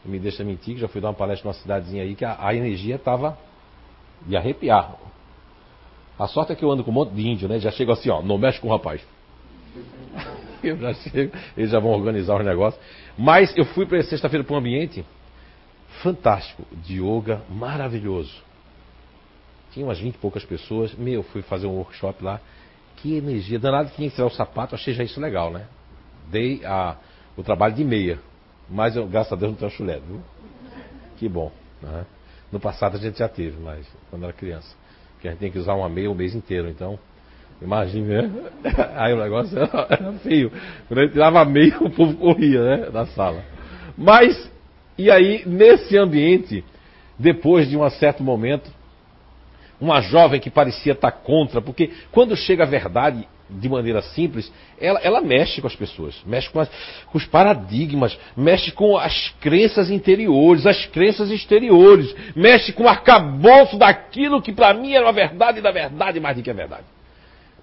me 0.10 0.20
deixa 0.20 0.44
mentir, 0.44 0.76
que 0.76 0.82
já 0.82 0.88
fui 0.88 1.02
dar 1.02 1.10
uma 1.10 1.14
palestra 1.14 1.48
numa 1.48 1.54
cidadezinha 1.54 2.04
aí, 2.04 2.16
que 2.16 2.26
a, 2.26 2.38
a 2.40 2.54
energia 2.54 2.96
estava 2.96 3.38
de 4.26 4.36
arrepiar. 4.36 4.96
A 6.18 6.28
sorte 6.28 6.52
é 6.52 6.56
que 6.56 6.66
eu 6.66 6.72
ando 6.72 6.84
com 6.84 6.92
um 6.92 6.94
monte 6.94 7.14
de 7.14 7.28
índio, 7.28 7.48
né? 7.48 7.60
Já 7.60 7.72
chego 7.72 7.92
assim, 7.92 8.10
ó, 8.10 8.22
não 8.22 8.38
mexe 8.38 8.60
com 8.60 8.68
o 8.68 8.72
rapaz. 8.72 9.02
eu 10.64 10.78
já 10.78 10.94
chego, 10.94 11.36
eles 11.56 11.72
já 11.72 11.80
vão 11.80 11.92
organizar 11.92 12.40
os 12.40 12.46
negócios. 12.46 12.82
Mas 13.18 13.56
eu 13.56 13.66
fui 13.66 13.86
para 13.86 14.02
sexta-feira 14.04 14.44
para 14.44 14.56
um 14.56 14.58
ambiente 14.58 15.06
fantástico, 16.02 16.64
de 16.72 17.02
yoga, 17.02 17.42
maravilhoso. 17.50 18.34
Tinha 19.72 19.86
umas 19.86 20.00
20 20.00 20.16
e 20.16 20.18
poucas 20.18 20.44
pessoas. 20.44 20.94
Meu, 20.96 21.24
fui 21.24 21.42
fazer 21.42 21.68
um 21.68 21.76
workshop 21.76 22.24
lá. 22.24 22.40
Que 22.98 23.16
energia. 23.16 23.60
Danado 23.60 23.92
tinha 23.96 24.10
que 24.10 24.16
tirar 24.16 24.28
o 24.28 24.32
sapato, 24.32 24.74
achei 24.74 24.94
já 24.94 25.04
isso 25.04 25.20
legal, 25.20 25.52
né? 25.52 25.68
Dei 26.30 26.66
a, 26.66 26.98
o 27.36 27.44
trabalho 27.44 27.76
de 27.76 27.84
meia. 27.84 28.20
Mas 28.70 28.96
eu, 28.96 29.08
graças 29.08 29.34
a 29.34 29.36
Deus, 29.36 29.52
não 29.52 29.58
tenho 29.58 29.72
chulé, 29.72 30.00
viu? 30.00 30.22
Que 31.18 31.28
bom. 31.28 31.52
Né? 31.82 32.06
No 32.52 32.60
passado 32.60 32.98
a 32.98 33.00
gente 33.00 33.20
já 33.20 33.28
teve, 33.28 33.58
mas 33.62 33.86
quando 34.10 34.24
era 34.24 34.34
criança. 34.34 34.76
Porque 35.14 35.28
a 35.28 35.32
gente 35.32 35.40
tem 35.40 35.52
que 35.52 35.60
usar 35.60 35.74
uma 35.74 35.90
meia 35.90 36.12
o 36.12 36.16
mês 36.16 36.36
inteiro, 36.36 36.70
então. 36.70 37.00
Imagine, 37.62 38.08
né? 38.08 38.32
Aí 38.96 39.14
o 39.14 39.18
negócio 39.18 39.58
era 39.90 40.14
feio. 40.24 40.52
Quando 40.88 41.00
a 41.00 41.04
gente 41.04 41.14
tirava 41.14 41.44
meia, 41.46 41.78
o 41.82 41.90
povo 41.90 42.16
corria, 42.18 42.64
né? 42.64 42.90
Da 42.90 43.06
sala. 43.08 43.44
Mas, 43.98 44.52
e 44.98 45.10
aí, 45.10 45.44
nesse 45.48 45.98
ambiente, 45.98 46.64
depois 47.18 47.68
de 47.68 47.76
um 47.76 47.90
certo 47.90 48.22
momento, 48.22 48.70
uma 49.82 50.02
jovem 50.02 50.40
que 50.40 50.52
parecia 50.52 50.94
estar 50.94 51.12
contra, 51.12 51.62
porque 51.62 51.92
quando 52.12 52.36
chega 52.36 52.64
a 52.64 52.68
verdade, 52.68 53.28
de 53.50 53.70
maneira 53.70 54.02
simples, 54.02 54.52
ela, 54.80 55.00
ela 55.00 55.22
mexe 55.22 55.62
com 55.62 55.68
as 55.68 55.76
pessoas, 55.76 56.16
mexe 56.26 56.50
com, 56.50 56.60
as, 56.60 56.70
com, 57.06 57.18
os 57.18 57.26
paradigmas, 57.26 58.18
mexe 58.36 58.72
com 58.72 58.98
as 58.98 59.30
crenças 59.40 59.90
interiores, 59.90 60.66
as 60.66 60.86
crenças 60.88 61.32
exteriores, 61.32 62.14
mexe 62.36 62.74
com 62.74 62.84
o 62.84 62.90
arcabouço 62.90 63.78
daquilo 63.78 64.42
que 64.42 64.52
para 64.52 64.74
mim 64.74 64.94
era 64.94 65.08
a 65.08 65.12
verdade 65.12 65.62
da 65.62 65.72
verdade 65.72 66.20
mais 66.20 66.36
do 66.36 66.44
que 66.44 66.50
a 66.50 66.54
verdade. 66.54 66.86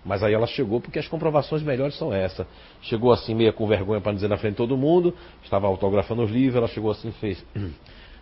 Mas 0.04 0.22
aí 0.22 0.34
ela 0.34 0.46
chegou 0.46 0.80
porque 0.80 0.98
as 0.98 1.08
comprovações 1.08 1.62
melhores 1.62 1.96
são 1.96 2.12
essa. 2.12 2.46
Chegou 2.82 3.10
assim, 3.10 3.34
meio 3.34 3.52
com 3.54 3.66
vergonha 3.66 4.00
para 4.00 4.12
dizer 4.12 4.28
na 4.28 4.36
frente 4.36 4.52
de 4.52 4.58
todo 4.58 4.76
mundo, 4.76 5.14
estava 5.42 5.66
autografando 5.66 6.22
os 6.22 6.30
livros, 6.30 6.56
ela 6.56 6.68
chegou 6.68 6.90
assim 6.90 7.08
e 7.08 7.12
fez 7.12 7.44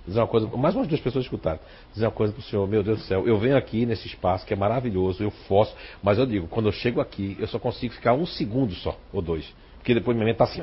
dizer 0.07 0.21
uma 0.21 0.27
coisa, 0.27 0.47
mais 0.57 0.75
umas 0.75 0.89
duas 0.89 1.01
pessoas 1.01 1.25
escutaram, 1.25 1.61
dizer 1.93 2.07
uma 2.07 2.13
coisa 2.13 2.33
para 2.33 2.41
o 2.41 2.43
senhor, 2.43 2.67
meu 2.67 2.83
Deus 2.83 2.99
do 2.99 3.05
céu, 3.05 3.27
eu 3.27 3.39
venho 3.39 3.57
aqui 3.57 3.87
nesse 3.87 4.07
espaço 4.07 4.45
que 4.45 4.53
é 4.53 4.57
maravilhoso, 4.57 5.23
eu 5.23 5.31
fosso, 5.31 5.75
mas 6.03 6.19
eu 6.19 6.27
digo, 6.27 6.49
quando 6.49 6.67
eu 6.67 6.73
chego 6.73 7.01
aqui, 7.01 7.37
eu 7.39 7.47
só 7.47 7.59
consigo 7.59 7.95
ficar 7.95 8.13
um 8.13 8.27
segundo 8.27 8.75
só, 8.75 8.97
ou 9.13 9.23
dois, 9.23 9.53
porque 9.79 9.95
depois 9.95 10.17
minha 10.17 10.27
mente 10.27 10.43
está 10.43 10.45
assim. 10.45 10.63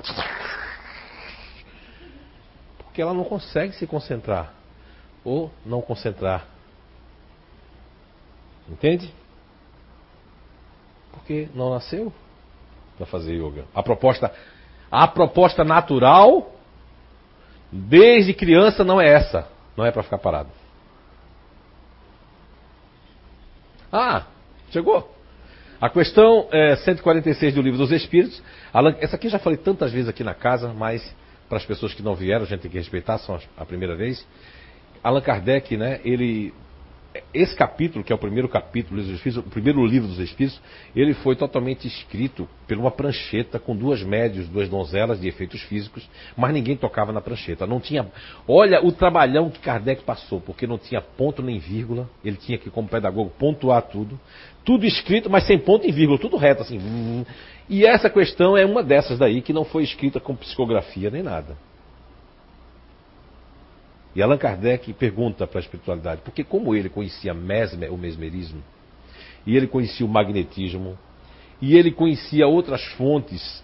Porque 2.78 3.02
ela 3.02 3.14
não 3.14 3.24
consegue 3.24 3.74
se 3.74 3.88
concentrar, 3.88 4.54
ou 5.24 5.52
não 5.66 5.82
concentrar. 5.82 6.46
Entende? 8.68 9.12
Porque 11.12 11.48
não 11.56 11.72
nasceu 11.72 12.14
para 12.98 13.06
fazer 13.06 13.34
yoga. 13.34 13.66
A 13.74 13.82
proposta, 13.82 14.32
a 14.92 15.08
proposta 15.08 15.64
natural 15.64 16.59
desde 17.72 18.34
criança 18.34 18.84
não 18.84 18.99
é 18.99 19.07
essa. 19.07 19.47
Não 19.76 19.86
é 19.86 19.91
para 19.91 20.03
ficar 20.03 20.17
parado. 20.17 20.49
Ah, 23.91 24.26
chegou. 24.72 25.15
A 25.82 25.89
questão 25.89 26.47
é, 26.51 26.76
146 26.76 27.55
do 27.55 27.61
Livro 27.61 27.78
dos 27.78 27.91
Espíritos. 27.91 28.41
Allan, 28.74 28.95
essa 28.99 29.15
aqui 29.15 29.30
já 29.30 29.39
falei 29.39 29.57
tantas 29.57 29.91
vezes 29.91 30.09
aqui 30.09 30.24
na 30.24 30.34
casa, 30.34 30.74
mas 30.74 31.15
para 31.47 31.57
as 31.57 31.65
pessoas 31.65 31.93
que 31.93 32.03
não 32.03 32.13
vieram, 32.13 32.43
a 32.43 32.47
gente 32.47 32.61
tem 32.61 32.72
que 32.72 32.78
respeitar, 32.78 33.17
são 33.17 33.39
a 33.57 33.65
primeira 33.65 33.95
vez. 33.95 34.26
Allan 35.03 35.22
Kardec, 35.22 35.78
né, 35.78 36.01
ele 36.03 36.53
esse 37.34 37.55
capítulo, 37.55 38.03
que 38.03 38.11
é 38.11 38.15
o 38.15 38.20
primeiro 38.20 38.47
capítulo 38.47 39.01
dos 39.01 39.09
Espíritos, 39.09 39.45
o 39.45 39.49
primeiro 39.49 39.86
livro 39.86 40.07
dos 40.07 40.20
Espíritos, 40.20 40.59
ele 40.95 41.13
foi 41.13 41.36
totalmente 41.36 41.88
escrito 41.88 42.47
por 42.67 42.78
uma 42.78 42.91
prancheta 42.91 43.59
com 43.59 43.76
duas 43.76 44.03
médios, 44.03 44.47
duas 44.47 44.70
donzelas 44.70 45.20
de 45.20 45.28
efeitos 45.28 45.61
físicos, 45.63 46.07
mas 46.38 46.53
ninguém 46.53 46.76
tocava 46.76 47.11
na 47.11 47.22
prancheta. 47.22 47.65
Não 47.65 47.80
tinha. 47.80 48.07
Olha 48.47 48.84
o 48.86 48.91
trabalhão 48.91 49.49
que 49.49 49.59
Kardec 49.59 50.03
passou, 50.03 50.39
porque 50.39 50.67
não 50.67 50.78
tinha 50.78 51.01
ponto 51.01 51.41
nem 51.41 51.59
vírgula. 51.59 52.09
Ele 52.24 52.38
tinha 52.38 52.57
que, 52.57 52.70
como 52.70 52.88
pedagogo, 52.88 53.32
pontuar 53.38 53.82
tudo. 53.84 54.20
Tudo 54.63 54.86
escrito, 54.86 55.30
mas 55.30 55.45
sem 55.45 55.57
ponto 55.57 55.88
e 55.88 55.91
vírgula, 55.91 56.20
tudo 56.20 56.38
reto 56.38 56.61
assim. 56.61 57.26
E 57.70 57.86
essa 57.86 58.09
questão 58.09 58.57
é 58.57 58.65
uma 58.65 58.84
dessas 58.84 59.17
daí 59.17 59.41
que 59.41 59.53
não 59.53 59.63
foi 59.63 59.84
escrita 59.84 60.20
com 60.20 60.36
psicografia 60.36 61.09
nem 61.09 61.24
nada. 61.24 61.55
E 64.20 64.22
Allan 64.22 64.38
Kardec 64.38 64.91
pergunta 64.91 65.47
para 65.47 65.59
a 65.59 65.61
espiritualidade, 65.61 66.20
porque 66.26 66.43
como 66.43 66.76
ele 66.76 66.89
conhecia 66.89 67.34
mesmer, 67.34 67.89
o 67.89 67.97
mesmerismo, 67.97 68.61
e 69.47 69.55
ele 69.55 69.65
conhecia 69.65 70.05
o 70.05 70.09
magnetismo, 70.09 70.99
e 71.61 71.78
ele 71.78 71.89
conhecia 71.89 72.45
outras 72.45 72.84
fontes 72.95 73.63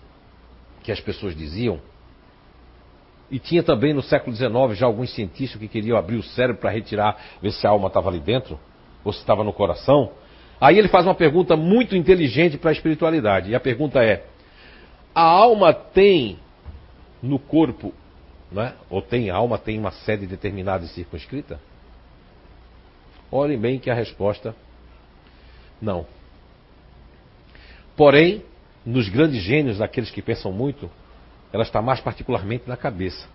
que 0.82 0.94
as 0.94 1.02
pessoas 1.02 1.36
diziam, 1.36 1.78
e 3.30 3.38
tinha 3.38 3.64
também 3.64 3.94
no 3.94 4.02
século 4.02 4.34
XIX 4.34 4.80
já 4.80 4.86
alguns 4.86 5.14
cientistas 5.14 5.60
que 5.60 5.68
queriam 5.68 5.98
abrir 5.98 6.16
o 6.16 6.24
cérebro 6.24 6.62
para 6.62 6.70
retirar, 6.70 7.22
ver 7.42 7.52
se 7.52 7.68
a 7.68 7.72
alma 7.72 7.90
estava 7.90 8.08
ali 8.08 8.22
dentro, 8.22 8.58
ou 9.04 9.12
se 9.12 9.20
estava 9.20 9.44
no 9.44 9.52
coração. 9.52 10.14
Aí 10.62 10.80
ele 10.80 10.88
faz 10.88 11.06
uma 11.06 11.16
pergunta 11.16 11.58
muito 11.58 11.98
inteligente 11.98 12.58
para 12.58 12.70
a 12.70 12.74
espiritualidade. 12.74 13.52
E 13.52 13.56
a 13.56 13.60
pergunta 13.60 14.02
é: 14.02 14.24
a 15.14 15.22
alma 15.22 15.74
tem 15.74 16.40
no 17.22 17.40
corpo 17.40 17.94
é? 18.62 18.74
ou 18.90 19.02
tem 19.02 19.30
alma, 19.30 19.58
tem 19.58 19.78
uma 19.78 19.92
sede 19.92 20.26
determinada 20.26 20.86
e 20.86 20.88
circunscrita? 20.88 21.60
Olhem 23.32 23.58
bem 23.58 23.80
que 23.80 23.90
a 23.90 23.94
resposta 23.94 24.56
não. 25.82 26.06
Porém, 27.98 28.44
nos 28.86 29.10
grandes 29.10 29.42
gênios, 29.42 29.80
daqueles 29.80 30.12
que 30.12 30.22
pensam 30.22 30.52
muito, 30.52 30.90
ela 31.52 31.64
está 31.64 31.82
mais 31.82 32.00
particularmente 32.00 32.68
na 32.68 32.78
cabeça. 32.78 33.28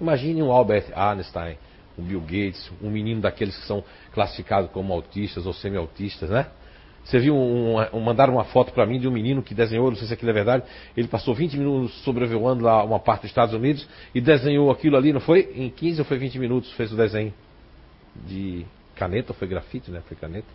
Imagine 0.00 0.42
um 0.42 0.50
Albert 0.50 0.86
Einstein, 0.94 1.58
um 1.98 2.02
Bill 2.02 2.20
Gates, 2.20 2.70
um 2.80 2.90
menino 2.90 3.20
daqueles 3.20 3.56
que 3.58 3.66
são 3.66 3.84
classificados 4.12 4.70
como 4.70 4.92
autistas 4.92 5.46
ou 5.46 5.52
semi-autistas, 5.52 6.30
né? 6.30 6.46
Você 7.10 7.18
viu, 7.18 7.34
um, 7.34 7.76
um, 7.92 8.00
mandaram 8.00 8.34
uma 8.34 8.44
foto 8.44 8.72
para 8.72 8.86
mim 8.86 9.00
de 9.00 9.08
um 9.08 9.10
menino 9.10 9.42
que 9.42 9.52
desenhou, 9.52 9.90
não 9.90 9.96
sei 9.96 10.06
se 10.06 10.14
aquilo 10.14 10.30
é 10.30 10.32
verdade, 10.32 10.62
ele 10.96 11.08
passou 11.08 11.34
20 11.34 11.56
minutos 11.56 11.92
sobrevoando 12.04 12.62
lá 12.62 12.84
uma 12.84 13.00
parte 13.00 13.22
dos 13.22 13.30
Estados 13.32 13.52
Unidos 13.52 13.84
e 14.14 14.20
desenhou 14.20 14.70
aquilo 14.70 14.96
ali, 14.96 15.12
não 15.12 15.20
foi? 15.20 15.50
Em 15.56 15.68
15 15.70 16.02
ou 16.02 16.04
foi 16.04 16.18
20 16.18 16.38
minutos 16.38 16.72
fez 16.74 16.92
o 16.92 16.96
desenho 16.96 17.34
de 18.14 18.64
caneta, 18.94 19.34
foi 19.34 19.48
grafite, 19.48 19.90
né? 19.90 20.02
Foi 20.06 20.16
caneta. 20.16 20.46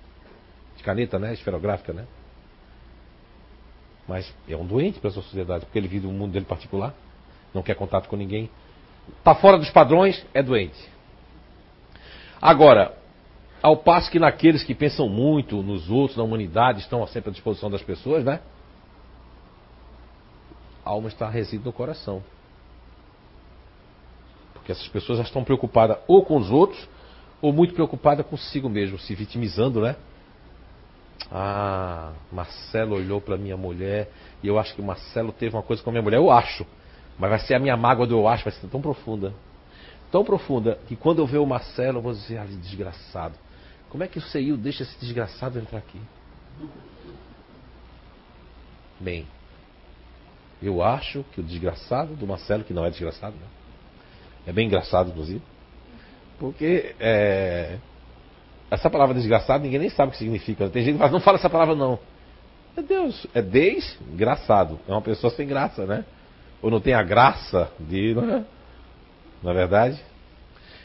De 0.77 0.83
caneta, 0.83 1.19
né? 1.19 1.33
Esferográfica, 1.33 1.91
né? 1.91 2.05
Mas 4.07 4.33
é 4.47 4.55
um 4.55 4.65
doente 4.65 4.97
para 4.99 5.09
a 5.09 5.13
sociedade, 5.13 5.65
porque 5.65 5.77
ele 5.77 5.89
vive 5.89 6.07
um 6.07 6.13
mundo 6.13 6.31
dele 6.31 6.45
particular, 6.45 6.93
não 7.53 7.63
quer 7.63 7.75
contato 7.75 8.07
com 8.07 8.15
ninguém. 8.15 8.49
Está 9.17 9.35
fora 9.35 9.57
dos 9.57 9.69
padrões, 9.71 10.25
é 10.33 10.41
doente. 10.41 10.79
Agora, 12.41 12.95
ao 13.65 13.77
passo 13.77 14.11
que 14.11 14.19
naqueles 14.19 14.63
que 14.63 14.75
pensam 14.75 15.09
muito 15.09 15.63
nos 15.63 15.89
outros, 15.89 16.15
na 16.15 16.23
humanidade, 16.23 16.81
estão 16.81 17.05
sempre 17.07 17.31
à 17.31 17.33
disposição 17.33 17.67
das 17.67 17.81
pessoas, 17.81 18.23
né? 18.23 18.39
A 20.85 20.91
alma 20.91 21.07
está 21.07 21.27
reside 21.27 21.65
no 21.65 21.73
coração. 21.73 22.21
Porque 24.53 24.71
essas 24.71 24.87
pessoas 24.89 25.17
já 25.17 25.23
estão 25.23 25.43
preocupadas 25.43 25.97
ou 26.07 26.23
com 26.23 26.37
os 26.37 26.51
outros, 26.51 26.87
ou 27.41 27.51
muito 27.51 27.73
preocupadas 27.73 28.23
consigo 28.27 28.69
mesmo, 28.69 28.99
se 28.99 29.15
vitimizando, 29.15 29.81
né? 29.81 29.95
Ah, 31.31 32.11
Marcelo 32.31 32.95
olhou 32.95 33.19
para 33.19 33.35
minha 33.35 33.57
mulher 33.57 34.11
e 34.43 34.47
eu 34.47 34.59
acho 34.59 34.75
que 34.75 34.81
Marcelo 34.83 35.31
teve 35.31 35.55
uma 35.55 35.63
coisa 35.63 35.81
com 35.81 35.89
a 35.89 35.93
minha 35.93 36.03
mulher. 36.03 36.17
Eu 36.17 36.29
acho. 36.29 36.67
Mas 37.17 37.31
vai 37.31 37.39
ser 37.39 37.55
a 37.55 37.59
minha 37.59 37.75
mágoa 37.75 38.05
do 38.05 38.13
eu 38.13 38.27
acho, 38.27 38.43
vai 38.43 38.53
ser 38.53 38.67
tão 38.67 38.79
profunda. 38.79 39.33
Tão 40.11 40.23
profunda 40.23 40.77
que 40.87 40.95
quando 40.95 41.17
eu 41.17 41.25
ver 41.25 41.39
o 41.39 41.47
Marcelo, 41.47 41.97
eu 41.97 42.01
vou 42.03 42.13
dizer, 42.13 42.37
ah, 42.37 42.45
desgraçado. 42.45 43.33
Como 43.95 44.03
é 44.03 44.09
que 44.09 44.17
o 44.17 44.21
CEIU 44.21 44.57
deixa 44.57 44.83
esse 44.83 44.99
desgraçado 44.99 45.57
entrar 45.57 45.77
aqui? 45.77 46.01
Bem, 48.99 49.25
eu 50.61 50.83
acho 50.83 51.23
que 51.31 51.39
o 51.39 51.43
desgraçado 51.43 52.13
do 52.13 52.27
Marcelo, 52.27 52.65
que 52.65 52.73
não 52.73 52.83
é 52.83 52.89
desgraçado, 52.89 53.37
né? 53.37 53.47
é 54.47 54.51
bem 54.51 54.67
engraçado, 54.67 55.11
inclusive, 55.11 55.41
Porque 56.37 56.93
é, 56.99 57.77
essa 58.69 58.89
palavra 58.89 59.15
desgraçado 59.15 59.63
ninguém 59.63 59.79
nem 59.79 59.89
sabe 59.89 60.09
o 60.09 60.11
que 60.11 60.17
significa. 60.17 60.69
Tem 60.69 60.83
gente 60.83 60.95
que 60.95 60.99
fala, 60.99 61.11
não 61.13 61.21
fala 61.21 61.37
essa 61.37 61.49
palavra 61.49 61.73
não. 61.73 61.97
Meu 62.75 62.85
Deus, 62.85 63.25
é 63.33 63.41
desgraçado. 63.41 64.77
É 64.89 64.91
uma 64.91 65.01
pessoa 65.01 65.31
sem 65.31 65.47
graça, 65.47 65.85
né? 65.85 66.03
Ou 66.61 66.69
não 66.69 66.81
tem 66.81 66.93
a 66.93 67.01
graça 67.01 67.71
de. 67.79 68.13
Não 68.13 68.29
é, 68.29 68.45
não 69.41 69.51
é 69.51 69.53
verdade? 69.53 70.03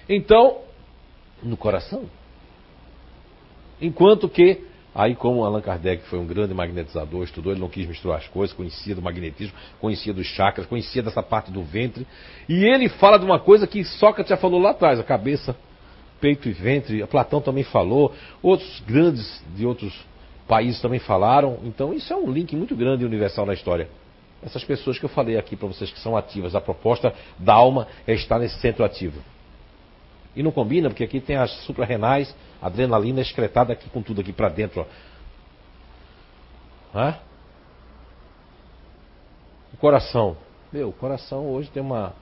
Então, 0.08 0.60
no 1.42 1.56
coração. 1.56 2.08
Enquanto 3.80 4.28
que, 4.28 4.64
aí 4.94 5.14
como 5.14 5.44
Allan 5.44 5.60
Kardec 5.60 6.04
foi 6.04 6.18
um 6.18 6.26
grande 6.26 6.52
magnetizador, 6.52 7.24
estudou, 7.24 7.52
ele 7.52 7.60
não 7.60 7.68
quis 7.68 7.86
misturar 7.86 8.18
as 8.18 8.28
coisas, 8.28 8.54
conhecia 8.54 8.94
do 8.94 9.02
magnetismo, 9.02 9.54
conhecia 9.80 10.12
dos 10.12 10.26
chakras, 10.26 10.66
conhecia 10.66 11.02
dessa 11.02 11.22
parte 11.22 11.50
do 11.50 11.62
ventre. 11.62 12.06
E 12.48 12.64
ele 12.64 12.88
fala 12.88 13.18
de 13.18 13.24
uma 13.24 13.38
coisa 13.38 13.66
que 13.66 13.82
Sócrates 13.84 14.30
já 14.30 14.36
falou 14.36 14.60
lá 14.60 14.70
atrás, 14.70 14.98
a 14.98 15.04
cabeça, 15.04 15.56
peito 16.20 16.48
e 16.48 16.52
ventre. 16.52 17.04
Platão 17.06 17.40
também 17.40 17.64
falou, 17.64 18.12
outros 18.42 18.80
grandes 18.86 19.42
de 19.54 19.64
outros 19.64 19.92
países 20.46 20.80
também 20.80 20.98
falaram. 20.98 21.58
Então 21.64 21.94
isso 21.94 22.12
é 22.12 22.16
um 22.16 22.30
link 22.30 22.54
muito 22.54 22.76
grande 22.76 23.02
e 23.02 23.06
universal 23.06 23.46
na 23.46 23.54
história. 23.54 23.88
Essas 24.42 24.64
pessoas 24.64 24.98
que 24.98 25.04
eu 25.04 25.08
falei 25.08 25.36
aqui 25.36 25.54
para 25.54 25.68
vocês 25.68 25.90
que 25.90 26.00
são 26.00 26.16
ativas, 26.16 26.54
a 26.54 26.60
proposta 26.60 27.14
da 27.38 27.54
alma 27.54 27.86
é 28.06 28.14
estar 28.14 28.38
nesse 28.38 28.58
centro 28.58 28.84
ativo. 28.84 29.20
E 30.34 30.42
não 30.42 30.50
combina, 30.52 30.88
porque 30.88 31.04
aqui 31.04 31.20
tem 31.20 31.36
as 31.36 31.50
suprarrenais, 31.64 32.34
adrenalina 32.62 33.20
excretada 33.20 33.72
aqui 33.72 33.88
com 33.90 34.02
tudo 34.02 34.20
aqui 34.20 34.32
para 34.32 34.48
dentro. 34.48 34.86
Ó. 36.94 36.98
Hã? 36.98 37.18
O 39.72 39.76
coração. 39.76 40.36
Meu, 40.72 40.90
o 40.90 40.92
coração 40.92 41.48
hoje 41.48 41.70
tem 41.70 41.82
uma. 41.82 42.14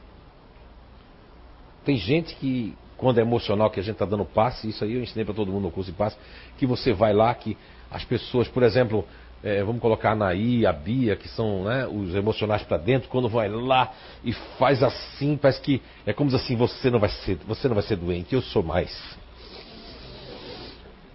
Tem 1.84 1.96
gente 1.96 2.34
que, 2.36 2.76
quando 2.96 3.18
é 3.18 3.22
emocional, 3.22 3.70
que 3.70 3.80
a 3.80 3.82
gente 3.82 3.94
está 3.94 4.06
dando 4.06 4.24
passe, 4.24 4.68
isso 4.68 4.84
aí 4.84 4.94
eu 4.94 5.02
ensinei 5.02 5.24
para 5.24 5.34
todo 5.34 5.52
mundo 5.52 5.64
no 5.64 5.70
curso 5.70 5.90
de 5.90 5.96
passe, 5.96 6.16
que 6.56 6.66
você 6.66 6.92
vai 6.92 7.12
lá, 7.12 7.34
que 7.34 7.56
as 7.90 8.04
pessoas, 8.04 8.48
por 8.48 8.62
exemplo, 8.62 9.06
é, 9.42 9.62
vamos 9.62 9.80
colocar 9.80 10.10
a 10.10 10.12
Anaí, 10.12 10.66
a 10.66 10.72
Bia, 10.72 11.14
que 11.16 11.28
são 11.28 11.64
né, 11.64 11.86
os 11.86 12.14
emocionais 12.14 12.62
para 12.62 12.76
dentro, 12.76 13.08
quando 13.08 13.28
vai 13.28 13.48
lá 13.48 13.92
e 14.24 14.32
faz 14.58 14.82
assim, 14.82 15.36
parece 15.36 15.60
que 15.60 15.80
é 16.04 16.12
como 16.12 16.34
assim, 16.34 16.56
você 16.56 16.90
não 16.90 16.98
vai 16.98 17.10
ser, 17.10 17.38
você 17.46 17.68
não 17.68 17.74
vai 17.74 17.84
ser 17.84 17.96
doente, 17.96 18.34
eu 18.34 18.42
sou 18.42 18.62
mais. 18.62 19.16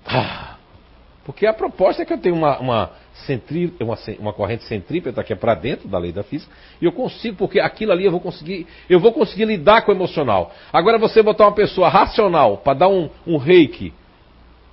Ah, 0.05 0.57
porque 1.25 1.45
a 1.45 1.53
proposta 1.53 2.01
é 2.01 2.05
que 2.05 2.13
eu 2.13 2.17
tenho 2.17 2.35
uma, 2.35 2.59
uma, 2.59 2.91
centrí, 3.25 3.73
uma, 3.79 3.97
uma 4.19 4.33
corrente 4.33 4.63
centrípeta 4.65 5.23
que 5.23 5.33
é 5.33 5.35
para 5.35 5.55
dentro 5.55 5.87
da 5.87 5.97
lei 5.97 6.11
da 6.11 6.23
física, 6.23 6.51
e 6.81 6.85
eu 6.85 6.91
consigo, 6.91 7.35
porque 7.35 7.59
aquilo 7.59 7.91
ali 7.91 8.05
eu 8.05 8.11
vou 8.11 8.21
conseguir, 8.21 8.67
eu 8.89 8.99
vou 8.99 9.11
conseguir 9.11 9.45
lidar 9.45 9.81
com 9.81 9.91
o 9.91 9.95
emocional. 9.95 10.51
Agora 10.71 10.97
você 10.97 11.21
botar 11.21 11.45
uma 11.45 11.55
pessoa 11.55 11.89
racional 11.89 12.57
para 12.57 12.73
dar 12.79 12.87
um, 12.87 13.09
um 13.27 13.37
reiki 13.37 13.93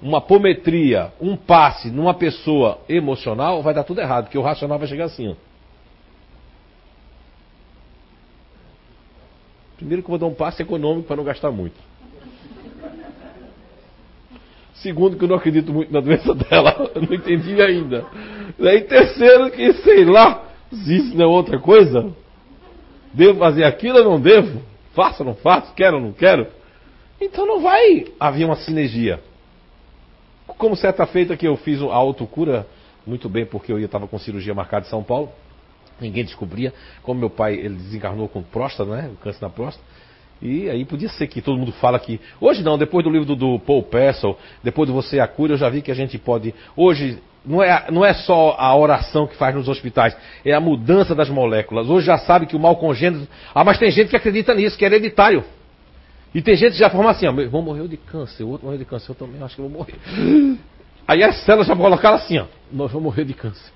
uma 0.03 0.19
apometria, 0.19 1.13
um 1.21 1.37
passe 1.37 1.91
numa 1.91 2.15
pessoa 2.15 2.81
emocional, 2.89 3.63
vai 3.63 3.75
dar 3.75 3.85
tudo 3.85 4.01
errado, 4.01 4.25
porque 4.25 4.39
o 4.39 4.43
racional 4.43 4.79
vai 4.79 4.89
chegar 4.89 5.05
assim. 5.05 5.29
Ó. 5.29 5.35
Primeiro 9.77 10.03
que 10.03 10.09
eu 10.09 10.11
vou 10.11 10.19
dar 10.19 10.27
um 10.27 10.35
passe 10.35 10.63
econômico 10.63 11.07
para 11.07 11.17
não 11.17 11.25
gastar 11.25 11.51
muito. 11.51 11.77
Segundo 14.75 15.17
que 15.19 15.25
eu 15.25 15.29
não 15.29 15.37
acredito 15.37 15.73
muito 15.73 15.93
na 15.93 16.01
doença 16.01 16.35
dela, 16.35 16.91
eu 16.95 17.03
não 17.03 17.15
entendi 17.15 17.61
ainda. 17.61 18.07
E 18.59 18.81
terceiro 18.83 19.51
que, 19.51 19.73
sei 19.75 20.05
lá, 20.05 20.45
se 20.73 20.97
isso 20.97 21.17
não 21.17 21.25
é 21.25 21.29
outra 21.29 21.59
coisa, 21.59 22.11
devo 23.13 23.39
fazer 23.39 23.65
aquilo 23.65 23.99
ou 23.99 24.05
não 24.05 24.21
devo? 24.21 24.63
Faço 24.95 25.23
ou 25.23 25.29
não 25.29 25.35
faço? 25.35 25.75
Quero 25.75 25.97
ou 25.97 26.03
não 26.03 26.13
quero? 26.13 26.47
Então 27.21 27.47
não 27.47 27.61
vai 27.61 28.07
haver 28.19 28.47
uma 28.47 28.57
sinergia. 28.57 29.21
Como 30.61 30.77
certa 30.77 31.07
feita 31.07 31.39
que 31.39 31.49
eu 31.49 31.57
fiz 31.57 31.81
a 31.81 31.95
autocura, 31.95 32.67
muito 33.07 33.31
bem, 33.31 33.47
porque 33.47 33.73
eu 33.73 33.79
estava 33.79 34.07
com 34.07 34.19
cirurgia 34.19 34.53
marcada 34.53 34.87
em 34.87 34.91
São 34.91 35.03
Paulo, 35.03 35.31
ninguém 35.99 36.23
descobria. 36.23 36.71
Como 37.03 37.19
meu 37.19 37.31
pai 37.31 37.55
ele 37.55 37.77
desencarnou 37.77 38.29
com 38.29 38.43
próstata, 38.43 38.95
né? 38.95 39.11
Câncer 39.23 39.41
na 39.41 39.49
próstata. 39.49 39.83
E 40.43 40.69
aí 40.69 40.85
podia 40.85 41.09
ser 41.09 41.29
que 41.29 41.41
todo 41.41 41.57
mundo 41.57 41.73
fala 41.73 41.99
que. 41.99 42.21
Hoje 42.39 42.63
não, 42.63 42.77
depois 42.77 43.03
do 43.03 43.11
livro 43.11 43.25
do, 43.25 43.35
do 43.35 43.59
Paul 43.59 43.83
Pessel, 43.85 44.37
depois 44.63 44.87
do 44.87 44.95
Você 44.95 45.19
a 45.19 45.27
Cura, 45.27 45.55
eu 45.55 45.57
já 45.57 45.71
vi 45.71 45.81
que 45.81 45.91
a 45.91 45.95
gente 45.95 46.19
pode. 46.19 46.55
Hoje, 46.77 47.19
não 47.43 47.63
é, 47.63 47.87
não 47.91 48.05
é 48.05 48.13
só 48.13 48.55
a 48.59 48.77
oração 48.77 49.27
que 49.27 49.37
faz 49.37 49.55
nos 49.55 49.67
hospitais, 49.67 50.15
é 50.45 50.53
a 50.53 50.61
mudança 50.61 51.15
das 51.15 51.31
moléculas. 51.31 51.89
Hoje 51.89 52.05
já 52.05 52.19
sabe 52.19 52.45
que 52.45 52.55
o 52.55 52.61
mal 52.61 52.77
congênito. 52.77 53.27
Ah, 53.55 53.65
mas 53.65 53.79
tem 53.79 53.91
gente 53.91 54.11
que 54.11 54.17
acredita 54.17 54.55
nisso, 54.55 54.77
que 54.77 54.85
é 54.85 54.89
hereditário. 54.89 55.43
E 56.35 56.41
tem 56.41 56.55
gente 56.57 56.73
que 56.73 56.79
já 56.79 56.89
forma 56.89 57.11
assim, 57.11 57.27
ó, 57.27 57.33
meu 57.33 57.45
irmão 57.45 57.61
morreu 57.61 57.89
de 57.89 57.97
câncer, 57.97 58.45
o 58.45 58.51
outro 58.51 58.67
morreu 58.67 58.79
de 58.79 58.85
câncer, 58.85 59.11
eu 59.11 59.15
também 59.15 59.43
acho 59.43 59.57
que 59.57 59.61
vou 59.61 59.71
morrer. 59.71 59.95
Aí 61.07 61.25
as 61.25 61.45
células 61.45 61.67
já 61.67 61.75
colocaram 61.75 62.17
assim, 62.17 62.39
ó, 62.39 62.47
nós 62.71 62.93
vamos 62.93 63.05
morrer 63.05 63.25
de 63.25 63.35
câncer. 63.35 63.73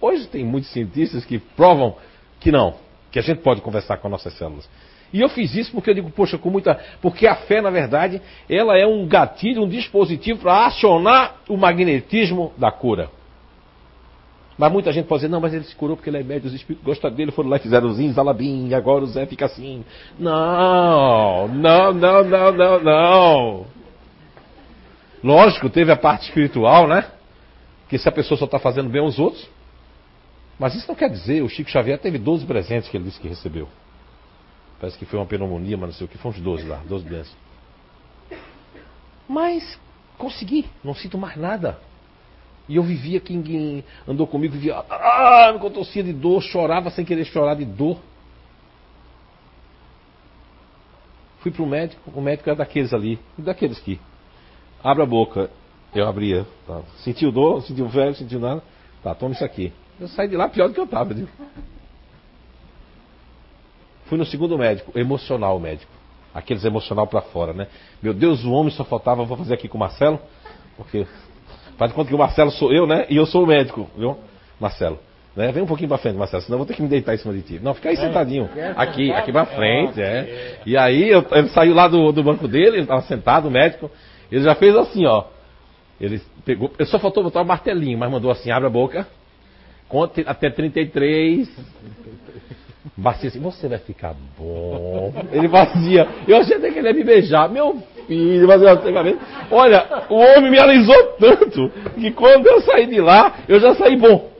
Hoje 0.00 0.26
tem 0.26 0.44
muitos 0.44 0.70
cientistas 0.70 1.24
que 1.24 1.38
provam 1.38 1.96
que 2.38 2.50
não, 2.50 2.74
que 3.10 3.18
a 3.18 3.22
gente 3.22 3.40
pode 3.40 3.60
conversar 3.62 3.96
com 3.98 4.08
nossas 4.08 4.34
células. 4.34 4.68
E 5.12 5.20
eu 5.20 5.28
fiz 5.28 5.54
isso 5.54 5.72
porque 5.72 5.90
eu 5.90 5.94
digo, 5.94 6.10
poxa, 6.10 6.36
com 6.38 6.50
muita. 6.50 6.78
Porque 7.00 7.26
a 7.26 7.36
fé, 7.36 7.60
na 7.60 7.70
verdade, 7.70 8.20
ela 8.48 8.76
é 8.78 8.86
um 8.86 9.06
gatilho, 9.06 9.62
um 9.62 9.68
dispositivo 9.68 10.40
para 10.40 10.66
acionar 10.66 11.36
o 11.48 11.56
magnetismo 11.56 12.52
da 12.56 12.70
cura. 12.70 13.10
Mas 14.58 14.70
muita 14.70 14.92
gente 14.92 15.06
pode 15.06 15.20
dizer, 15.20 15.30
não, 15.30 15.40
mas 15.40 15.54
ele 15.54 15.64
se 15.64 15.74
curou 15.74 15.96
porque 15.96 16.10
ele 16.10 16.18
é 16.18 16.22
médio, 16.22 16.48
os 16.48 16.54
espíritos 16.54 16.84
gostam 16.84 17.10
dele, 17.10 17.32
foram 17.32 17.48
lá 17.48 17.56
e 17.56 17.60
fizeram 17.60 17.88
o 17.88 17.94
Zinzalabim, 17.94 18.68
e 18.68 18.74
agora 18.74 19.02
o 19.02 19.06
Zé 19.06 19.26
fica 19.26 19.46
assim. 19.46 19.84
Não, 20.18 21.48
não, 21.48 21.92
não, 21.92 22.24
não, 22.24 22.52
não, 22.52 22.80
não. 22.80 23.66
Lógico, 25.24 25.70
teve 25.70 25.90
a 25.90 25.96
parte 25.96 26.28
espiritual, 26.28 26.86
né? 26.86 27.06
Que 27.88 27.96
se 27.98 28.08
a 28.08 28.12
pessoa 28.12 28.36
só 28.38 28.44
está 28.44 28.58
fazendo 28.58 28.90
bem 28.90 29.00
aos 29.00 29.18
outros. 29.18 29.48
Mas 30.58 30.74
isso 30.74 30.86
não 30.86 30.94
quer 30.94 31.08
dizer, 31.08 31.42
o 31.42 31.48
Chico 31.48 31.70
Xavier 31.70 31.98
teve 31.98 32.18
12 32.18 32.44
presentes 32.46 32.88
que 32.88 32.96
ele 32.96 33.04
disse 33.04 33.20
que 33.20 33.28
recebeu. 33.28 33.68
Parece 34.78 34.98
que 34.98 35.04
foi 35.04 35.18
uma 35.18 35.26
pneumonia, 35.26 35.76
mas 35.76 35.90
não 35.90 35.94
sei 35.94 36.06
o 36.06 36.08
que, 36.08 36.18
foram 36.18 36.36
uns 36.36 36.42
12 36.42 36.66
lá, 36.66 36.82
12 36.88 37.04
bênçãos. 37.04 37.36
Mas 39.28 39.78
consegui, 40.18 40.66
não 40.84 40.94
sinto 40.94 41.16
mais 41.16 41.36
nada. 41.36 41.78
E 42.68 42.76
eu 42.76 42.82
vivia, 42.82 43.20
quem 43.20 43.84
andou 44.06 44.26
comigo, 44.26 44.54
vivia, 44.54 44.76
ah, 44.88 45.50
me 45.52 45.58
contorcia 45.58 46.02
de 46.02 46.12
dor, 46.12 46.40
chorava 46.42 46.90
sem 46.90 47.04
querer 47.04 47.24
chorar 47.24 47.54
de 47.54 47.64
dor. 47.64 47.98
Fui 51.40 51.50
para 51.50 51.62
o 51.62 51.66
médico, 51.66 52.10
o 52.14 52.20
médico 52.20 52.48
era 52.48 52.56
daqueles 52.56 52.94
ali, 52.94 53.18
daqueles 53.36 53.78
que 53.80 54.00
abre 54.82 55.02
a 55.02 55.06
boca, 55.06 55.50
eu 55.92 56.06
abria, 56.06 56.46
tá. 56.66 56.82
sentiu 56.98 57.32
dor, 57.32 57.62
sentiu 57.62 57.88
velho, 57.88 58.14
sentiu 58.14 58.38
nada, 58.38 58.62
tá, 59.02 59.12
toma 59.14 59.34
isso 59.34 59.44
aqui. 59.44 59.72
Eu 59.98 60.06
saí 60.08 60.28
de 60.28 60.36
lá 60.36 60.48
pior 60.48 60.68
do 60.68 60.74
que 60.74 60.80
eu 60.80 60.84
estava. 60.84 61.14
Fui 64.06 64.16
no 64.16 64.24
segundo 64.24 64.56
médico, 64.56 64.96
emocional 64.98 65.58
médico. 65.58 65.92
Aqueles 66.34 66.64
emocional 66.64 67.06
para 67.06 67.20
fora, 67.20 67.52
né? 67.52 67.66
Meu 68.02 68.14
Deus, 68.14 68.42
o 68.44 68.52
homem 68.52 68.72
só 68.72 68.84
faltava, 68.84 69.24
vou 69.24 69.36
fazer 69.36 69.52
aqui 69.52 69.68
com 69.68 69.76
o 69.76 69.80
Marcelo, 69.80 70.18
porque 70.76 71.06
Faz 71.82 71.90
de 71.90 71.96
conta 71.96 72.08
que 72.10 72.14
o 72.14 72.18
Marcelo 72.18 72.52
sou 72.52 72.72
eu, 72.72 72.86
né? 72.86 73.06
E 73.10 73.16
eu 73.16 73.26
sou 73.26 73.42
o 73.42 73.46
médico, 73.46 73.90
viu? 73.98 74.16
Marcelo. 74.60 75.00
Né? 75.34 75.50
Vem 75.50 75.64
um 75.64 75.66
pouquinho 75.66 75.88
pra 75.88 75.98
frente, 75.98 76.16
Marcelo, 76.16 76.40
senão 76.40 76.54
eu 76.54 76.58
vou 76.58 76.66
ter 76.66 76.74
que 76.74 76.82
me 76.82 76.86
deitar 76.86 77.12
em 77.12 77.18
cima 77.18 77.34
de 77.34 77.42
ti. 77.42 77.60
Não, 77.60 77.74
fica 77.74 77.88
aí 77.88 77.96
sentadinho. 77.96 78.48
Aqui, 78.76 79.10
aqui 79.10 79.32
pra 79.32 79.46
frente, 79.46 80.00
é. 80.00 80.58
E 80.64 80.76
aí 80.76 81.08
eu, 81.08 81.26
ele 81.32 81.48
saiu 81.48 81.74
lá 81.74 81.88
do, 81.88 82.12
do 82.12 82.22
banco 82.22 82.46
dele, 82.46 82.76
ele 82.76 82.82
estava 82.82 83.00
sentado, 83.02 83.48
o 83.48 83.50
médico. 83.50 83.90
Ele 84.30 84.44
já 84.44 84.54
fez 84.54 84.76
assim, 84.76 85.04
ó. 85.06 85.24
Ele 86.00 86.22
pegou. 86.44 86.70
Ele 86.78 86.88
só 86.88 87.00
faltou 87.00 87.24
botar 87.24 87.40
o 87.40 87.42
um 87.42 87.46
martelinho, 87.46 87.98
mas 87.98 88.08
mandou 88.08 88.30
assim, 88.30 88.52
abre 88.52 88.68
a 88.68 88.70
boca. 88.70 89.04
Conte 89.88 90.22
até 90.24 90.50
33. 90.50 91.48
Bacia 92.96 93.28
assim, 93.28 93.40
você 93.40 93.68
vai 93.68 93.78
ficar 93.78 94.14
bom. 94.36 95.12
Ele 95.30 95.48
fazia. 95.48 96.08
Eu 96.26 96.38
achei 96.38 96.56
até 96.56 96.70
que 96.70 96.78
ele 96.78 96.88
ia 96.88 96.94
me 96.94 97.04
beijar. 97.04 97.48
Meu 97.48 97.80
filho, 98.06 98.48
mas 98.48 98.60
eu, 98.60 98.68
olha, 99.50 100.04
o 100.10 100.16
homem 100.16 100.50
me 100.50 100.58
alisou 100.58 101.02
tanto 101.18 101.70
que 101.94 102.10
quando 102.10 102.46
eu 102.46 102.60
saí 102.62 102.86
de 102.86 103.00
lá, 103.00 103.34
eu 103.48 103.60
já 103.60 103.74
saí 103.76 103.96
bom. 103.96 104.30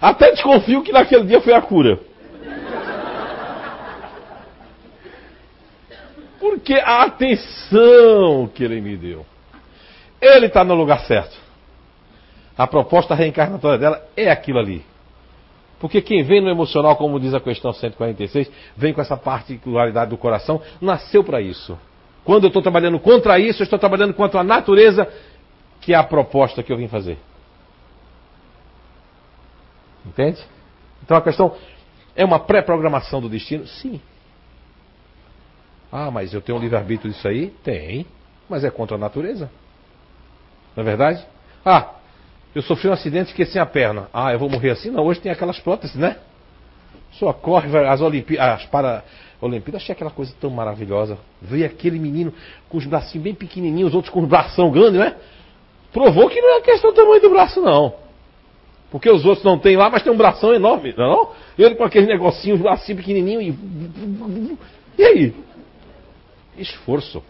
Até 0.00 0.30
desconfio 0.30 0.82
que 0.82 0.92
naquele 0.92 1.24
dia 1.24 1.40
foi 1.40 1.52
a 1.52 1.60
cura. 1.60 1.98
Porque 6.38 6.74
a 6.74 7.02
atenção 7.02 8.48
que 8.54 8.62
ele 8.62 8.80
me 8.80 8.96
deu. 8.96 9.26
Ele 10.20 10.46
está 10.46 10.62
no 10.62 10.74
lugar 10.74 11.00
certo. 11.00 11.36
A 12.56 12.66
proposta 12.66 13.14
reencarnatória 13.14 13.78
dela 13.78 14.06
é 14.16 14.30
aquilo 14.30 14.60
ali. 14.60 14.84
Porque 15.78 16.00
quem 16.00 16.22
vem 16.22 16.40
no 16.40 16.48
emocional, 16.48 16.96
como 16.96 17.20
diz 17.20 17.34
a 17.34 17.40
questão 17.40 17.72
146, 17.72 18.50
vem 18.76 18.94
com 18.94 19.00
essa 19.00 19.16
particularidade 19.16 20.10
do 20.10 20.16
coração, 20.16 20.60
nasceu 20.80 21.22
para 21.22 21.40
isso. 21.40 21.78
Quando 22.24 22.44
eu 22.44 22.48
estou 22.48 22.62
trabalhando 22.62 22.98
contra 22.98 23.38
isso, 23.38 23.62
eu 23.62 23.64
estou 23.64 23.78
trabalhando 23.78 24.14
contra 24.14 24.40
a 24.40 24.44
natureza, 24.44 25.06
que 25.80 25.92
é 25.92 25.96
a 25.96 26.02
proposta 26.02 26.62
que 26.62 26.72
eu 26.72 26.76
vim 26.76 26.88
fazer. 26.88 27.18
Entende? 30.04 30.42
Então 31.02 31.16
a 31.16 31.22
questão. 31.22 31.54
É 32.14 32.24
uma 32.24 32.38
pré-programação 32.38 33.20
do 33.20 33.28
destino? 33.28 33.66
Sim. 33.66 34.00
Ah, 35.92 36.10
mas 36.10 36.32
eu 36.32 36.40
tenho 36.40 36.56
um 36.56 36.60
livre-arbítrio 36.60 37.12
disso 37.12 37.28
aí? 37.28 37.50
Tem. 37.62 38.06
Mas 38.48 38.64
é 38.64 38.70
contra 38.70 38.96
a 38.96 38.98
natureza. 38.98 39.50
Não 40.74 40.82
é 40.82 40.84
verdade? 40.84 41.26
Ah, 41.64 41.90
eu 42.56 42.62
sofri 42.62 42.88
um 42.88 42.92
acidente 42.94 43.34
e 43.36 43.44
sem 43.44 43.60
a 43.60 43.66
perna. 43.66 44.08
Ah, 44.14 44.32
eu 44.32 44.38
vou 44.38 44.48
morrer 44.48 44.70
assim? 44.70 44.90
Não, 44.90 45.04
hoje 45.04 45.20
tem 45.20 45.30
aquelas 45.30 45.60
próteses, 45.60 45.94
né? 45.94 46.16
Só 47.12 47.30
corre, 47.30 47.68
as 47.86 48.00
Olimpíadas, 48.00 48.62
as 48.62 48.66
para 48.70 49.04
Olimpíadas, 49.42 49.82
achei 49.82 49.92
aquela 49.92 50.10
coisa 50.10 50.34
tão 50.40 50.48
maravilhosa. 50.48 51.18
Veio 51.42 51.66
aquele 51.66 51.98
menino 51.98 52.32
com 52.70 52.78
os 52.78 52.86
bracinhos 52.86 53.24
bem 53.24 53.34
pequenininhos, 53.34 53.90
os 53.90 53.94
outros 53.94 54.10
com 54.10 54.22
os 54.22 54.26
bração 54.26 54.70
grande, 54.70 54.96
né? 54.96 55.16
Provou 55.92 56.30
que 56.30 56.40
não 56.40 56.56
é 56.56 56.62
questão 56.62 56.92
do 56.92 56.96
tamanho 56.96 57.20
do 57.20 57.28
braço, 57.28 57.60
não. 57.60 57.92
Porque 58.90 59.10
os 59.10 59.26
outros 59.26 59.44
não 59.44 59.58
têm 59.58 59.76
lá, 59.76 59.90
mas 59.90 60.02
tem 60.02 60.10
um 60.10 60.16
bração 60.16 60.54
enorme, 60.54 60.94
não 60.96 61.04
é 61.04 61.08
não? 61.08 61.30
Ele 61.58 61.74
com 61.74 61.84
aquele 61.84 62.06
negocinho, 62.06 62.54
os 62.54 62.62
bracinhos 62.62 63.02
pequenininhos 63.02 63.54
e... 63.54 64.58
E 64.96 65.04
aí? 65.04 65.34
Esforço. 66.56 67.22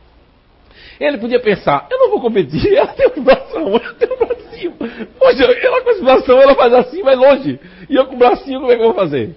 Ele 0.98 1.18
podia 1.18 1.40
pensar, 1.40 1.86
eu 1.90 1.98
não 1.98 2.10
vou 2.10 2.20
competir, 2.20 2.74
ela 2.76 2.88
tem 2.88 3.10
um 3.16 3.22
bração, 3.22 3.72
eu 3.72 3.94
tenho 3.94 4.14
um 4.14 4.26
bracinho. 4.26 4.72
Poxa, 5.18 5.44
ela 5.44 5.82
com 5.82 5.90
esse 5.90 6.02
bração, 6.02 6.40
ela 6.40 6.54
faz 6.54 6.72
assim, 6.72 7.02
vai 7.02 7.16
longe. 7.16 7.60
E 7.88 7.94
eu 7.94 8.06
com 8.06 8.14
o 8.14 8.18
bracinho, 8.18 8.60
como 8.60 8.72
é 8.72 8.76
que 8.76 8.82
eu 8.82 8.86
vou 8.86 8.94
fazer? 8.94 9.34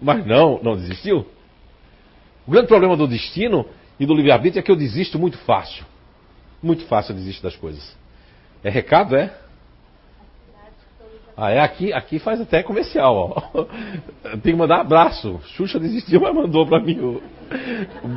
Mas 0.00 0.26
não, 0.26 0.60
não 0.62 0.76
desistiu. 0.76 1.26
O 2.46 2.50
grande 2.50 2.68
problema 2.68 2.96
do 2.96 3.06
destino 3.06 3.66
e 3.98 4.04
do 4.04 4.14
livre-arbítrio 4.14 4.60
é 4.60 4.62
que 4.62 4.70
eu 4.70 4.76
desisto 4.76 5.18
muito 5.18 5.38
fácil. 5.38 5.84
Muito 6.62 6.84
fácil 6.86 7.12
eu 7.12 7.16
desisto 7.16 7.42
das 7.42 7.56
coisas. 7.56 7.96
É 8.62 8.70
recado, 8.70 9.16
é? 9.16 9.34
Ah, 11.36 11.50
é 11.50 11.58
aqui, 11.58 11.92
aqui 11.92 12.20
faz 12.20 12.40
até 12.40 12.62
comercial, 12.62 13.34
ó. 13.52 13.64
Tem 14.42 14.52
que 14.52 14.54
mandar 14.54 14.80
abraço. 14.80 15.40
Xuxa 15.56 15.80
desistiu, 15.80 16.20
mas 16.20 16.34
mandou 16.34 16.64
para 16.64 16.80
mim 16.80 16.98
o 17.00 17.22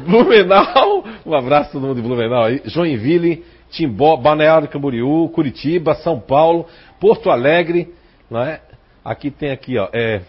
Blumenau. 0.06 1.04
Um 1.26 1.34
abraço 1.34 1.72
todo 1.72 1.82
mundo 1.88 1.96
de 1.96 2.02
Blumenau 2.08 2.44
aí. 2.44 2.62
Joinville, 2.66 3.44
Timbó, 3.72 4.18
Balneário 4.18 4.68
Camboriú, 4.68 5.30
Curitiba, 5.30 5.96
São 5.96 6.20
Paulo, 6.20 6.68
Porto 7.00 7.32
Alegre, 7.32 7.92
não 8.30 8.42
é? 8.42 8.62
Aqui 9.04 9.32
tem 9.32 9.50
aqui, 9.50 9.78
ó, 9.78 9.90
é 9.92 10.22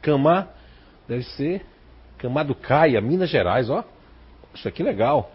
Camar, 0.00 0.48
deve 1.08 1.22
ser 1.22 1.62
Camar 2.18 2.44
do 2.44 2.56
Caia, 2.56 3.00
Minas 3.00 3.30
Gerais, 3.30 3.70
ó. 3.70 3.84
Isso 4.52 4.66
aqui 4.66 4.82
legal. 4.82 5.30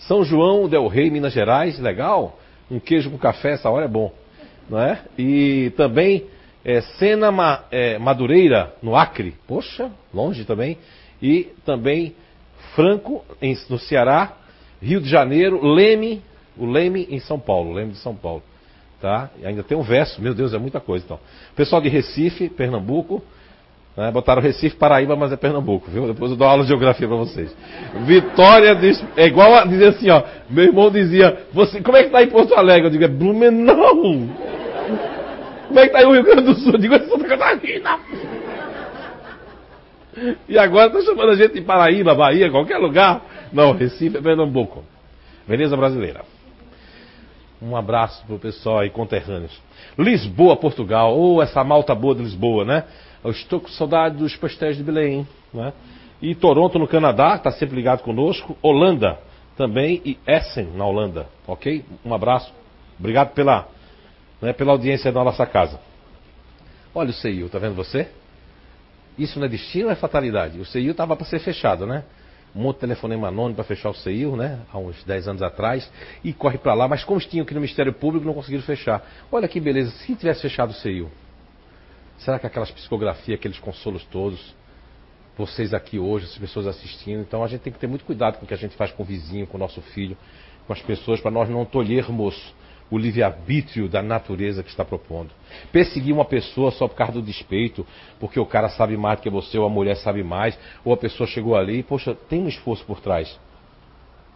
São 0.00 0.24
João 0.24 0.68
del 0.68 0.88
Rei, 0.88 1.10
Minas 1.10 1.32
Gerais, 1.32 1.78
legal. 1.78 2.38
Um 2.68 2.80
queijo 2.80 3.10
com 3.10 3.18
café, 3.18 3.52
essa 3.52 3.70
hora 3.70 3.84
é 3.84 3.88
bom, 3.88 4.12
não 4.68 4.80
é? 4.80 5.00
E 5.18 5.72
também 5.76 6.26
é, 6.64 6.80
Sena 6.80 7.30
Ma, 7.30 7.64
é, 7.70 7.98
Madureira, 7.98 8.74
no 8.82 8.96
Acre, 8.96 9.34
poxa, 9.46 9.90
longe 10.12 10.44
também, 10.44 10.78
e 11.22 11.48
também 11.64 12.14
Franco, 12.74 13.24
em, 13.40 13.56
no 13.68 13.78
Ceará, 13.78 14.36
Rio 14.80 15.00
de 15.00 15.08
Janeiro, 15.08 15.64
Leme, 15.66 16.22
o 16.56 16.66
Leme 16.66 17.06
em 17.10 17.20
São 17.20 17.38
Paulo, 17.38 17.72
Leme 17.72 17.92
de 17.92 17.98
São 17.98 18.14
Paulo. 18.14 18.42
Tá? 19.00 19.30
E 19.40 19.46
ainda 19.46 19.62
tem 19.62 19.76
um 19.76 19.82
verso, 19.82 20.20
meu 20.20 20.34
Deus, 20.34 20.52
é 20.52 20.58
muita 20.58 20.78
coisa 20.78 21.04
então. 21.04 21.18
Pessoal 21.56 21.80
de 21.80 21.88
Recife, 21.88 22.50
Pernambuco, 22.50 23.22
né? 23.96 24.10
botaram 24.10 24.42
Recife, 24.42 24.76
Paraíba, 24.76 25.16
mas 25.16 25.32
é 25.32 25.36
Pernambuco, 25.36 25.90
viu? 25.90 26.06
Depois 26.06 26.30
eu 26.30 26.36
dou 26.36 26.46
aula 26.46 26.62
de 26.62 26.68
geografia 26.68 27.08
para 27.08 27.16
vocês. 27.16 27.54
Vitória 28.04 28.74
de, 28.74 28.92
é 29.16 29.26
igual 29.26 29.54
a 29.54 29.64
dizer 29.64 29.88
assim, 29.88 30.10
ó. 30.10 30.22
Meu 30.50 30.64
irmão 30.64 30.90
dizia, 30.90 31.46
você, 31.52 31.80
como 31.80 31.96
é 31.96 32.04
que 32.04 32.10
tá 32.10 32.22
em 32.22 32.28
Porto 32.28 32.54
Alegre? 32.54 32.88
Eu 32.88 32.90
digo, 32.90 33.04
é 33.04 33.08
Blumenau. 33.08 34.02
Como 35.70 35.78
é 35.78 35.86
que 35.86 35.92
tá 35.92 35.98
aí 36.00 36.04
o 36.04 36.10
Rio 36.10 36.24
Grande 36.24 36.42
do 36.42 36.54
Sul? 36.56 36.76
Digo, 36.78 36.94
é 36.94 36.98
Santa 36.98 37.28
Catarina. 37.28 38.00
E 40.48 40.58
agora 40.58 40.88
está 40.88 41.00
chamando 41.00 41.30
a 41.30 41.36
gente 41.36 41.54
de 41.54 41.60
Paraíba, 41.60 42.12
Bahia, 42.12 42.50
qualquer 42.50 42.78
lugar. 42.78 43.22
Não, 43.52 43.70
Recife 43.70 44.16
é 44.16 44.20
Pernambuco. 44.20 44.82
Veneza 45.46 45.76
brasileira. 45.76 46.24
Um 47.62 47.76
abraço 47.76 48.26
pro 48.26 48.36
pessoal 48.36 48.80
aí, 48.80 48.90
conterrâneos. 48.90 49.62
Lisboa, 49.96 50.56
Portugal. 50.56 51.16
Oh, 51.16 51.40
essa 51.40 51.62
malta 51.62 51.94
boa 51.94 52.16
de 52.16 52.22
Lisboa, 52.22 52.64
né? 52.64 52.82
Eu 53.22 53.30
estou 53.30 53.60
com 53.60 53.68
saudade 53.68 54.16
dos 54.16 54.34
pastéis 54.34 54.76
de 54.76 54.82
Belém, 54.82 55.24
né? 55.54 55.72
E 56.20 56.34
Toronto, 56.34 56.80
no 56.80 56.88
Canadá, 56.88 57.36
está 57.36 57.52
sempre 57.52 57.76
ligado 57.76 58.02
conosco. 58.02 58.58
Holanda 58.60 59.20
também 59.56 60.02
e 60.04 60.18
Essen, 60.26 60.70
na 60.74 60.84
Holanda. 60.84 61.28
Ok? 61.46 61.84
Um 62.04 62.12
abraço. 62.12 62.52
Obrigado 62.98 63.34
pela 63.34 63.68
né, 64.40 64.52
pela 64.52 64.72
audiência 64.72 65.10
da 65.12 65.22
nossa 65.22 65.46
casa. 65.46 65.80
Olha 66.94 67.10
o 67.10 67.12
CIU, 67.12 67.48
tá 67.48 67.58
vendo 67.58 67.74
você? 67.74 68.08
Isso 69.18 69.38
não 69.38 69.46
é 69.46 69.48
destino 69.48 69.86
ou 69.86 69.92
é 69.92 69.94
fatalidade? 69.94 70.58
O 70.58 70.64
CIU 70.64 70.92
estava 70.92 71.14
para 71.14 71.26
ser 71.26 71.38
fechado, 71.40 71.86
né? 71.86 72.04
Um 72.54 72.62
monte 72.62 72.76
de 72.76 72.80
telefonema 72.80 73.28
anônimo 73.28 73.54
para 73.54 73.64
fechar 73.64 73.90
o 73.90 73.94
CIU, 73.94 74.34
né? 74.34 74.60
Há 74.72 74.78
uns 74.78 75.04
10 75.04 75.28
anos 75.28 75.42
atrás. 75.42 75.90
E 76.24 76.32
corre 76.32 76.58
para 76.58 76.74
lá, 76.74 76.88
mas 76.88 77.04
como 77.04 77.20
tinham 77.20 77.44
aqui 77.44 77.54
no 77.54 77.60
Ministério 77.60 77.92
Público, 77.92 78.26
não 78.26 78.34
conseguiram 78.34 78.64
fechar. 78.64 79.04
Olha 79.30 79.46
que 79.46 79.60
beleza, 79.60 79.90
se 79.90 80.16
tivesse 80.16 80.42
fechado 80.42 80.70
o 80.70 80.74
CIU, 80.74 81.10
será 82.18 82.38
que 82.38 82.46
aquelas 82.46 82.70
psicografias, 82.70 83.38
aqueles 83.38 83.58
consolos 83.58 84.04
todos, 84.06 84.54
vocês 85.36 85.72
aqui 85.72 85.98
hoje, 85.98 86.26
as 86.26 86.36
pessoas 86.36 86.66
assistindo, 86.66 87.20
então 87.20 87.42
a 87.42 87.48
gente 87.48 87.60
tem 87.60 87.72
que 87.72 87.78
ter 87.78 87.86
muito 87.86 88.04
cuidado 88.04 88.38
com 88.38 88.44
o 88.44 88.48
que 88.48 88.54
a 88.54 88.56
gente 88.56 88.76
faz 88.76 88.90
com 88.90 89.02
o 89.02 89.06
vizinho, 89.06 89.46
com 89.46 89.56
o 89.56 89.60
nosso 89.60 89.80
filho, 89.80 90.16
com 90.66 90.72
as 90.72 90.82
pessoas, 90.82 91.20
para 91.20 91.30
nós 91.30 91.48
não 91.48 91.64
tolhermos 91.64 92.54
o 92.90 92.98
livre-arbítrio 92.98 93.88
da 93.88 94.02
natureza 94.02 94.62
que 94.62 94.70
está 94.70 94.84
propondo. 94.84 95.30
Perseguir 95.70 96.12
uma 96.12 96.24
pessoa 96.24 96.70
só 96.70 96.88
por 96.88 96.96
causa 96.96 97.12
do 97.12 97.22
despeito, 97.22 97.86
porque 98.18 98.40
o 98.40 98.46
cara 98.46 98.68
sabe 98.68 98.96
mais 98.96 99.18
do 99.18 99.22
que 99.22 99.30
você, 99.30 99.58
ou 99.58 99.66
a 99.66 99.70
mulher 99.70 99.96
sabe 99.96 100.22
mais, 100.22 100.58
ou 100.84 100.92
a 100.92 100.96
pessoa 100.96 101.26
chegou 101.26 101.56
ali, 101.56 101.78
e, 101.78 101.82
poxa, 101.82 102.14
tem 102.28 102.40
um 102.40 102.48
esforço 102.48 102.84
por 102.84 103.00
trás. 103.00 103.38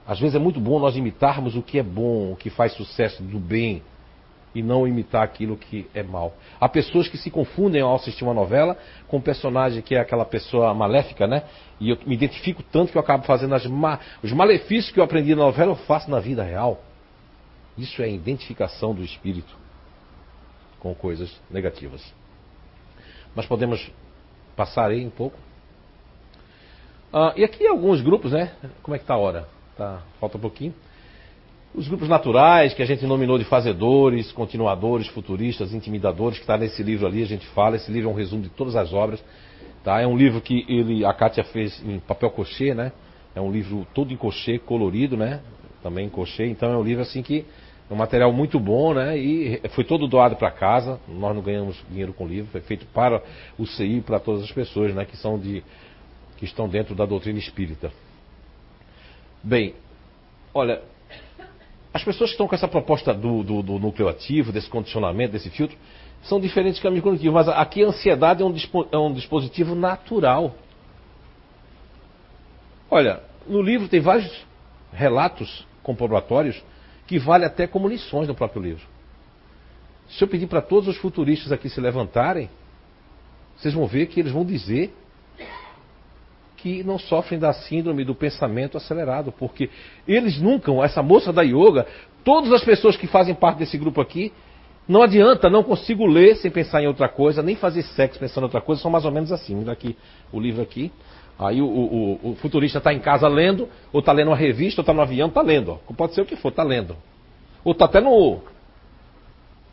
Às 0.07 0.21
vezes 0.21 0.37
é 0.37 0.39
muito 0.39 0.61
bom 0.61 0.79
nós 0.79 0.97
imitarmos 0.97 1.57
o 1.57 1.63
que 1.63 1.79
é 1.79 1.83
bom, 1.83 2.33
o 2.33 2.37
que 2.37 2.51
faz 2.51 2.73
sucesso 2.73 3.23
do 3.23 3.39
bem, 3.39 3.83
e 4.55 4.63
não 4.63 4.87
imitar 4.87 5.23
aquilo 5.23 5.57
que 5.57 5.87
é 5.93 6.03
mal. 6.03 6.35
Há 6.61 6.69
pessoas 6.69 7.09
que 7.09 7.19
se 7.19 7.31
confundem 7.31 7.83
ao 7.83 7.97
assistir 7.97 8.23
uma 8.23 8.33
novela 8.33 8.79
com 9.09 9.17
um 9.17 9.21
personagem 9.21 9.83
que 9.83 9.97
é 9.97 9.99
aquela 9.99 10.25
pessoa 10.25 10.73
maléfica, 10.73 11.27
né? 11.27 11.43
E 11.81 11.91
eu 11.91 11.99
me 12.07 12.15
identifico 12.15 12.63
tanto 12.63 12.93
que 12.93 12.97
eu 12.97 13.03
acabo 13.03 13.25
fazendo 13.25 13.55
ma 13.71 13.99
os 14.23 14.33
malefícios 14.33 14.93
que 14.93 15.01
eu 15.01 15.05
aprendi 15.05 15.35
na 15.35 15.43
novela, 15.43 15.73
eu 15.73 15.77
faço 15.77 16.09
na 16.09 16.21
vida 16.21 16.45
real. 16.45 16.81
Isso 17.77 18.03
é 18.03 18.11
identificação 18.11 18.95
do 18.95 19.03
espírito 19.03 19.55
com 20.79 20.95
coisas 20.95 21.35
negativas. 21.51 22.03
Mas 23.35 23.47
podemos 23.47 23.91
passar 24.55 24.91
aí 24.91 25.05
um 25.05 25.11
pouco. 25.11 25.37
Ah, 27.13 27.33
e 27.37 27.45
aqui 27.45 27.67
alguns 27.67 28.01
grupos, 28.01 28.33
né? 28.33 28.53
Como 28.83 28.95
é 28.95 28.99
que 28.99 29.05
está 29.05 29.15
a 29.15 29.19
hora? 29.19 29.49
Tá, 29.77 30.03
falta 30.21 30.37
um 30.37 30.41
pouquinho. 30.41 30.75
Os 31.75 31.89
grupos 31.89 32.09
naturais, 32.09 32.73
que 32.73 32.83
a 32.83 32.87
gente 32.87 33.05
nominou 33.05 33.37
de 33.37 33.45
fazedores, 33.45 34.31
continuadores, 34.31 35.09
futuristas, 35.09 35.75
intimidadores, 35.75 36.39
que 36.39 36.45
está 36.45 36.57
nesse 36.57 36.83
livro 36.85 37.07
ali, 37.07 37.23
a 37.23 37.27
gente 37.27 37.47
fala. 37.49 37.75
Esse 37.75 37.91
livro 37.91 38.11
é 38.11 38.13
um 38.13 38.17
resumo 38.17 38.43
de 38.43 38.49
todas 38.51 38.77
as 38.77 38.93
obras. 38.93 39.25
Tá? 39.83 40.01
É 40.01 40.07
um 40.07 40.17
livro 40.17 40.41
que 40.41 40.65
ele, 40.69 41.05
a 41.05 41.13
Kátia 41.13 41.43
fez 41.45 41.83
em 41.85 41.99
papel 41.99 42.31
cochê, 42.31 42.75
né? 42.75 42.93
É 43.35 43.41
um 43.41 43.51
livro 43.51 43.85
todo 43.93 44.13
em 44.13 44.17
cochê, 44.17 44.59
colorido, 44.59 45.17
né? 45.17 45.41
Também 45.83 46.07
em 46.07 46.11
cochê. 46.11 46.47
Então 46.47 46.73
é 46.73 46.77
um 46.77 46.83
livro 46.83 47.03
assim 47.03 47.23
que 47.23 47.45
um 47.91 47.97
material 47.97 48.33
muito 48.33 48.59
bom, 48.59 48.95
né? 48.95 49.17
E 49.19 49.61
foi 49.71 49.85
todo 49.85 50.09
doado 50.09 50.37
para 50.37 50.51
casa. 50.51 50.99
Nós 51.07 51.35
não 51.35 51.43
ganhamos 51.43 51.77
dinheiro 51.89 52.13
com 52.13 52.25
o 52.25 52.29
livro, 52.29 52.51
foi 52.51 52.63
feito 52.63 52.87
para 52.87 53.23
o 53.59 53.67
CI, 53.67 54.03
para 54.05 54.19
todas 54.19 54.43
as 54.43 54.51
pessoas, 54.51 54.95
né? 54.95 55.05
Que 55.05 55.17
são 55.17 55.39
de 55.39 55.63
que 56.37 56.45
estão 56.45 56.69
dentro 56.69 56.95
da 56.95 57.05
doutrina 57.05 57.39
espírita. 57.39 57.93
Bem, 59.43 59.75
olha, 60.53 60.83
as 61.93 62.03
pessoas 62.03 62.31
que 62.31 62.35
estão 62.35 62.49
com 62.49 62.55
essa 62.55 62.67
proposta 62.67 63.13
do, 63.13 63.43
do, 63.43 63.63
do 63.63 63.79
núcleo 63.79 64.09
ativo, 64.09 64.51
desse 64.51 64.69
condicionamento, 64.69 65.33
desse 65.33 65.51
filtro, 65.51 65.77
são 66.23 66.41
diferentes 66.41 66.81
caminhos 66.81 67.05
cognitivos. 67.05 67.35
Mas 67.35 67.49
aqui 67.49 67.85
a 67.85 67.89
ansiedade 67.89 68.43
é 68.43 68.47
um, 68.47 68.55
é 68.91 68.99
um 68.99 69.13
dispositivo 69.13 69.75
natural. 69.75 70.55
Olha, 72.91 73.21
no 73.47 73.61
livro 73.61 73.89
tem 73.89 74.01
vários 74.01 74.45
relatos 74.93 75.67
comprobatórios 75.83 76.61
que 77.07 77.19
vale 77.19 77.45
até 77.45 77.67
como 77.67 77.89
lições 77.89 78.29
no 78.29 78.35
próprio 78.35 78.63
livro. 78.63 78.87
Se 80.09 80.23
eu 80.23 80.29
pedir 80.29 80.47
para 80.47 80.61
todos 80.61 80.89
os 80.89 80.97
futuristas 80.97 81.53
aqui 81.53 81.69
se 81.69 81.81
levantarem, 81.81 82.49
vocês 83.57 83.75
vão 83.75 83.87
ver 83.87 84.07
que 84.07 84.21
eles 84.21 84.33
vão 84.33 84.45
dizer 84.45 84.93
que 86.57 86.83
não 86.83 86.99
sofrem 86.99 87.39
da 87.39 87.53
síndrome 87.53 88.05
do 88.05 88.15
pensamento 88.15 88.77
acelerado, 88.77 89.31
porque 89.33 89.69
eles 90.09 90.41
nunca, 90.41 90.73
essa 90.83 91.03
moça 91.03 91.31
da 91.31 91.43
yoga, 91.43 91.87
todas 92.25 92.51
as 92.53 92.65
pessoas 92.65 92.97
que 92.97 93.07
fazem 93.07 93.35
parte 93.35 93.59
desse 93.59 93.77
grupo 93.77 94.01
aqui, 94.01 94.33
não 94.87 95.03
adianta, 95.03 95.49
não 95.49 95.63
consigo 95.63 96.07
ler 96.07 96.37
sem 96.37 96.51
pensar 96.51 96.83
em 96.83 96.87
outra 96.87 97.09
coisa, 97.09 97.43
nem 97.43 97.57
fazer 97.57 97.83
sexo 97.83 98.19
pensando 98.19 98.45
em 98.45 98.47
outra 98.47 98.61
coisa, 98.61 98.81
são 98.83 98.91
mais 98.91 99.05
ou 99.05 99.11
menos 99.11 99.33
assim. 99.33 99.55
Mira 99.55 99.73
aqui 99.73 99.97
o 100.33 100.39
livro 100.39 100.63
aqui. 100.63 100.93
Aí 101.39 101.61
o, 101.61 101.67
o, 101.67 102.31
o 102.31 102.37
futurista 102.37 102.79
está 102.79 102.93
em 102.93 103.01
casa 103.01 103.27
lendo, 103.27 103.69
ou 103.93 104.01
está 104.01 104.13
lendo 104.13 104.29
uma 104.29 104.37
revista, 104.37 104.81
ou 104.81 104.83
está 104.83 104.93
no 104.93 105.03
avião, 105.03 105.29
está 105.29 105.43
lendo. 105.43 105.81
Pode 105.97 106.15
ser 106.15 106.21
o 106.21 106.27
que 106.27 106.37
for, 106.37 106.51
está 106.51 106.63
lendo. 106.63 106.97
Ou 107.65 107.73
está 107.73 107.87
até 107.87 108.01
no. 108.01 108.41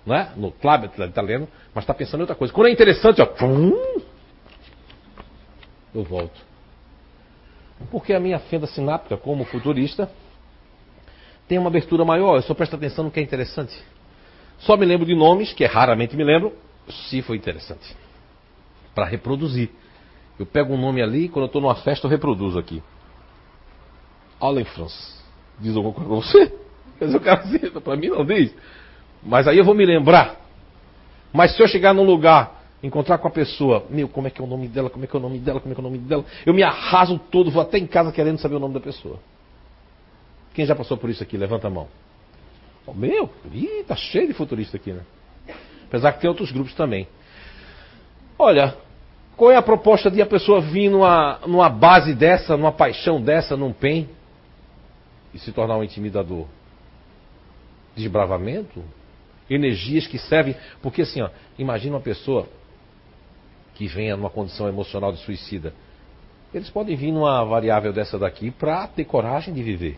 Né? 0.05 0.31
No 0.35 0.51
club, 0.51 0.85
está 0.97 1.21
lendo, 1.21 1.47
mas 1.73 1.83
está 1.83 1.93
pensando 1.93 2.21
em 2.21 2.23
outra 2.23 2.35
coisa. 2.35 2.53
Quando 2.53 2.67
é 2.67 2.71
interessante, 2.71 3.21
ó. 3.21 3.25
Pum, 3.25 4.01
eu 5.93 6.03
volto. 6.03 6.39
Porque 7.91 8.13
a 8.13 8.19
minha 8.19 8.39
fenda 8.39 8.65
sináptica, 8.67 9.17
como 9.17 9.43
futurista, 9.45 10.09
tem 11.47 11.57
uma 11.57 11.67
abertura 11.67 12.03
maior. 12.03 12.37
Eu 12.37 12.41
só 12.41 12.53
presto 12.53 12.75
atenção 12.75 13.05
no 13.05 13.11
que 13.11 13.19
é 13.19 13.23
interessante. 13.23 13.77
Só 14.59 14.77
me 14.77 14.85
lembro 14.85 15.05
de 15.05 15.15
nomes, 15.15 15.53
que 15.53 15.63
é 15.63 15.67
raramente 15.67 16.15
me 16.15 16.23
lembro, 16.23 16.53
se 17.09 17.21
foi 17.21 17.37
interessante. 17.37 17.95
Para 18.95 19.05
reproduzir. 19.05 19.69
Eu 20.39 20.45
pego 20.45 20.73
um 20.73 20.77
nome 20.77 21.01
ali, 21.01 21.29
quando 21.29 21.43
eu 21.43 21.47
estou 21.47 21.61
numa 21.61 21.75
festa, 21.75 22.07
eu 22.07 22.11
reproduzo 22.11 22.57
aqui. 22.57 22.81
Allen 24.39 24.65
France. 24.65 25.21
Diz 25.59 25.75
alguma 25.75 25.93
coisa 25.93 26.09
para 26.09 26.17
você? 26.17 26.61
Dizer, 26.99 27.17
o 27.17 27.21
cara 27.21 27.43
cita, 27.47 27.81
para 27.81 27.95
mim 27.95 28.09
não 28.09 28.25
diz. 28.25 28.53
Mas 29.23 29.47
aí 29.47 29.57
eu 29.57 29.65
vou 29.65 29.75
me 29.75 29.85
lembrar. 29.85 30.39
Mas 31.33 31.55
se 31.55 31.61
eu 31.61 31.67
chegar 31.67 31.93
num 31.93 32.03
lugar, 32.03 32.61
encontrar 32.83 33.17
com 33.19 33.27
a 33.27 33.31
pessoa, 33.31 33.85
meu, 33.89 34.07
como 34.07 34.27
é 34.27 34.29
que 34.29 34.41
é 34.41 34.43
o 34.43 34.47
nome 34.47 34.67
dela, 34.67 34.89
como 34.89 35.05
é 35.05 35.07
que 35.07 35.15
é 35.15 35.19
o 35.19 35.21
nome 35.21 35.39
dela, 35.39 35.59
como 35.59 35.71
é 35.71 35.75
que 35.75 35.81
é 35.81 35.83
o 35.83 35.87
nome 35.87 35.97
dela, 35.99 36.25
eu 36.45 36.53
me 36.53 36.63
arraso 36.63 37.19
todo, 37.31 37.51
vou 37.51 37.61
até 37.61 37.77
em 37.77 37.87
casa 37.87 38.11
querendo 38.11 38.39
saber 38.39 38.55
o 38.55 38.59
nome 38.59 38.73
da 38.73 38.79
pessoa. 38.79 39.19
Quem 40.53 40.65
já 40.65 40.75
passou 40.75 40.97
por 40.97 41.09
isso 41.09 41.23
aqui? 41.23 41.37
Levanta 41.37 41.67
a 41.67 41.69
mão. 41.69 41.87
Oh, 42.85 42.93
meu, 42.93 43.29
ih, 43.53 43.83
tá 43.87 43.95
cheio 43.95 44.27
de 44.27 44.33
futurista 44.33 44.77
aqui, 44.77 44.91
né? 44.91 45.01
Apesar 45.87 46.13
que 46.13 46.21
tem 46.21 46.29
outros 46.29 46.51
grupos 46.51 46.73
também. 46.73 47.07
Olha, 48.37 48.75
qual 49.41 49.51
é 49.51 49.55
a 49.55 49.61
proposta 49.63 50.11
de 50.11 50.21
a 50.21 50.25
pessoa 50.27 50.61
vir 50.61 50.87
numa, 50.87 51.39
numa 51.47 51.67
base 51.67 52.13
dessa, 52.13 52.55
numa 52.55 52.71
paixão 52.71 53.19
dessa, 53.19 53.57
num 53.57 53.73
PEN, 53.73 54.07
e 55.33 55.39
se 55.39 55.51
tornar 55.51 55.77
um 55.77 55.83
intimidador? 55.83 56.45
Desbravamento? 57.95 58.83
Energias 59.49 60.05
que 60.05 60.19
servem. 60.19 60.55
Porque 60.79 61.01
assim, 61.01 61.23
ó, 61.23 61.29
imagina 61.57 61.95
uma 61.95 62.01
pessoa 62.03 62.47
que 63.73 63.87
venha 63.87 64.15
numa 64.15 64.29
condição 64.29 64.67
emocional 64.67 65.11
de 65.11 65.17
suicida. 65.17 65.73
Eles 66.53 66.69
podem 66.69 66.95
vir 66.95 67.11
numa 67.11 67.43
variável 67.43 67.91
dessa 67.91 68.19
daqui 68.19 68.51
para 68.51 68.85
ter 68.89 69.05
coragem 69.05 69.55
de 69.55 69.63
viver. 69.63 69.97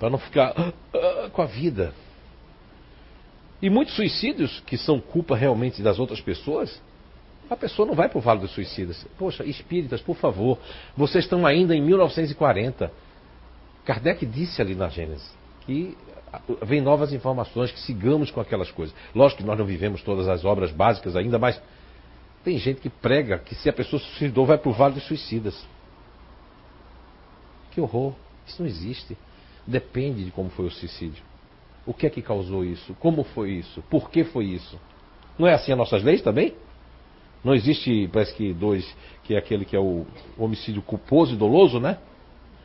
Para 0.00 0.10
não 0.10 0.18
ficar 0.18 0.52
ah, 0.56 0.72
ah, 0.92 1.30
com 1.30 1.42
a 1.42 1.46
vida. 1.46 1.94
E 3.62 3.70
muitos 3.70 3.94
suicídios, 3.94 4.58
que 4.66 4.76
são 4.76 4.98
culpa 4.98 5.36
realmente 5.36 5.80
das 5.80 6.00
outras 6.00 6.20
pessoas, 6.20 6.82
a 7.48 7.56
pessoa 7.56 7.86
não 7.86 7.94
vai 7.94 8.08
para 8.08 8.18
o 8.18 8.20
Vale 8.20 8.40
dos 8.40 8.52
Suicidas. 8.52 9.06
Poxa, 9.18 9.44
espíritas, 9.44 10.00
por 10.00 10.16
favor, 10.16 10.58
vocês 10.96 11.24
estão 11.24 11.46
ainda 11.46 11.74
em 11.74 11.82
1940. 11.82 12.90
Kardec 13.84 14.24
disse 14.24 14.62
ali 14.62 14.74
na 14.74 14.88
Gênesis 14.88 15.30
que 15.66 15.96
vem 16.62 16.80
novas 16.80 17.12
informações, 17.12 17.70
que 17.70 17.80
sigamos 17.80 18.30
com 18.30 18.40
aquelas 18.40 18.70
coisas. 18.70 18.94
Lógico 19.14 19.42
que 19.42 19.46
nós 19.46 19.58
não 19.58 19.64
vivemos 19.64 20.02
todas 20.02 20.28
as 20.28 20.44
obras 20.44 20.70
básicas 20.70 21.16
ainda, 21.16 21.38
mas 21.38 21.60
tem 22.42 22.58
gente 22.58 22.80
que 22.80 22.88
prega 22.88 23.38
que 23.38 23.54
se 23.54 23.68
a 23.68 23.72
pessoa 23.72 24.00
se 24.00 24.06
suicidou, 24.06 24.46
vai 24.46 24.58
para 24.58 24.68
o 24.68 24.72
Vale 24.72 24.94
dos 24.94 25.06
Suicidas. 25.06 25.64
Que 27.70 27.80
horror! 27.80 28.14
Isso 28.46 28.62
não 28.62 28.68
existe. 28.68 29.16
Depende 29.66 30.24
de 30.24 30.30
como 30.30 30.50
foi 30.50 30.66
o 30.66 30.70
suicídio. 30.70 31.22
O 31.86 31.94
que 31.94 32.06
é 32.06 32.10
que 32.10 32.20
causou 32.20 32.64
isso? 32.64 32.94
Como 33.00 33.24
foi 33.24 33.52
isso? 33.52 33.82
Por 33.90 34.10
que 34.10 34.24
foi 34.24 34.46
isso? 34.46 34.78
Não 35.38 35.46
é 35.46 35.54
assim 35.54 35.72
as 35.72 35.78
nossas 35.78 36.02
leis 36.02 36.22
também? 36.22 36.54
Não 37.44 37.54
existe, 37.54 38.08
parece 38.10 38.34
que 38.34 38.52
dois, 38.54 38.84
que 39.22 39.34
é 39.34 39.38
aquele 39.38 39.64
que 39.64 39.76
é 39.76 39.78
o 39.78 40.06
homicídio 40.38 40.80
culposo 40.80 41.34
e 41.34 41.36
doloso, 41.36 41.78
né? 41.78 41.98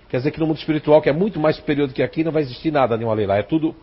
Quer 0.07 0.17
dizer 0.17 0.32
que 0.32 0.39
no 0.39 0.47
mundo 0.47 0.57
espiritual, 0.57 1.01
que 1.01 1.09
é 1.09 1.13
muito 1.13 1.39
mais 1.39 1.57
superior 1.57 1.88
do 1.88 1.93
que 1.93 2.01
aqui, 2.01 2.23
não 2.23 2.32
vai 2.32 2.41
existir 2.41 2.71
nada, 2.71 2.97
nenhuma 2.97 3.13
lei 3.13 3.27
lá. 3.27 3.38
É 3.38 3.43
tudo 3.43 3.75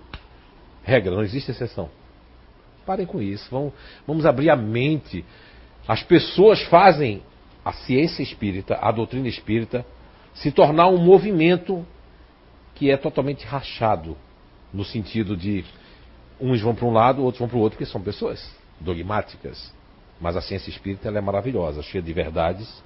regra, 0.83 1.15
não 1.15 1.23
existe 1.23 1.51
exceção. 1.51 1.91
Parem 2.87 3.05
com 3.05 3.21
isso, 3.21 3.49
vamos, 3.51 3.73
vamos 4.07 4.25
abrir 4.25 4.49
a 4.49 4.57
mente. 4.57 5.25
As 5.87 6.03
pessoas 6.03 6.63
fazem 6.63 7.23
a 7.65 7.73
ciência 7.73 8.23
espírita, 8.23 8.79
a 8.81 8.91
doutrina 8.91 9.29
espírita, 9.29 9.85
se 10.35 10.51
tornar 10.51 10.89
um 10.89 10.99
movimento 10.99 11.85
que 12.75 12.91
é 12.91 12.97
totalmente 12.97 13.45
rachado, 13.45 14.17
no 14.73 14.85
sentido 14.85 15.37
de 15.37 15.65
uns 16.41 16.61
vão 16.61 16.75
para 16.75 16.87
um 16.87 16.93
lado, 16.93 17.23
outros 17.23 17.41
vão 17.41 17.49
para 17.49 17.57
o 17.57 17.61
outro, 17.61 17.79
porque 17.79 17.91
são 17.91 18.01
pessoas 18.01 18.55
dogmáticas. 18.81 19.73
Mas 20.21 20.37
a 20.37 20.41
ciência 20.41 20.71
espírita 20.71 21.09
é 21.09 21.21
maravilhosa, 21.21 21.83
cheia 21.83 22.03
de 22.03 22.13
verdades, 22.13 22.83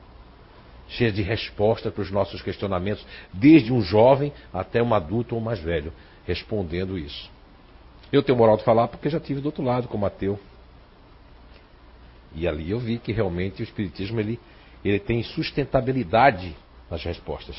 cheia 0.89 1.13
de 1.13 1.23
respostas 1.23 1.93
para 1.93 2.03
os 2.03 2.11
nossos 2.11 2.43
questionamentos, 2.43 3.07
desde 3.33 3.73
um 3.73 3.81
jovem 3.81 4.33
até 4.53 4.83
um 4.83 4.93
adulto 4.93 5.35
ou 5.35 5.41
mais 5.41 5.61
velho, 5.61 5.93
respondendo 6.27 6.99
isso. 6.99 7.31
Eu 8.13 8.23
tenho 8.23 8.37
moral 8.37 8.57
de 8.57 8.65
falar 8.65 8.89
porque 8.89 9.09
já 9.09 9.21
tive 9.21 9.41
do 9.41 9.47
outro 9.47 9.63
lado, 9.63 9.87
como 9.87 10.05
ateu. 10.05 10.39
E 12.35 12.47
ali 12.47 12.71
eu 12.71 12.79
vi 12.79 12.99
que 12.99 13.13
realmente 13.13 13.63
o 13.63 13.65
Espiritismo 13.65 14.19
ele, 14.19 14.39
ele 14.85 14.99
tem 14.99 15.23
sustentabilidade 15.23 16.57
nas 16.91 17.05
respostas. 17.05 17.57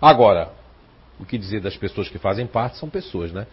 Agora, 0.00 0.52
o 1.18 1.24
que 1.24 1.38
dizer 1.38 1.60
das 1.60 1.76
pessoas 1.76 2.08
que 2.08 2.18
fazem 2.18 2.46
parte 2.46 2.78
são 2.78 2.90
pessoas, 2.90 3.32
né? 3.32 3.46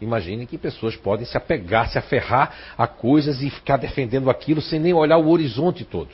Imagine 0.00 0.46
que 0.46 0.58
pessoas 0.58 0.94
podem 0.94 1.24
se 1.24 1.36
apegar, 1.36 1.88
se 1.88 1.98
aferrar 1.98 2.74
a 2.76 2.86
coisas 2.86 3.40
e 3.42 3.48
ficar 3.48 3.78
defendendo 3.78 4.28
aquilo 4.28 4.60
sem 4.60 4.78
nem 4.78 4.92
olhar 4.92 5.16
o 5.16 5.28
horizonte 5.28 5.84
todo. 5.84 6.10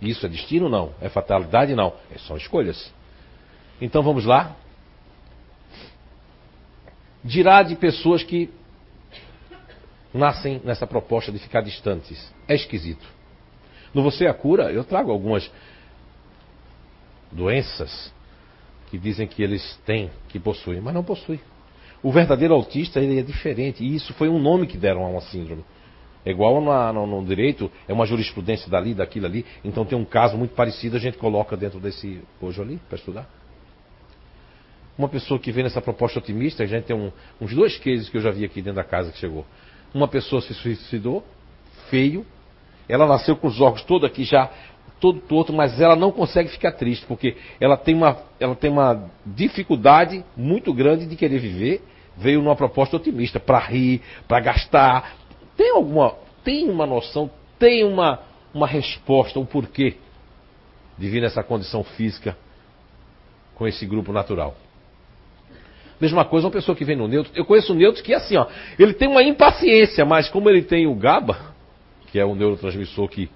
Isso 0.00 0.26
é 0.26 0.28
destino? 0.28 0.68
Não. 0.68 0.92
É 1.00 1.08
fatalidade? 1.08 1.74
Não. 1.74 1.94
É 2.14 2.18
são 2.18 2.36
escolhas. 2.36 2.92
Então 3.80 4.02
vamos 4.02 4.24
lá. 4.26 4.54
Dirá 7.24 7.62
de 7.62 7.74
pessoas 7.76 8.22
que 8.22 8.50
nascem 10.12 10.60
nessa 10.64 10.86
proposta 10.86 11.32
de 11.32 11.38
ficar 11.38 11.62
distantes. 11.62 12.32
É 12.46 12.54
esquisito. 12.54 13.06
No 13.92 14.02
Você 14.02 14.26
é 14.26 14.28
a 14.28 14.34
Cura, 14.34 14.70
eu 14.70 14.84
trago 14.84 15.10
algumas 15.10 15.50
doenças 17.32 18.12
que 18.90 18.98
dizem 18.98 19.26
que 19.26 19.42
eles 19.42 19.76
têm, 19.84 20.10
que 20.28 20.38
possuem, 20.38 20.80
mas 20.80 20.94
não 20.94 21.02
possuem. 21.02 21.40
O 22.06 22.12
verdadeiro 22.12 22.54
autista 22.54 23.00
ele 23.00 23.18
é 23.18 23.22
diferente. 23.22 23.82
E 23.82 23.96
isso 23.96 24.14
foi 24.14 24.28
um 24.28 24.38
nome 24.38 24.68
que 24.68 24.78
deram 24.78 25.04
a 25.04 25.08
uma 25.08 25.20
síndrome. 25.22 25.64
É 26.24 26.30
igual 26.30 26.60
na, 26.60 26.92
no, 26.92 27.04
no, 27.04 27.26
direito, 27.26 27.68
é 27.88 27.92
uma 27.92 28.06
jurisprudência 28.06 28.70
dali, 28.70 28.94
daquilo 28.94 29.26
ali. 29.26 29.44
Então 29.64 29.84
tem 29.84 29.98
um 29.98 30.04
caso 30.04 30.38
muito 30.38 30.54
parecido, 30.54 30.96
a 30.96 31.00
gente 31.00 31.18
coloca 31.18 31.56
dentro 31.56 31.80
desse 31.80 32.22
hoje 32.40 32.62
ali 32.62 32.80
para 32.88 32.96
estudar. 32.96 33.28
Uma 34.96 35.08
pessoa 35.08 35.40
que 35.40 35.50
vem 35.50 35.64
nessa 35.64 35.82
proposta 35.82 36.20
otimista, 36.20 36.62
a 36.62 36.66
gente 36.66 36.84
tem 36.84 36.94
um, 36.94 37.10
uns 37.40 37.52
dois 37.52 37.76
cases 37.76 38.08
que 38.08 38.16
eu 38.16 38.20
já 38.20 38.30
vi 38.30 38.44
aqui 38.44 38.62
dentro 38.62 38.76
da 38.76 38.84
casa 38.84 39.10
que 39.10 39.18
chegou. 39.18 39.44
Uma 39.92 40.06
pessoa 40.06 40.40
se 40.40 40.54
suicidou, 40.54 41.24
feio. 41.90 42.24
Ela 42.88 43.04
nasceu 43.04 43.34
com 43.34 43.48
os 43.48 43.60
órgãos 43.60 43.82
todos 43.82 44.08
aqui 44.08 44.22
já 44.22 44.48
todo 45.00 45.18
torto, 45.22 45.52
mas 45.52 45.80
ela 45.80 45.96
não 45.96 46.12
consegue 46.12 46.50
ficar 46.50 46.70
triste, 46.70 47.04
porque 47.04 47.36
ela 47.60 47.76
tem 47.76 47.96
uma, 47.96 48.16
ela 48.38 48.54
tem 48.54 48.70
uma 48.70 49.10
dificuldade 49.26 50.24
muito 50.36 50.72
grande 50.72 51.04
de 51.04 51.16
querer 51.16 51.40
viver. 51.40 51.82
Veio 52.16 52.40
numa 52.40 52.56
proposta 52.56 52.96
otimista, 52.96 53.38
para 53.38 53.58
rir, 53.58 54.00
para 54.26 54.40
gastar. 54.40 55.16
Tem 55.56 55.70
alguma, 55.70 56.14
tem 56.42 56.68
uma 56.68 56.86
noção, 56.86 57.30
tem 57.58 57.84
uma, 57.84 58.20
uma 58.54 58.66
resposta, 58.66 59.38
um 59.38 59.44
porquê 59.44 59.96
de 60.98 61.08
vir 61.08 61.20
nessa 61.20 61.42
condição 61.42 61.84
física 61.84 62.36
com 63.54 63.66
esse 63.66 63.84
grupo 63.84 64.12
natural. 64.12 64.54
Mesma 66.00 66.24
coisa, 66.24 66.46
uma 66.46 66.52
pessoa 66.52 66.76
que 66.76 66.84
vem 66.84 66.96
no 66.96 67.08
neutro. 67.08 67.32
Eu 67.34 67.44
conheço 67.44 67.72
um 67.72 67.76
neutro 67.76 68.02
que 68.02 68.12
é 68.12 68.16
assim, 68.16 68.36
ó. 68.36 68.46
Ele 68.78 68.92
tem 68.92 69.08
uma 69.08 69.22
impaciência, 69.22 70.04
mas 70.04 70.28
como 70.28 70.48
ele 70.50 70.62
tem 70.62 70.86
o 70.86 70.94
GABA, 70.94 71.54
que 72.08 72.18
é 72.18 72.24
o 72.24 72.34
neurotransmissor 72.34 73.08
que 73.08 73.30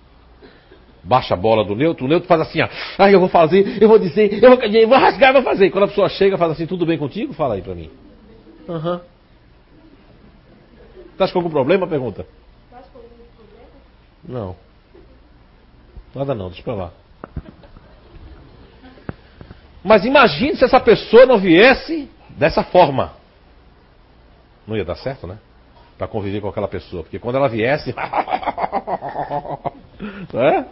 baixa 1.02 1.32
a 1.32 1.36
bola 1.36 1.64
do 1.64 1.74
neutro, 1.74 2.04
o 2.04 2.08
neutro 2.08 2.28
faz 2.28 2.42
assim, 2.42 2.60
ó, 2.60 2.68
ah, 2.98 3.10
eu 3.10 3.18
vou 3.18 3.30
fazer, 3.30 3.82
eu 3.82 3.88
vou 3.88 3.98
dizer, 3.98 4.42
eu 4.42 4.56
vou, 4.56 4.62
eu 4.62 4.88
vou 4.88 4.98
rasgar, 4.98 5.30
eu 5.30 5.34
vou 5.34 5.42
fazer. 5.42 5.70
Quando 5.70 5.84
a 5.84 5.88
pessoa 5.88 6.08
chega 6.10 6.36
faz 6.36 6.52
assim, 6.52 6.66
tudo 6.66 6.84
bem 6.84 6.98
contigo? 6.98 7.32
Fala 7.32 7.54
aí 7.54 7.62
pra 7.62 7.74
mim. 7.74 7.90
Aham. 8.70 8.94
Uhum. 8.94 9.00
Tá 11.18 11.30
com 11.30 11.38
algum 11.38 11.50
problema? 11.50 11.86
Pergunta. 11.86 12.26
Tá 12.70 12.82
com 12.92 12.98
algum 12.98 13.08
problema? 13.36 13.68
Não. 14.24 14.56
Nada 16.14 16.34
não, 16.34 16.48
deixa 16.48 16.62
pra 16.62 16.74
lá. 16.74 16.92
Mas 19.82 20.04
imagine 20.04 20.56
se 20.56 20.64
essa 20.64 20.78
pessoa 20.80 21.26
não 21.26 21.38
viesse 21.38 22.08
dessa 22.30 22.62
forma. 22.62 23.14
Não 24.66 24.76
ia 24.76 24.84
dar 24.84 24.96
certo, 24.96 25.26
né? 25.26 25.38
Para 25.98 26.06
conviver 26.06 26.40
com 26.40 26.48
aquela 26.48 26.68
pessoa. 26.68 27.02
Porque 27.02 27.18
quando 27.18 27.36
ela 27.36 27.48
viesse. 27.48 27.92
é? 30.34 30.64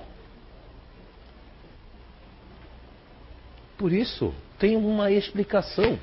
Por 3.77 3.93
isso, 3.93 4.33
tem 4.59 4.77
uma 4.77 5.11
explicação. 5.11 5.99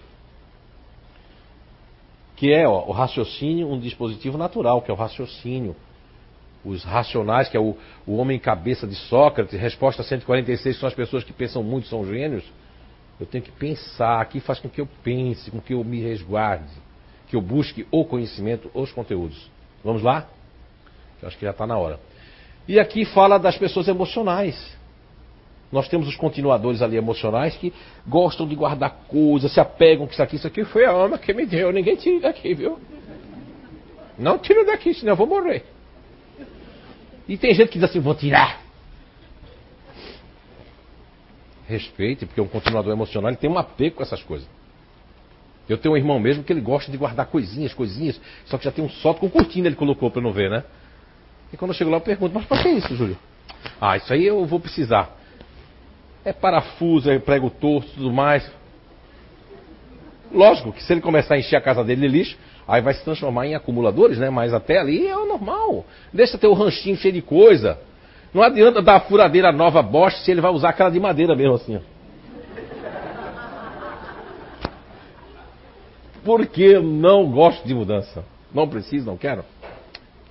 Que 2.35 2.53
é 2.53 2.67
ó, 2.67 2.85
o 2.85 2.91
raciocínio, 2.91 3.71
um 3.71 3.79
dispositivo 3.79 4.37
natural, 4.37 4.81
que 4.81 4.91
é 4.91 4.93
o 4.93 4.97
raciocínio. 4.97 5.75
Os 6.63 6.83
racionais, 6.83 7.47
que 7.47 7.55
é 7.55 7.59
o, 7.59 7.77
o 8.05 8.17
homem 8.17 8.39
cabeça 8.39 8.87
de 8.87 8.95
Sócrates, 8.95 9.59
resposta 9.59 10.03
146 10.03 10.79
são 10.79 10.87
as 10.87 10.95
pessoas 10.95 11.23
que 11.23 11.31
pensam 11.31 11.63
muito, 11.63 11.87
são 11.87 12.05
gênios. 12.05 12.43
Eu 13.19 13.25
tenho 13.25 13.43
que 13.43 13.51
pensar, 13.51 14.19
aqui 14.19 14.39
faz 14.39 14.59
com 14.59 14.67
que 14.67 14.81
eu 14.81 14.87
pense, 15.03 15.49
com 15.51 15.61
que 15.61 15.73
eu 15.73 15.83
me 15.83 16.01
resguarde, 16.01 16.73
que 17.29 17.35
eu 17.35 17.41
busque 17.41 17.87
o 17.91 18.03
conhecimento, 18.03 18.69
os 18.73 18.91
conteúdos. 18.91 19.49
Vamos 19.83 20.01
lá? 20.01 20.27
Eu 21.21 21.27
acho 21.27 21.37
que 21.37 21.45
já 21.45 21.51
está 21.51 21.65
na 21.65 21.77
hora. 21.77 21.99
E 22.67 22.79
aqui 22.79 23.05
fala 23.05 23.37
das 23.37 23.57
pessoas 23.57 23.87
emocionais. 23.87 24.75
Nós 25.75 25.89
temos 25.89 26.07
os 26.07 26.15
continuadores 26.15 26.81
ali 26.81 26.95
emocionais 26.95 27.57
que 27.57 27.73
gostam 28.07 28.47
de 28.47 28.55
guardar 28.55 28.91
coisas, 29.09 29.51
se 29.51 29.59
apegam 29.59 30.07
que 30.07 30.13
isso 30.13 30.23
aqui, 30.23 30.37
isso 30.37 30.47
aqui 30.47 30.63
foi 30.63 30.85
a 30.85 30.91
alma 30.91 31.17
que 31.17 31.33
me 31.33 31.45
deu. 31.45 31.69
Ninguém 31.69 31.97
tira 31.97 32.21
daqui, 32.21 32.53
viu? 32.53 32.79
Não 34.17 34.37
tira 34.37 34.63
daqui, 34.63 34.93
senão 34.93 35.11
eu 35.11 35.17
vou 35.17 35.27
morrer. 35.27 35.65
E 37.27 37.37
tem 37.37 37.53
gente 37.53 37.67
que 37.67 37.77
diz 37.77 37.89
assim, 37.89 37.99
vou 37.99 38.15
tirar. 38.15 38.61
Respeite, 41.67 42.25
porque 42.25 42.39
um 42.39 42.47
continuador 42.47 42.93
emocional 42.93 43.29
ele 43.29 43.37
tem 43.37 43.49
um 43.49 43.57
apego 43.57 43.97
com 43.97 44.03
essas 44.03 44.23
coisas. 44.23 44.47
Eu 45.67 45.77
tenho 45.77 45.93
um 45.93 45.97
irmão 45.97 46.17
mesmo 46.21 46.41
que 46.41 46.53
ele 46.53 46.61
gosta 46.61 46.89
de 46.89 46.97
guardar 46.97 47.25
coisinhas, 47.25 47.73
coisinhas, 47.73 48.21
só 48.45 48.57
que 48.57 48.63
já 48.63 48.71
tem 48.71 48.85
um 48.85 48.89
sótão 48.89 49.27
com 49.27 49.29
cortina 49.29 49.67
ele 49.67 49.75
colocou 49.75 50.09
para 50.09 50.21
não 50.21 50.31
ver, 50.31 50.49
né? 50.49 50.63
E 51.51 51.57
quando 51.57 51.71
eu 51.71 51.75
chego 51.75 51.91
lá 51.91 51.97
eu 51.97 52.01
pergunto, 52.01 52.33
mas 52.33 52.45
para 52.45 52.63
que 52.63 52.69
isso, 52.69 52.95
Júlio? 52.95 53.17
Ah, 53.81 53.97
isso 53.97 54.13
aí 54.13 54.25
eu 54.25 54.45
vou 54.45 54.61
precisar. 54.61 55.24
É 56.25 56.33
parafuso, 56.33 57.09
é 57.09 57.19
prego 57.19 57.51
torto 57.51 57.87
tudo 57.91 58.11
mais. 58.11 58.51
Lógico 60.33 60.73
que 60.73 60.83
se 60.83 60.91
ele 60.91 60.99
começar 60.99 61.35
a 61.35 61.37
encher 61.37 61.55
a 61.55 61.61
casa 61.61 61.83
dele 61.83 62.01
de 62.01 62.07
lixo, 62.07 62.37
aí 62.67 62.81
vai 62.81 62.95
se 62.95 63.03
transformar 63.03 63.45
em 63.45 63.53
acumuladores, 63.53 64.17
né? 64.17 64.29
Mas 64.31 64.53
até 64.53 64.79
ali 64.79 65.07
é 65.07 65.15
o 65.15 65.27
normal. 65.27 65.85
Deixa 66.11 66.37
ter 66.37 66.47
o 66.47 66.53
ranchinho 66.53 66.97
cheio 66.97 67.13
de 67.13 67.21
coisa. 67.21 67.77
Não 68.33 68.41
adianta 68.41 68.81
dar 68.81 68.95
a 68.95 68.99
furadeira 69.01 69.51
nova 69.51 69.81
Bosch 69.83 70.17
se 70.25 70.31
ele 70.31 70.41
vai 70.41 70.51
usar 70.51 70.69
aquela 70.69 70.89
de 70.89 70.99
madeira 70.99 71.35
mesmo 71.35 71.53
assim. 71.53 71.79
Porque 76.23 76.79
não 76.79 77.31
gosto 77.31 77.65
de 77.67 77.73
mudança. 77.75 78.25
Não 78.51 78.67
preciso, 78.67 79.05
não 79.05 79.15
quero. 79.15 79.45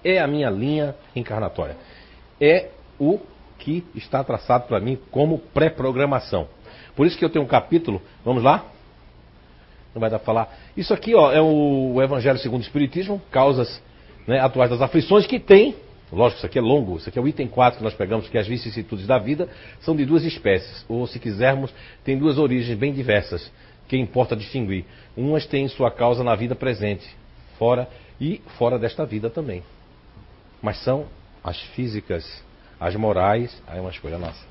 É 0.02 0.18
a 0.18 0.26
minha 0.26 0.50
linha 0.50 0.96
encarnatória. 1.14 1.76
É 2.40 2.70
o 2.98 3.20
que 3.58 3.84
está 3.94 4.22
traçado 4.22 4.66
para 4.66 4.80
mim 4.80 4.98
como 5.10 5.38
pré-programação. 5.38 6.48
Por 6.94 7.06
isso 7.06 7.18
que 7.18 7.24
eu 7.24 7.30
tenho 7.30 7.44
um 7.44 7.48
capítulo, 7.48 8.00
vamos 8.24 8.42
lá? 8.42 8.64
Não 9.94 10.00
vai 10.00 10.10
dar 10.10 10.18
para 10.18 10.26
falar. 10.26 10.56
Isso 10.76 10.92
aqui 10.92 11.14
ó, 11.14 11.32
é 11.32 11.40
o 11.40 12.00
Evangelho 12.02 12.38
segundo 12.38 12.60
o 12.60 12.64
Espiritismo, 12.64 13.20
causas 13.30 13.82
né, 14.26 14.40
atuais 14.40 14.70
das 14.70 14.80
aflições, 14.80 15.26
que 15.26 15.38
tem 15.38 15.76
Lógico, 16.14 16.38
isso 16.38 16.46
aqui 16.46 16.58
é 16.58 16.62
longo, 16.62 16.96
isso 16.96 17.08
aqui 17.08 17.18
é 17.18 17.22
o 17.22 17.26
item 17.26 17.48
4 17.48 17.78
que 17.78 17.84
nós 17.84 17.94
pegamos, 17.94 18.28
que 18.28 18.38
as 18.38 18.46
vicissitudes 18.46 19.06
da 19.06 19.18
vida 19.18 19.48
são 19.80 19.96
de 19.96 20.04
duas 20.04 20.22
espécies, 20.22 20.84
ou 20.88 21.06
se 21.06 21.18
quisermos, 21.18 21.74
tem 22.04 22.16
duas 22.16 22.38
origens 22.38 22.78
bem 22.78 22.92
diversas, 22.92 23.50
que 23.88 23.96
importa 23.96 24.36
distinguir. 24.36 24.84
Umas 25.16 25.44
têm 25.46 25.66
sua 25.66 25.90
causa 25.90 26.22
na 26.22 26.34
vida 26.36 26.54
presente, 26.54 27.04
fora 27.58 27.88
e 28.20 28.40
fora 28.58 28.78
desta 28.78 29.04
vida 29.04 29.28
também. 29.28 29.62
Mas 30.62 30.78
são 30.84 31.06
as 31.42 31.60
físicas, 31.74 32.24
as 32.84 32.94
morais, 32.96 33.62
aí 33.66 33.78
é 33.78 33.80
uma 33.80 33.90
escolha 33.90 34.18
nossa. 34.18 34.44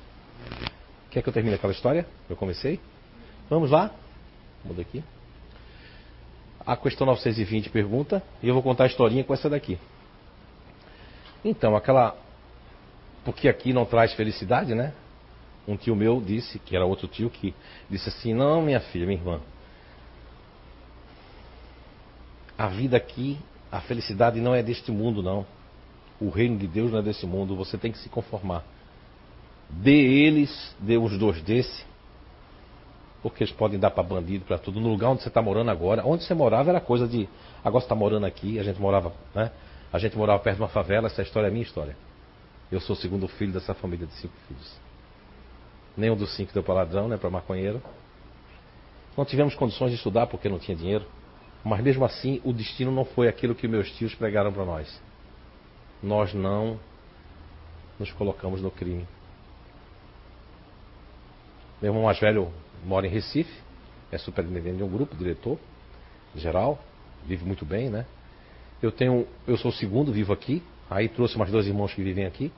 Quer 1.08 1.22
que 1.22 1.28
eu 1.28 1.32
termine 1.32 1.54
aquela 1.54 1.72
história? 1.72 2.04
Eu 2.28 2.34
comecei? 2.34 2.80
Vamos 3.48 3.70
lá? 3.70 3.92
Muda 4.64 4.82
aqui. 4.82 5.04
A 6.66 6.76
questão 6.76 7.06
920 7.06 7.70
pergunta, 7.70 8.20
e 8.42 8.48
eu 8.48 8.54
vou 8.54 8.60
contar 8.60 8.84
a 8.84 8.86
historinha 8.88 9.22
com 9.22 9.32
essa 9.32 9.48
daqui. 9.48 9.78
Então, 11.44 11.76
aquela. 11.76 12.16
Porque 13.24 13.48
aqui 13.48 13.72
não 13.72 13.84
traz 13.84 14.12
felicidade, 14.14 14.74
né? 14.74 14.92
Um 15.68 15.76
tio 15.76 15.94
meu 15.94 16.20
disse, 16.20 16.58
que 16.58 16.74
era 16.74 16.84
outro 16.84 17.06
tio, 17.06 17.30
que 17.30 17.54
disse 17.88 18.08
assim: 18.08 18.34
Não, 18.34 18.60
minha 18.60 18.80
filha, 18.80 19.06
minha 19.06 19.20
irmã. 19.20 19.40
A 22.58 22.66
vida 22.66 22.96
aqui, 22.96 23.38
a 23.70 23.80
felicidade 23.80 24.40
não 24.40 24.56
é 24.56 24.60
deste 24.60 24.90
mundo, 24.90 25.22
não. 25.22 25.46
O 26.24 26.30
reino 26.30 26.56
de 26.56 26.66
Deus 26.66 26.90
não 26.90 27.00
é 27.00 27.02
desse 27.02 27.26
mundo. 27.26 27.54
Você 27.56 27.76
tem 27.76 27.92
que 27.92 27.98
se 27.98 28.08
conformar. 28.08 28.64
Dê 29.68 30.24
eles, 30.24 30.74
dê 30.78 30.96
os 30.96 31.18
dois 31.18 31.42
desse. 31.42 31.84
Porque 33.22 33.44
eles 33.44 33.52
podem 33.52 33.78
dar 33.78 33.90
para 33.90 34.02
bandido, 34.02 34.44
para 34.44 34.58
tudo. 34.58 34.80
No 34.80 34.88
lugar 34.88 35.10
onde 35.10 35.22
você 35.22 35.28
está 35.28 35.42
morando 35.42 35.70
agora. 35.70 36.02
Onde 36.06 36.24
você 36.24 36.32
morava 36.32 36.70
era 36.70 36.80
coisa 36.80 37.06
de. 37.06 37.28
Agora 37.62 37.80
você 37.80 37.86
está 37.86 37.94
morando 37.94 38.24
aqui, 38.24 38.58
a 38.58 38.62
gente 38.62 38.80
morava, 38.80 39.12
né? 39.34 39.50
A 39.92 39.98
gente 39.98 40.16
morava 40.16 40.42
perto 40.42 40.56
de 40.56 40.62
uma 40.62 40.68
favela, 40.68 41.06
essa 41.06 41.22
história 41.22 41.48
é 41.48 41.50
minha 41.50 41.62
história. 41.62 41.96
Eu 42.72 42.80
sou 42.80 42.96
o 42.96 42.98
segundo 42.98 43.28
filho 43.28 43.52
dessa 43.52 43.74
família 43.74 44.06
de 44.06 44.12
cinco 44.14 44.34
filhos. 44.48 44.76
Nenhum 45.96 46.16
dos 46.16 46.34
cinco 46.34 46.52
deu 46.52 46.62
para 46.62 46.74
ladrão, 46.74 47.06
né, 47.06 47.16
para 47.16 47.30
maconheiro. 47.30 47.80
Não 49.16 49.24
tivemos 49.24 49.54
condições 49.54 49.90
de 49.90 49.96
estudar 49.96 50.26
porque 50.26 50.48
não 50.48 50.58
tinha 50.58 50.76
dinheiro. 50.76 51.06
Mas 51.62 51.80
mesmo 51.80 52.04
assim, 52.04 52.40
o 52.44 52.52
destino 52.52 52.90
não 52.90 53.04
foi 53.04 53.28
aquilo 53.28 53.54
que 53.54 53.68
meus 53.68 53.90
tios 53.92 54.14
pregaram 54.14 54.52
para 54.52 54.64
nós. 54.64 55.00
Nós 56.04 56.34
não 56.34 56.78
nos 57.98 58.12
colocamos 58.12 58.60
no 58.60 58.70
crime. 58.70 59.06
Meu 61.80 61.92
irmão 61.92 62.04
mais 62.04 62.20
velho 62.20 62.52
mora 62.84 63.06
em 63.06 63.10
Recife, 63.10 63.50
é 64.12 64.18
superintendente 64.18 64.76
de 64.76 64.82
um 64.82 64.88
grupo, 64.88 65.16
diretor 65.16 65.58
geral, 66.36 66.78
vive 67.26 67.42
muito 67.46 67.64
bem, 67.64 67.88
né? 67.88 68.04
Eu 68.82 68.92
tenho, 68.92 69.26
eu 69.46 69.56
sou 69.56 69.70
o 69.70 69.74
segundo 69.74 70.12
vivo 70.12 70.30
aqui. 70.30 70.62
Aí 70.90 71.08
trouxe 71.08 71.38
mais 71.38 71.50
dois 71.50 71.66
irmãos 71.66 71.94
que 71.94 72.02
vivem 72.02 72.26
aqui. 72.26 72.52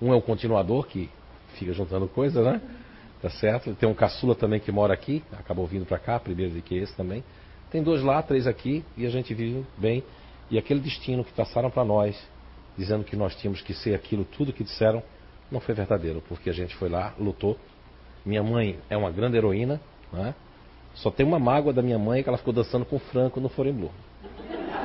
Um 0.00 0.10
é 0.14 0.16
o 0.16 0.22
continuador 0.22 0.86
que 0.86 1.10
fica 1.58 1.74
juntando 1.74 2.08
coisas, 2.08 2.42
né? 2.42 2.62
Tá 3.20 3.28
certo? 3.28 3.74
Tem 3.74 3.86
um 3.86 3.94
caçula 3.94 4.34
também 4.34 4.58
que 4.58 4.72
mora 4.72 4.94
aqui, 4.94 5.22
acabou 5.32 5.66
vindo 5.66 5.84
para 5.84 5.98
cá, 5.98 6.18
primeiro 6.18 6.54
do 6.54 6.62
que 6.62 6.74
esse 6.76 6.96
também. 6.96 7.22
Tem 7.70 7.82
dois 7.82 8.02
lá, 8.02 8.22
três 8.22 8.46
aqui 8.46 8.82
e 8.96 9.04
a 9.04 9.10
gente 9.10 9.34
vive 9.34 9.66
bem. 9.76 10.02
E 10.50 10.56
aquele 10.56 10.80
destino 10.80 11.22
que 11.22 11.32
passaram 11.32 11.70
para 11.70 11.84
nós, 11.84 12.16
dizendo 12.76 13.04
que 13.04 13.16
nós 13.16 13.34
tínhamos 13.36 13.60
que 13.60 13.74
ser 13.74 13.94
aquilo 13.94 14.24
tudo 14.24 14.52
que 14.52 14.64
disseram, 14.64 15.02
não 15.50 15.60
foi 15.60 15.74
verdadeiro, 15.74 16.22
porque 16.28 16.50
a 16.50 16.52
gente 16.52 16.74
foi 16.76 16.88
lá, 16.88 17.14
lutou. 17.18 17.56
Minha 18.24 18.42
mãe 18.42 18.78
é 18.90 18.96
uma 18.96 19.10
grande 19.10 19.36
heroína, 19.36 19.80
né? 20.12 20.34
Só 20.94 21.10
tem 21.10 21.24
uma 21.26 21.38
mágoa 21.38 21.72
da 21.72 21.82
minha 21.82 21.98
mãe 21.98 22.22
que 22.22 22.28
ela 22.28 22.38
ficou 22.38 22.52
dançando 22.52 22.84
com 22.84 22.96
o 22.96 22.98
Franco 22.98 23.38
no 23.38 23.48
Forenblue. 23.48 23.90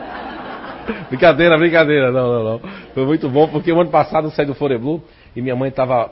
brincadeira, 1.10 1.58
brincadeira. 1.58 2.12
Não, 2.12 2.34
não, 2.34 2.44
não. 2.44 2.60
Foi 2.94 3.06
muito 3.06 3.30
bom 3.30 3.48
porque 3.48 3.72
o 3.72 3.80
ano 3.80 3.90
passado 3.90 4.28
eu 4.28 4.32
saí 4.32 4.46
do 4.46 4.54
Foreblu 4.54 5.02
e 5.36 5.42
minha 5.42 5.56
mãe 5.56 5.70
estava 5.70 6.12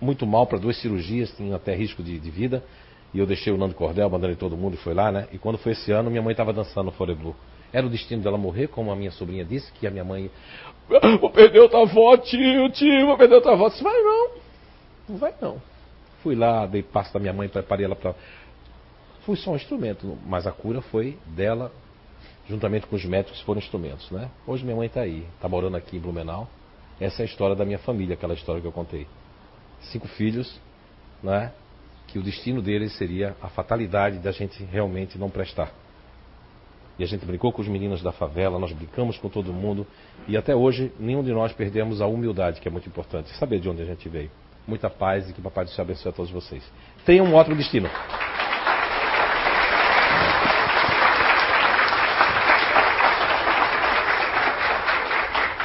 muito 0.00 0.26
mal 0.26 0.46
para 0.46 0.58
duas 0.58 0.80
cirurgias, 0.80 1.30
tinha 1.36 1.56
até 1.56 1.74
risco 1.74 2.02
de, 2.02 2.18
de, 2.18 2.30
vida. 2.30 2.62
E 3.12 3.18
eu 3.18 3.26
deixei 3.26 3.52
o 3.52 3.56
Nando 3.56 3.74
Cordel, 3.74 4.06
abandonei 4.06 4.36
todo 4.36 4.56
mundo 4.56 4.74
e 4.74 4.76
foi 4.76 4.94
lá, 4.94 5.10
né? 5.10 5.26
E 5.32 5.38
quando 5.38 5.58
foi 5.58 5.72
esse 5.72 5.90
ano, 5.90 6.10
minha 6.10 6.22
mãe 6.22 6.30
estava 6.30 6.52
dançando 6.52 6.86
no 6.86 6.92
Foreblu. 6.92 7.34
Era 7.72 7.86
o 7.86 7.90
destino 7.90 8.22
dela 8.22 8.36
morrer, 8.36 8.68
como 8.68 8.90
a 8.90 8.96
minha 8.96 9.10
sobrinha 9.10 9.44
disse, 9.44 9.70
que 9.72 9.86
a 9.86 9.90
minha 9.90 10.04
mãe. 10.04 10.30
Vou 11.20 11.30
perder 11.30 11.60
outra 11.60 11.82
avó, 11.82 12.16
tio, 12.16 12.68
tio, 12.70 13.06
vou 13.06 13.16
perder 13.16 13.36
outra 13.36 13.52
avó. 13.52 13.68
Disse, 13.68 13.82
vai 13.82 14.00
não. 14.02 14.30
Não 15.08 15.18
vai 15.18 15.34
não. 15.40 15.62
Fui 16.22 16.34
lá, 16.34 16.66
dei 16.66 16.82
passo 16.82 17.12
da 17.14 17.20
minha 17.20 17.32
mãe, 17.32 17.48
preparei 17.48 17.86
ela 17.86 17.96
para. 17.96 18.14
Fui 19.24 19.36
só 19.36 19.52
um 19.52 19.56
instrumento, 19.56 20.18
mas 20.26 20.46
a 20.46 20.52
cura 20.52 20.80
foi 20.80 21.16
dela 21.26 21.70
juntamente 22.50 22.86
com 22.88 22.96
os 22.96 23.04
médicos 23.04 23.40
foram 23.42 23.60
instrumentos, 23.60 24.10
né? 24.10 24.28
Hoje 24.44 24.64
minha 24.64 24.76
mãe 24.76 24.88
está 24.88 25.02
aí, 25.02 25.24
está 25.36 25.48
morando 25.48 25.76
aqui 25.76 25.96
em 25.96 26.00
Blumenau. 26.00 26.48
Essa 27.00 27.22
é 27.22 27.24
a 27.24 27.26
história 27.26 27.54
da 27.54 27.64
minha 27.64 27.78
família, 27.78 28.14
aquela 28.14 28.34
história 28.34 28.60
que 28.60 28.66
eu 28.66 28.72
contei. 28.72 29.06
Cinco 29.82 30.08
filhos, 30.08 30.60
né? 31.22 31.52
Que 32.08 32.18
o 32.18 32.22
destino 32.22 32.60
deles 32.60 32.92
seria 32.98 33.36
a 33.40 33.48
fatalidade 33.48 34.18
da 34.18 34.32
gente 34.32 34.64
realmente 34.64 35.16
não 35.16 35.30
prestar. 35.30 35.72
E 36.98 37.04
a 37.04 37.06
gente 37.06 37.24
brincou 37.24 37.52
com 37.52 37.62
os 37.62 37.68
meninos 37.68 38.02
da 38.02 38.12
favela, 38.12 38.58
nós 38.58 38.72
brincamos 38.72 39.16
com 39.18 39.28
todo 39.28 39.52
mundo 39.52 39.86
e 40.28 40.36
até 40.36 40.54
hoje 40.54 40.92
nenhum 40.98 41.22
de 41.22 41.32
nós 41.32 41.52
perdemos 41.52 42.00
a 42.00 42.06
humildade, 42.06 42.60
que 42.60 42.68
é 42.68 42.70
muito 42.70 42.88
importante, 42.88 43.30
saber 43.36 43.60
de 43.60 43.68
onde 43.68 43.82
a 43.82 43.86
gente 43.86 44.08
veio. 44.08 44.30
Muita 44.66 44.90
paz 44.90 45.28
e 45.28 45.32
que 45.32 45.40
Papai 45.40 45.64
do 45.64 45.70
Céu 45.70 45.82
abençoe 45.82 46.10
a 46.10 46.12
todos 46.12 46.30
vocês. 46.30 46.62
Tenham 47.04 47.26
um 47.26 47.34
ótimo 47.34 47.56
destino. 47.56 47.88